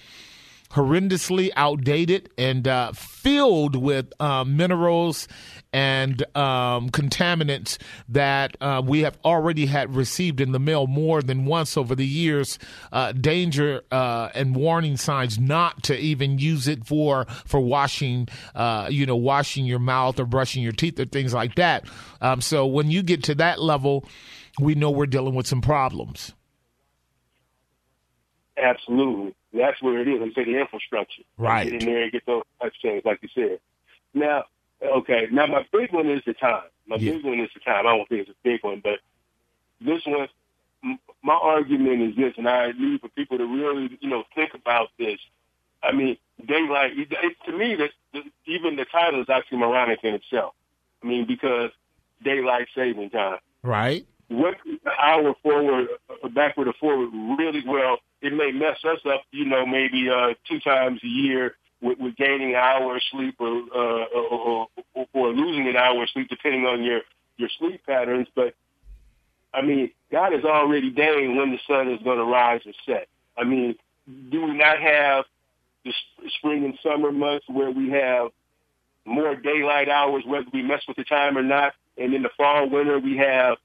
horrendously 0.73 1.51
outdated 1.55 2.31
and 2.39 2.67
uh, 2.67 2.93
filled 2.93 3.77
with 3.77 4.13
uh, 4.21 4.45
minerals 4.45 5.29
and 5.73 6.23
um, 6.37 6.91
contaminants 6.91 7.79
that 8.09 8.57
uh, 8.61 8.83
we 8.85 9.01
have 9.01 9.19
already 9.25 9.67
had 9.67 9.95
received 9.95 10.41
in 10.41 10.53
the 10.53 10.59
mail 10.59 10.87
more 10.87 11.23
than 11.23 11.45
once 11.45 11.77
over 11.77 11.95
the 11.95 12.07
years. 12.07 12.59
Uh, 12.91 13.13
danger 13.13 13.83
uh, 13.91 14.29
and 14.35 14.57
warning 14.57 14.97
signs 14.97 15.39
not 15.39 15.83
to 15.83 15.97
even 15.97 16.39
use 16.39 16.69
it 16.69 16.87
for 16.87 17.27
for 17.47 17.61
washing, 17.61 18.29
uh, 18.55 18.89
you 18.91 19.07
know, 19.07 19.17
washing 19.17 19.65
your 19.65 19.79
mouth 19.79 20.19
or 20.19 20.27
brushing 20.27 20.63
your 20.63 20.73
teeth 20.73 20.99
or 20.99 21.05
things 21.05 21.35
like 21.35 21.55
that. 21.55 21.85
Um, 22.21 22.41
so 22.41 22.67
when 22.67 22.91
you 22.91 23.03
get 23.03 23.23
to 23.25 23.35
that 23.37 23.61
level, 23.61 24.07
we 24.59 24.75
know 24.75 24.91
we're 24.91 25.07
dealing 25.07 25.35
with 25.35 25.47
some 25.47 25.61
problems. 25.61 26.35
Absolutely. 28.57 29.35
That's 29.53 29.81
where 29.83 30.01
it 30.01 30.09
is. 30.09 30.21
You 30.21 30.33
say 30.35 30.45
the 30.45 30.59
infrastructure. 30.61 31.23
Right. 31.37 31.65
Get 31.71 31.83
in 31.83 31.89
there 31.89 32.03
and 32.05 32.13
get 32.13 32.25
those 32.27 32.43
things, 32.81 33.03
like 33.05 33.21
you 33.23 33.29
said. 33.35 33.61
Now, 34.15 34.45
okay. 34.83 35.29
Now, 35.31 35.47
my 35.47 35.67
big 35.73 35.93
one 35.93 36.09
is 36.09 36.23
the 36.25 36.35
time. 36.35 36.65
My 36.87 36.97
Yeah. 36.97 37.13
big 37.13 37.25
one 37.25 37.39
is 37.41 37.51
the 37.55 37.61
time. 37.61 37.87
I 37.87 37.97
don't 37.97 38.09
think 38.09 38.23
it's 38.23 38.31
a 38.31 38.43
big 38.43 38.63
one, 38.65 38.81
but 38.81 39.01
this 39.81 40.05
one, 40.07 40.29
my 41.23 41.35
argument 41.35 42.03
is 42.03 42.17
this, 42.17 42.35
and 42.39 42.49
I 42.49 42.73
need 42.73 43.01
for 43.01 43.09
people 43.09 43.39
to 43.39 43.45
really, 43.47 43.97
you 44.01 44.09
know, 44.09 44.25
think 44.35 44.55
about 44.55 44.89
this. 44.99 45.19
I 45.83 45.93
mean, 45.93 46.17
daylight. 46.47 46.99
It, 46.99 47.09
it, 47.11 47.37
to 47.47 47.53
me, 47.57 47.75
that 47.77 47.91
even 48.47 48.77
the 48.77 48.85
title 48.85 49.21
is 49.21 49.29
actually 49.29 49.59
moronic 49.59 50.01
in 50.03 50.15
itself. 50.15 50.55
I 51.03 51.07
mean, 51.07 51.27
because 51.27 51.71
daylight 52.23 52.69
saving 52.75 53.11
time 53.11 53.39
Right. 53.63 54.07
what 54.29 54.57
hour 55.01 55.35
forward, 55.43 55.89
uh, 56.09 56.29
backward 56.29 56.69
or 56.69 56.73
forward 56.75 57.11
really 57.39 57.63
well. 57.67 57.99
It 58.23 58.33
may 58.33 58.53
mess 58.53 58.79
us 58.85 59.01
up, 59.05 59.23
you 59.33 59.45
know, 59.45 59.67
maybe 59.67 60.09
uh, 60.09 60.35
two 60.49 60.61
times 60.61 61.01
a 61.03 61.07
year 61.09 61.57
with, 61.81 61.99
with 61.99 62.17
gaining 62.17 62.51
an 62.51 62.57
hour 62.57 62.97
of 62.97 63.03
sleep 63.11 63.35
or, 63.41 63.63
uh, 63.75 64.05
or, 64.15 64.69
or, 64.95 65.07
or 65.13 65.29
losing 65.33 65.69
an 65.69 65.77
hour 65.77 66.05
of 66.05 66.11
sleep, 66.11 66.29
depending 66.29 66.65
on 66.65 66.83
your 66.83 67.01
your 67.37 67.49
sleep 67.59 67.85
patterns. 67.85 68.29
But 68.35 68.55
I 69.53 69.63
mean, 69.63 69.91
God 70.11 70.33
has 70.33 70.45
already 70.45 70.91
deigned 70.91 71.37
when 71.37 71.51
the 71.51 71.59
sun 71.67 71.91
is 71.91 72.03
going 72.03 72.19
to 72.19 72.25
rise 72.25 72.61
and 72.65 72.75
set. 72.87 73.09
I 73.37 73.45
mean, 73.45 73.75
do 74.31 74.45
we 74.45 74.53
not 74.53 74.79
have 74.79 75.25
the 75.85 75.93
spring 76.39 76.65
and 76.65 76.79
summer 76.83 77.13
months 77.13 77.47
where 77.49 77.71
we 77.71 77.91
have 77.91 78.29
more 79.05 79.35
daylight 79.35 79.89
hours, 79.89 80.23
whether 80.27 80.47
we 80.53 80.63
mess 80.63 80.83
with 80.87 80.97
the 80.97 81.05
time 81.05 81.37
or 81.37 81.43
not? 81.43 81.75
And 81.99 82.15
in 82.15 82.23
the 82.23 82.31
fall, 82.37 82.69
winter, 82.69 82.99
we 82.99 83.17
have 83.19 83.59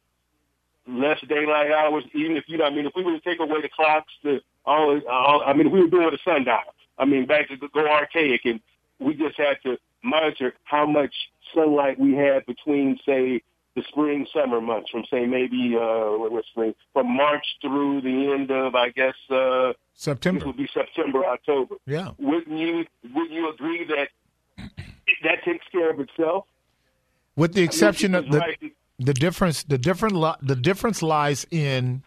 less 0.88 1.20
daylight 1.28 1.72
hours. 1.72 2.04
Even 2.14 2.38
if 2.38 2.46
you 2.48 2.58
know, 2.58 2.66
I 2.66 2.70
mean, 2.70 2.86
if 2.86 2.94
we 2.96 3.04
were 3.04 3.12
to 3.12 3.22
take 3.22 3.40
away 3.40 3.62
the 3.62 3.70
clocks, 3.70 4.14
the 4.24 4.42
all, 4.66 5.00
all 5.10 5.44
I 5.46 5.54
mean, 5.54 5.68
if 5.68 5.74
we 5.74 5.82
were 5.82 5.88
doing 5.90 6.10
the 6.12 6.20
sundial, 6.24 6.60
I 6.98 7.06
mean, 7.06 7.26
back 7.26 7.50
to 7.50 7.58
go 7.58 7.88
archaic, 7.88 8.42
and 8.46 8.60
we 9.00 9.14
just 9.14 9.38
had 9.38 9.58
to 9.64 9.78
monitor 10.04 10.54
how 10.64 10.86
much 10.86 11.14
sunlight 11.54 12.00
we 12.00 12.14
had 12.14 12.46
between, 12.46 13.00
say, 13.06 13.42
the 13.76 13.84
spring 13.90 14.26
summer 14.34 14.60
months, 14.60 14.90
from 14.90 15.06
say 15.12 15.26
maybe 15.26 15.76
uh, 15.76 16.18
what 16.18 16.32
was 16.32 16.44
spring, 16.50 16.74
from 16.94 17.16
March 17.16 17.46
through 17.62 18.02
the 18.02 18.32
end 18.34 18.50
of, 18.50 18.74
I 18.74 18.90
guess, 18.90 19.14
uh, 19.30 19.74
September. 19.94 20.48
would 20.48 20.58
be 20.58 20.68
September, 20.74 21.24
October. 21.26 21.76
Yeah. 21.86 22.12
Wouldn't 22.18 22.58
you? 22.58 22.86
Wouldn't 23.14 23.32
you 23.32 23.50
agree 23.52 23.86
that 23.86 24.10
that 25.24 25.44
takes 25.44 25.66
care 25.72 25.92
of 25.92 26.00
itself? 26.00 26.46
With 27.36 27.54
the 27.54 27.62
exception 27.62 28.16
of 28.16 28.30
the, 28.32 28.40
Right. 28.40 28.58
The 29.00 29.14
difference, 29.14 29.64
the 29.64 29.78
different, 29.78 30.16
the 30.42 30.56
difference 30.56 31.02
lies 31.02 31.46
in 31.52 32.04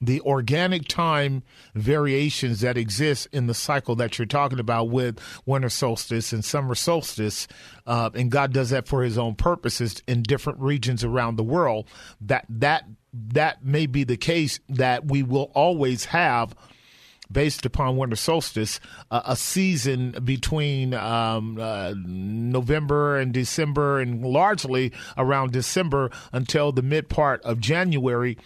the 0.00 0.20
organic 0.22 0.86
time 0.88 1.42
variations 1.74 2.60
that 2.60 2.76
exist 2.76 3.28
in 3.32 3.46
the 3.46 3.54
cycle 3.54 3.94
that 3.96 4.18
you're 4.18 4.26
talking 4.26 4.60
about 4.60 4.90
with 4.90 5.18
winter 5.46 5.70
solstice 5.70 6.32
and 6.32 6.44
summer 6.44 6.74
solstice, 6.74 7.48
uh, 7.86 8.10
and 8.14 8.30
God 8.30 8.52
does 8.52 8.70
that 8.70 8.86
for 8.86 9.02
His 9.02 9.16
own 9.16 9.34
purposes 9.34 10.02
in 10.06 10.22
different 10.22 10.58
regions 10.60 11.02
around 11.02 11.36
the 11.36 11.44
world. 11.44 11.88
That 12.20 12.44
that 12.48 12.84
that 13.12 13.64
may 13.64 13.86
be 13.86 14.04
the 14.04 14.18
case 14.18 14.60
that 14.68 15.06
we 15.06 15.22
will 15.22 15.50
always 15.54 16.06
have 16.06 16.54
based 17.30 17.66
upon 17.66 17.96
winter 17.96 18.16
solstice, 18.16 18.80
uh, 19.10 19.22
a 19.24 19.36
season 19.36 20.12
between 20.24 20.94
um, 20.94 21.58
uh, 21.58 21.94
November 21.96 23.18
and 23.18 23.32
December, 23.32 24.00
and 24.00 24.24
largely 24.24 24.92
around 25.16 25.52
December 25.52 26.10
until 26.32 26.72
the 26.72 26.82
mid 26.82 27.08
part 27.08 27.42
of 27.42 27.60
January 27.60 28.36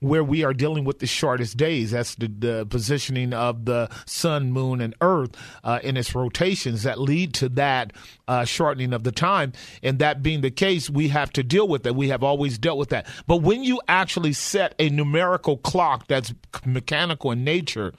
where 0.00 0.24
we 0.24 0.44
are 0.44 0.54
dealing 0.54 0.84
with 0.84 0.98
the 0.98 1.06
shortest 1.06 1.56
days. 1.56 1.90
That's 1.90 2.14
the, 2.14 2.28
the 2.28 2.66
positioning 2.66 3.32
of 3.32 3.64
the 3.64 3.88
sun, 4.06 4.52
moon, 4.52 4.80
and 4.80 4.94
earth 5.00 5.34
uh, 5.64 5.80
in 5.82 5.96
its 5.96 6.14
rotations 6.14 6.82
that 6.82 7.00
lead 7.00 7.34
to 7.34 7.48
that 7.50 7.92
uh, 8.28 8.44
shortening 8.44 8.92
of 8.92 9.04
the 9.04 9.12
time. 9.12 9.52
And 9.82 9.98
that 9.98 10.22
being 10.22 10.40
the 10.40 10.50
case, 10.50 10.90
we 10.90 11.08
have 11.08 11.32
to 11.34 11.42
deal 11.42 11.68
with 11.68 11.82
that. 11.84 11.94
We 11.94 12.08
have 12.08 12.22
always 12.22 12.58
dealt 12.58 12.78
with 12.78 12.90
that. 12.90 13.06
But 13.26 13.38
when 13.38 13.64
you 13.64 13.80
actually 13.88 14.32
set 14.32 14.74
a 14.78 14.88
numerical 14.90 15.56
clock 15.56 16.06
that's 16.08 16.34
mechanical 16.64 17.30
in 17.30 17.44
nature 17.44 17.92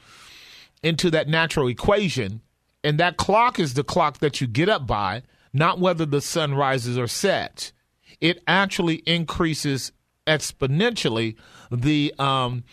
into 0.84 1.10
that 1.12 1.28
natural 1.28 1.68
equation, 1.68 2.42
and 2.84 3.00
that 3.00 3.18
clock 3.18 3.60
is 3.60 3.74
the 3.74 3.84
clock 3.84 4.20
that 4.20 4.40
you 4.40 4.48
get 4.48 4.70
up 4.70 4.86
by, 4.86 5.24
not 5.52 5.80
whether 5.80 6.06
the 6.06 6.22
sun 6.22 6.54
rises 6.54 6.98
or 6.98 7.08
sets, 7.08 7.74
it 8.22 8.42
actually 8.48 8.96
increases 9.06 9.92
exponentially 10.28 11.36
the 11.72 12.14
um, 12.20 12.64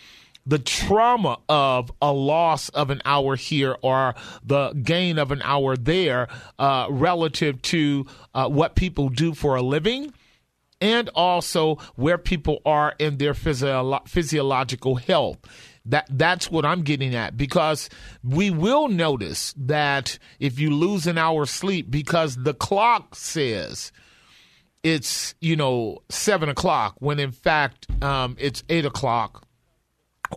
the 0.47 0.59
trauma 0.59 1.39
of 1.49 1.91
a 2.03 2.13
loss 2.13 2.69
of 2.71 2.91
an 2.91 3.01
hour 3.05 3.37
here 3.37 3.77
or 3.83 4.15
the 4.45 4.73
gain 4.73 5.19
of 5.19 5.33
an 5.33 5.41
hour 5.43 5.77
there 5.77 6.29
uh, 6.59 6.87
relative 6.91 7.63
to 7.63 8.07
uh, 8.35 8.49
what 8.49 8.75
people 8.75 9.09
do 9.09 9.35
for 9.35 9.57
a 9.57 9.63
living 9.63 10.13
and 10.81 11.09
also 11.15 11.77
where 11.97 12.19
people 12.19 12.61
are 12.67 12.95
in 12.99 13.17
their 13.17 13.35
physio- 13.35 14.01
physiological 14.07 14.97
health. 14.97 15.39
That 15.87 16.07
that's 16.11 16.51
what 16.51 16.65
I'm 16.65 16.81
getting 16.83 17.15
at 17.15 17.37
because 17.37 17.91
we 18.23 18.51
will 18.51 18.89
notice 18.89 19.55
that 19.59 20.19
if 20.41 20.59
you 20.59 20.71
lose 20.71 21.07
an 21.07 21.19
hour 21.19 21.45
sleep 21.45 21.91
because 21.91 22.37
the 22.37 22.55
clock 22.55 23.15
says 23.15 23.93
it's 24.85 25.35
you 25.41 25.57
know 25.57 25.99
seven 26.09 26.49
o'clock 26.49 26.95
when 27.01 27.19
in 27.19 27.33
fact 27.33 27.89
um, 28.03 28.37
it's 28.39 28.63
eight 28.69 28.85
o'clock 28.85 29.49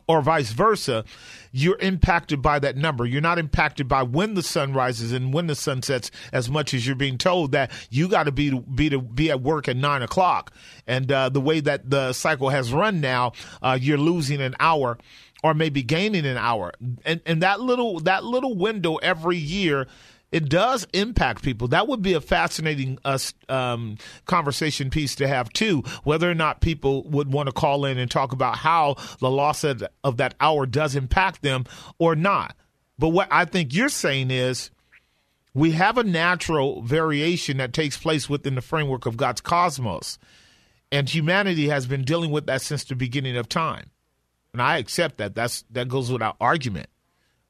or 0.07 0.21
vice 0.21 0.51
versa, 0.51 1.03
you're 1.51 1.77
impacted 1.79 2.41
by 2.41 2.59
that 2.59 2.75
number. 2.75 3.05
You're 3.05 3.21
not 3.21 3.39
impacted 3.39 3.87
by 3.87 4.03
when 4.03 4.33
the 4.35 4.43
sun 4.43 4.73
rises 4.73 5.11
and 5.11 5.33
when 5.33 5.47
the 5.47 5.55
sun 5.55 5.81
sets 5.81 6.11
as 6.31 6.49
much 6.49 6.73
as 6.73 6.85
you're 6.85 6.95
being 6.95 7.17
told 7.17 7.51
that 7.53 7.71
you 7.89 8.07
got 8.07 8.23
to 8.23 8.31
be 8.31 8.51
be 8.51 8.89
to 8.89 9.01
be 9.01 9.31
at 9.31 9.41
work 9.41 9.67
at 9.67 9.75
nine 9.75 10.01
o'clock. 10.01 10.53
And 10.85 11.11
uh, 11.11 11.29
the 11.29 11.41
way 11.41 11.59
that 11.61 11.89
the 11.89 12.13
cycle 12.13 12.49
has 12.49 12.71
run 12.71 13.01
now, 13.01 13.33
uh, 13.61 13.77
you're 13.79 13.97
losing 13.97 14.41
an 14.41 14.55
hour 14.59 14.97
or 15.43 15.53
maybe 15.53 15.83
gaining 15.83 16.25
an 16.25 16.37
hour. 16.37 16.73
And 17.05 17.21
and 17.25 17.41
that 17.41 17.59
little 17.61 17.99
that 18.01 18.23
little 18.23 18.55
window 18.55 18.95
every 18.97 19.37
year 19.37 19.87
it 20.32 20.49
does 20.49 20.86
impact 20.93 21.41
people. 21.41 21.69
That 21.69 21.88
would 21.88 22.01
be 22.01 22.13
a 22.13 22.21
fascinating 22.21 22.99
uh, 23.05 23.17
um, 23.47 23.97
conversation 24.25 24.89
piece 24.89 25.15
to 25.15 25.28
have 25.28 25.51
too. 25.53 25.84
Whether 26.03 26.30
or 26.30 26.36
not 26.36 26.61
people 26.61 27.03
would 27.09 27.32
want 27.32 27.47
to 27.47 27.53
call 27.53 27.86
in 27.86 27.97
and 27.97 28.11
talk 28.11 28.34
about 28.34 28.57
how 28.57 28.95
the 29.19 29.30
loss 29.30 29.63
of, 29.63 29.84
of 30.03 30.17
that 30.17 30.36
hour 30.39 30.65
does 30.65 30.95
impact 30.95 31.41
them 31.41 31.65
or 31.97 32.15
not. 32.15 32.55
But 32.99 33.09
what 33.09 33.30
I 33.32 33.45
think 33.45 33.73
you're 33.73 33.89
saying 33.89 34.32
is 34.32 34.69
we 35.53 35.71
have 35.71 35.97
a 35.97 36.03
natural 36.03 36.82
variation 36.82 37.57
that 37.57 37.73
takes 37.73 37.97
place 37.97 38.30
within 38.30 38.55
the 38.55 38.61
framework 38.61 39.05
of 39.05 39.17
God's 39.17 39.41
cosmos, 39.41 40.19
and 40.91 41.09
humanity 41.09 41.69
has 41.69 41.88
been 41.88 42.03
dealing 42.03 42.32
with 42.32 42.45
that 42.47 42.61
since 42.61 42.84
the 42.84 42.95
beginning 42.95 43.38
of 43.38 43.47
time. 43.47 43.89
And 44.53 44.61
I 44.61 44.78
accept 44.78 45.17
that. 45.17 45.36
That's 45.36 45.63
that 45.71 45.88
goes 45.88 46.11
without 46.11 46.36
argument. 46.41 46.89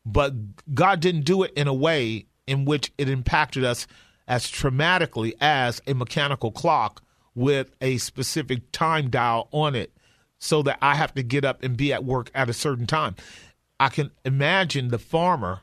But 0.05 0.33
God 0.73 1.01
didn't 1.01 1.25
do 1.25 1.43
it 1.43 1.51
in 1.55 1.67
a 1.67 1.73
way 1.73 2.26
in 2.47 2.65
which 2.65 2.91
it 2.97 3.09
impacted 3.09 3.63
us 3.63 3.85
as 4.27 4.45
traumatically 4.45 5.33
as 5.39 5.81
a 5.85 5.93
mechanical 5.93 6.51
clock 6.51 7.01
with 7.35 7.71
a 7.81 7.97
specific 7.97 8.71
time 8.71 9.09
dial 9.09 9.47
on 9.51 9.75
it 9.75 9.91
so 10.39 10.61
that 10.63 10.77
I 10.81 10.95
have 10.95 11.13
to 11.15 11.23
get 11.23 11.45
up 11.45 11.63
and 11.63 11.77
be 11.77 11.93
at 11.93 12.03
work 12.03 12.31
at 12.33 12.49
a 12.49 12.53
certain 12.53 12.87
time. 12.87 13.15
I 13.79 13.89
can 13.89 14.11
imagine 14.25 14.89
the 14.89 14.99
farmer 14.99 15.61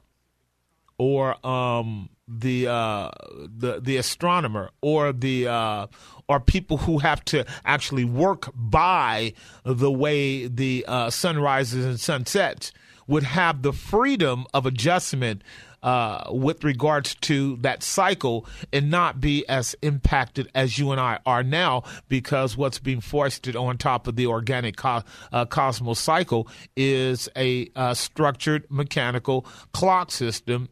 or 0.99 1.45
um, 1.47 2.11
the 2.28 2.68
uh, 2.68 3.11
the 3.45 3.80
the 3.80 3.97
astronomer 3.97 4.70
or 4.80 5.12
the 5.12 5.49
uh, 5.49 5.87
or 6.28 6.41
people 6.41 6.78
who 6.78 6.99
have 6.99 7.24
to 7.26 7.45
actually 7.64 8.05
work 8.05 8.51
by 8.55 9.35
the 9.64 9.91
way 9.91 10.47
the 10.47 10.85
uh, 10.87 11.11
sun 11.11 11.39
rises 11.39 11.85
and 11.85 12.01
sunsets 12.01 12.72
would 13.07 13.24
have 13.24 13.62
the 13.62 13.72
freedom 13.72 14.47
of 14.55 14.64
adjustment 14.64 15.43
uh, 15.85 16.24
with 16.30 16.64
regards 16.64 17.14
to 17.16 17.57
that 17.59 17.82
cycle 17.82 18.47
and 18.72 18.91
not 18.91 19.20
be 19.20 19.47
as 19.49 19.76
impacted 19.82 20.51
as 20.55 20.78
you 20.78 20.91
and 20.91 21.01
I 21.01 21.20
are 21.26 21.45
now 21.45 21.85
because 22.09 22.57
what's 22.57 22.78
being 22.78 23.01
foisted 23.01 23.55
on 23.55 23.76
top 23.76 24.09
of 24.09 24.16
the 24.16 24.26
organic 24.26 24.76
co- 24.76 25.03
uh, 25.32 25.45
cosmos 25.45 26.01
cycle 26.01 26.49
is 26.74 27.28
a 27.37 27.70
uh, 27.76 27.95
structured 27.95 28.66
mechanical 28.70 29.47
clock 29.72 30.11
system 30.11 30.70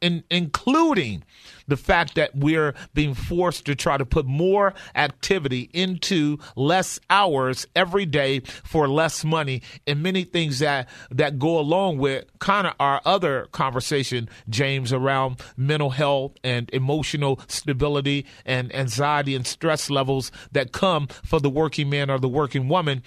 in, 0.00 0.22
including 0.30 1.24
the 1.68 1.76
fact 1.76 2.14
that 2.14 2.34
we're 2.34 2.74
being 2.94 3.14
forced 3.14 3.66
to 3.66 3.74
try 3.74 3.96
to 3.96 4.06
put 4.06 4.26
more 4.26 4.74
activity 4.94 5.70
into 5.72 6.38
less 6.56 6.98
hours 7.10 7.66
every 7.74 8.06
day 8.06 8.40
for 8.64 8.88
less 8.88 9.24
money 9.24 9.62
and 9.86 10.02
many 10.02 10.24
things 10.24 10.58
that 10.58 10.88
that 11.10 11.38
go 11.38 11.58
along 11.58 11.98
with 11.98 12.24
kind 12.38 12.66
of 12.66 12.74
our 12.80 13.00
other 13.04 13.46
conversation 13.52 14.28
James 14.48 14.92
around 14.92 15.40
mental 15.56 15.90
health 15.90 16.32
and 16.44 16.70
emotional 16.72 17.40
stability 17.48 18.26
and 18.44 18.74
anxiety 18.74 19.34
and 19.34 19.46
stress 19.46 19.90
levels 19.90 20.30
that 20.52 20.72
come 20.72 21.06
for 21.24 21.40
the 21.40 21.50
working 21.50 21.90
man 21.90 22.10
or 22.10 22.18
the 22.18 22.28
working 22.28 22.68
woman 22.68 23.02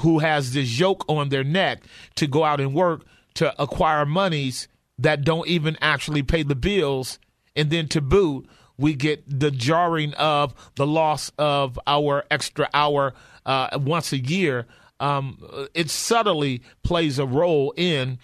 who 0.00 0.18
has 0.20 0.52
this 0.52 0.78
yoke 0.78 1.04
on 1.08 1.28
their 1.28 1.44
neck 1.44 1.82
to 2.14 2.26
go 2.26 2.44
out 2.44 2.60
and 2.60 2.74
work 2.74 3.04
to 3.34 3.62
acquire 3.62 4.04
monies 4.06 4.68
that 4.98 5.24
don't 5.24 5.48
even 5.48 5.76
actually 5.80 6.22
pay 6.22 6.42
the 6.42 6.54
bills. 6.54 7.18
And 7.54 7.70
then 7.70 7.88
to 7.88 8.00
boot, 8.00 8.48
we 8.78 8.94
get 8.94 9.22
the 9.26 9.50
jarring 9.50 10.14
of 10.14 10.54
the 10.76 10.86
loss 10.86 11.30
of 11.38 11.78
our 11.86 12.24
extra 12.30 12.68
hour 12.72 13.14
uh, 13.46 13.78
once 13.80 14.12
a 14.12 14.18
year. 14.18 14.66
Um, 15.00 15.38
it 15.74 15.90
subtly 15.90 16.62
plays 16.82 17.18
a 17.18 17.26
role 17.26 17.74
in 17.76 18.18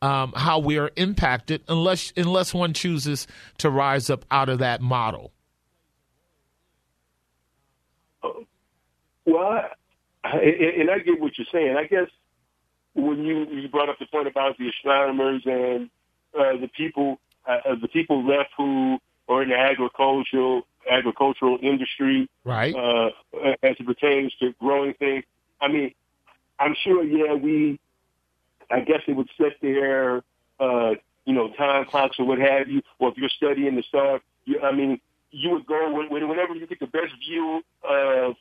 um, 0.00 0.32
how 0.36 0.58
we 0.58 0.78
are 0.78 0.90
impacted, 0.96 1.62
unless 1.68 2.12
unless 2.16 2.54
one 2.54 2.72
chooses 2.72 3.26
to 3.58 3.68
rise 3.68 4.08
up 4.08 4.24
out 4.30 4.48
of 4.48 4.60
that 4.60 4.80
model. 4.80 5.32
Well, 9.26 9.62
I, 10.24 10.36
and 10.36 10.90
I 10.90 10.98
get 10.98 11.20
what 11.20 11.32
you're 11.36 11.46
saying. 11.52 11.76
I 11.76 11.84
guess 11.84 12.08
when 12.94 13.24
you 13.24 13.46
you 13.50 13.68
brought 13.68 13.88
up 13.88 13.98
the 13.98 14.06
point 14.06 14.28
about 14.28 14.56
the 14.58 14.68
astronomers 14.68 15.42
and 15.44 15.90
uh, 16.38 16.56
the 16.60 16.68
people 16.76 17.18
uh, 17.50 17.74
the 17.80 17.88
people 17.88 18.26
left 18.26 18.50
who 18.56 18.98
are 19.28 19.42
in 19.42 19.50
the 19.50 19.56
agricultural 19.56 20.62
agricultural 20.90 21.58
industry, 21.62 22.28
right? 22.44 22.74
Uh, 22.74 23.10
as 23.62 23.76
it 23.78 23.86
pertains 23.86 24.32
to 24.40 24.52
growing 24.60 24.94
things. 24.94 25.24
I 25.60 25.68
mean, 25.68 25.94
I'm 26.58 26.74
sure. 26.82 27.04
Yeah, 27.04 27.34
we. 27.34 27.78
I 28.70 28.80
guess 28.80 29.00
it 29.08 29.14
would 29.16 29.28
set 29.36 29.54
their, 29.60 30.22
uh, 30.60 30.92
you 31.24 31.34
know, 31.34 31.50
time 31.54 31.86
clocks 31.86 32.20
or 32.20 32.24
what 32.24 32.38
have 32.38 32.68
you. 32.68 32.82
Or 33.00 33.08
if 33.10 33.16
you're 33.16 33.28
studying 33.30 33.74
the 33.74 33.82
stars, 33.82 34.20
you, 34.44 34.60
I 34.60 34.72
mean, 34.72 35.00
you 35.32 35.50
would 35.50 35.66
go 35.66 36.06
whenever 36.08 36.54
you 36.54 36.66
get 36.66 36.78
the 36.78 36.86
best 36.86 37.12
view 37.18 37.62
of 37.82 38.36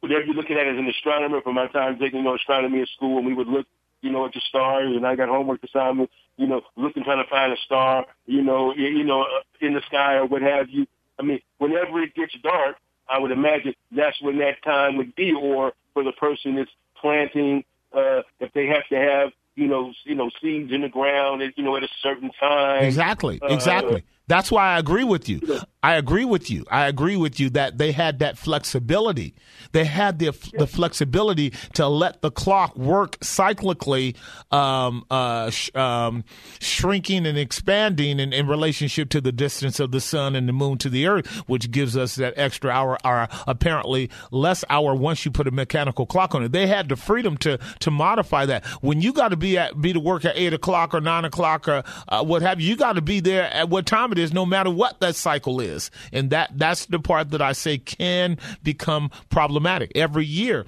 whatever 0.00 0.24
you're 0.24 0.34
looking 0.34 0.56
at 0.56 0.66
as 0.66 0.76
an 0.76 0.88
astronomer. 0.88 1.40
From 1.40 1.54
my 1.54 1.68
time 1.68 1.98
taking 1.98 2.18
you 2.18 2.24
know, 2.24 2.34
astronomy 2.34 2.82
at 2.82 2.88
school, 2.88 3.18
and 3.18 3.26
we 3.26 3.34
would 3.34 3.48
look 3.48 3.66
you 4.00 4.10
know, 4.10 4.26
at 4.26 4.32
the 4.32 4.40
stars, 4.48 4.94
and 4.94 5.06
I 5.06 5.16
got 5.16 5.28
homework 5.28 5.62
assignment, 5.64 6.10
you 6.36 6.46
know, 6.46 6.62
looking 6.76 7.04
trying 7.04 7.22
to 7.22 7.28
find 7.28 7.52
a 7.52 7.56
star, 7.64 8.06
you 8.26 8.42
know, 8.42 8.74
you 8.74 9.04
know, 9.04 9.22
uh, 9.22 9.26
in 9.60 9.74
the 9.74 9.82
sky 9.82 10.14
or 10.14 10.26
what 10.26 10.42
have 10.42 10.68
you. 10.70 10.86
I 11.18 11.22
mean, 11.22 11.40
whenever 11.58 12.00
it 12.02 12.14
gets 12.14 12.34
dark, 12.42 12.76
I 13.08 13.18
would 13.18 13.30
imagine 13.30 13.74
that's 13.90 14.20
when 14.20 14.38
that 14.38 14.62
time 14.62 14.96
would 14.98 15.14
be, 15.14 15.32
or 15.32 15.72
for 15.94 16.04
the 16.04 16.12
person 16.12 16.56
that's 16.56 16.70
planting, 17.00 17.64
uh, 17.92 18.22
if 18.38 18.52
they 18.52 18.66
have 18.66 18.86
to 18.90 18.96
have, 18.96 19.32
you 19.56 19.66
know, 19.66 19.92
you 20.04 20.14
know, 20.14 20.30
seeds 20.40 20.72
in 20.72 20.82
the 20.82 20.88
ground, 20.88 21.42
at, 21.42 21.56
you 21.58 21.64
know, 21.64 21.76
at 21.76 21.82
a 21.82 21.88
certain 22.02 22.30
time. 22.38 22.84
Exactly, 22.84 23.40
exactly. 23.42 23.96
Uh, 23.96 24.14
that's 24.28 24.52
why 24.52 24.74
I 24.74 24.78
agree 24.78 25.04
with 25.04 25.28
you. 25.28 25.40
I 25.80 25.94
agree 25.94 26.24
with 26.24 26.50
you. 26.50 26.64
I 26.72 26.86
agree 26.86 27.16
with 27.16 27.38
you 27.38 27.50
that 27.50 27.78
they 27.78 27.92
had 27.92 28.18
that 28.18 28.36
flexibility. 28.36 29.34
They 29.70 29.84
had 29.84 30.18
the 30.18 30.32
the 30.58 30.66
flexibility 30.66 31.52
to 31.74 31.86
let 31.86 32.20
the 32.20 32.32
clock 32.32 32.76
work 32.76 33.16
cyclically, 33.20 34.16
um, 34.50 35.04
uh, 35.08 35.50
sh- 35.50 35.70
um, 35.76 36.24
shrinking 36.58 37.26
and 37.26 37.38
expanding 37.38 38.18
in, 38.18 38.32
in 38.32 38.48
relationship 38.48 39.08
to 39.10 39.20
the 39.20 39.30
distance 39.30 39.78
of 39.78 39.92
the 39.92 40.00
sun 40.00 40.34
and 40.34 40.48
the 40.48 40.52
moon 40.52 40.78
to 40.78 40.88
the 40.88 41.06
earth, 41.06 41.28
which 41.46 41.70
gives 41.70 41.96
us 41.96 42.16
that 42.16 42.34
extra 42.36 42.72
hour, 42.72 42.98
or 43.04 43.28
apparently 43.46 44.10
less 44.32 44.64
hour 44.68 44.96
once 44.96 45.24
you 45.24 45.30
put 45.30 45.46
a 45.46 45.52
mechanical 45.52 46.06
clock 46.06 46.34
on 46.34 46.42
it. 46.42 46.50
They 46.50 46.66
had 46.66 46.88
the 46.88 46.96
freedom 46.96 47.36
to 47.38 47.56
to 47.78 47.90
modify 47.92 48.46
that. 48.46 48.66
When 48.82 49.00
you 49.00 49.12
got 49.12 49.28
to 49.28 49.36
be 49.36 49.56
at 49.56 49.80
be 49.80 49.92
to 49.92 50.00
work 50.00 50.24
at 50.24 50.36
eight 50.36 50.54
o'clock 50.54 50.92
or 50.92 51.00
nine 51.00 51.24
o'clock 51.24 51.68
or 51.68 51.84
uh, 52.08 52.24
what 52.24 52.42
have 52.42 52.60
you, 52.60 52.70
you 52.70 52.76
got 52.76 52.94
to 52.94 53.02
be 53.02 53.20
there 53.20 53.44
at 53.44 53.68
what 53.68 53.86
time 53.86 54.10
it 54.10 54.18
is, 54.18 54.32
no 54.32 54.44
matter 54.44 54.70
what 54.70 54.98
that 54.98 55.14
cycle 55.14 55.60
is 55.60 55.67
is. 55.68 55.90
And 56.12 56.30
that 56.30 56.50
that's 56.54 56.86
the 56.86 56.98
part 56.98 57.30
that 57.30 57.42
I 57.42 57.52
say 57.52 57.78
can 57.78 58.38
become 58.62 59.10
problematic. 59.30 59.92
Every 59.94 60.24
year, 60.24 60.66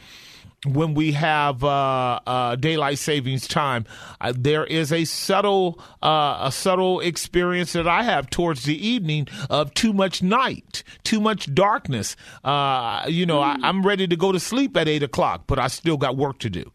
when 0.67 0.95
we 0.95 1.13
have 1.13 1.65
uh, 1.65 2.21
uh, 2.27 2.57
daylight 2.57 2.99
savings 2.99 3.49
time, 3.49 3.87
uh, 4.21 4.33
there 4.37 4.65
is 4.67 4.93
a 4.93 5.05
subtle 5.05 5.81
uh, 6.03 6.39
a 6.43 6.53
subtle 6.53 7.01
experience 7.01 7.73
that 7.73 7.89
I 7.89 8.03
have 8.03 8.29
towards 8.29 8.65
the 8.65 8.87
evening 8.87 9.29
of 9.49 9.73
too 9.75 9.93
much 9.93 10.23
night, 10.23 10.83
too 11.03 11.21
much 11.21 11.53
darkness. 11.55 12.15
Uh, 12.45 13.05
you 13.09 13.25
know, 13.25 13.41
mm. 13.41 13.65
I, 13.65 13.69
am 13.69 13.83
ready 13.83 14.07
to 14.07 14.17
go 14.17 14.33
to 14.33 14.41
sleep 14.41 14.77
at 14.77 14.89
eight 14.89 15.03
o'clock, 15.03 15.45
but 15.47 15.59
I 15.59 15.69
still 15.69 15.97
got 15.97 16.17
work 16.17 16.39
to 16.41 16.51
do. 16.51 16.71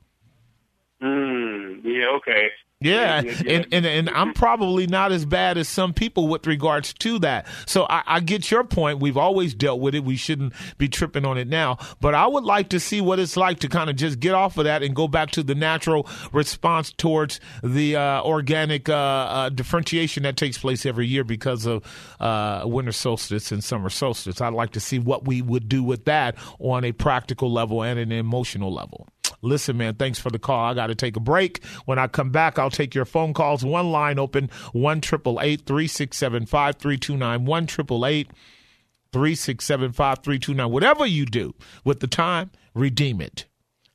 Mm, 1.01 1.81
yeah. 1.83 2.07
Okay. 2.17 2.49
Yeah, 2.85 3.21
and, 3.47 3.67
and 3.71 3.85
and 3.85 4.09
I'm 4.09 4.33
probably 4.33 4.87
not 4.87 5.11
as 5.11 5.25
bad 5.25 5.57
as 5.57 5.67
some 5.67 5.93
people 5.93 6.27
with 6.27 6.45
regards 6.45 6.93
to 6.95 7.19
that. 7.19 7.47
So 7.65 7.85
I, 7.89 8.03
I, 8.05 8.19
get 8.19 8.49
your 8.51 8.63
point. 8.63 8.99
We've 8.99 9.17
always 9.17 9.53
dealt 9.53 9.79
with 9.79 9.95
it. 9.95 10.03
We 10.03 10.15
shouldn't 10.15 10.53
be 10.77 10.87
tripping 10.87 11.25
on 11.25 11.37
it 11.37 11.47
now. 11.47 11.77
But 11.99 12.13
I 12.13 12.27
would 12.27 12.43
like 12.43 12.69
to 12.69 12.79
see 12.79 13.01
what 13.01 13.19
it's 13.19 13.35
like 13.37 13.59
to 13.59 13.67
kind 13.67 13.89
of 13.89 13.95
just 13.95 14.19
get 14.19 14.33
off 14.33 14.57
of 14.57 14.65
that 14.65 14.83
and 14.83 14.95
go 14.95 15.07
back 15.07 15.31
to 15.31 15.43
the 15.43 15.55
natural 15.55 16.07
response 16.31 16.91
towards 16.91 17.39
the 17.63 17.95
uh, 17.95 18.21
organic 18.21 18.89
uh, 18.89 18.93
uh, 18.93 19.49
differentiation 19.49 20.23
that 20.23 20.37
takes 20.37 20.57
place 20.57 20.85
every 20.85 21.07
year 21.07 21.23
because 21.23 21.65
of 21.65 21.83
uh, 22.19 22.63
winter 22.65 22.91
solstice 22.91 23.51
and 23.51 23.63
summer 23.63 23.89
solstice. 23.89 24.41
I'd 24.41 24.53
like 24.53 24.71
to 24.71 24.79
see 24.79 24.99
what 24.99 25.25
we 25.25 25.41
would 25.41 25.67
do 25.67 25.83
with 25.83 26.05
that 26.05 26.35
on 26.59 26.83
a 26.83 26.91
practical 26.91 27.51
level 27.51 27.81
and 27.81 27.99
an 27.99 28.11
emotional 28.11 28.73
level. 28.73 29.07
Listen, 29.45 29.77
man, 29.77 29.95
thanks 29.95 30.19
for 30.19 30.29
the 30.29 30.39
call. 30.39 30.65
I 30.65 30.73
got 30.73 30.87
to 30.87 30.95
take 30.95 31.15
a 31.15 31.21
break. 31.21 31.63
When 31.85 31.97
I 31.99 32.07
come 32.07 32.31
back, 32.31 32.59
I'll 32.59 32.69
take 32.69 32.93
your 32.95 33.05
phone 33.05 33.33
calls. 33.33 33.63
One 33.63 33.91
line 33.91 34.19
open, 34.19 34.49
1 34.73 35.01
3675 35.01 36.75
5329. 36.75 37.45
1 37.45 37.67
3675 37.67 39.95
5329. 39.95 40.71
Whatever 40.71 41.05
you 41.05 41.25
do 41.25 41.53
with 41.83 41.99
the 41.99 42.07
time, 42.07 42.51
redeem 42.73 43.21
it. 43.21 43.45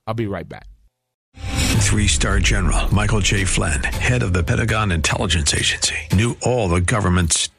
I'll 0.06 0.14
be 0.14 0.26
right 0.26 0.48
back. 0.48 0.68
Three 1.34 2.06
star 2.06 2.38
general 2.38 2.94
Michael 2.94 3.18
J. 3.20 3.44
Flynn, 3.44 3.82
head 3.82 4.22
of 4.22 4.32
the 4.32 4.44
Pentagon 4.44 4.92
Intelligence 4.92 5.52
Agency, 5.52 5.96
knew 6.12 6.36
all 6.42 6.68
the 6.68 6.80
government's 6.80 7.48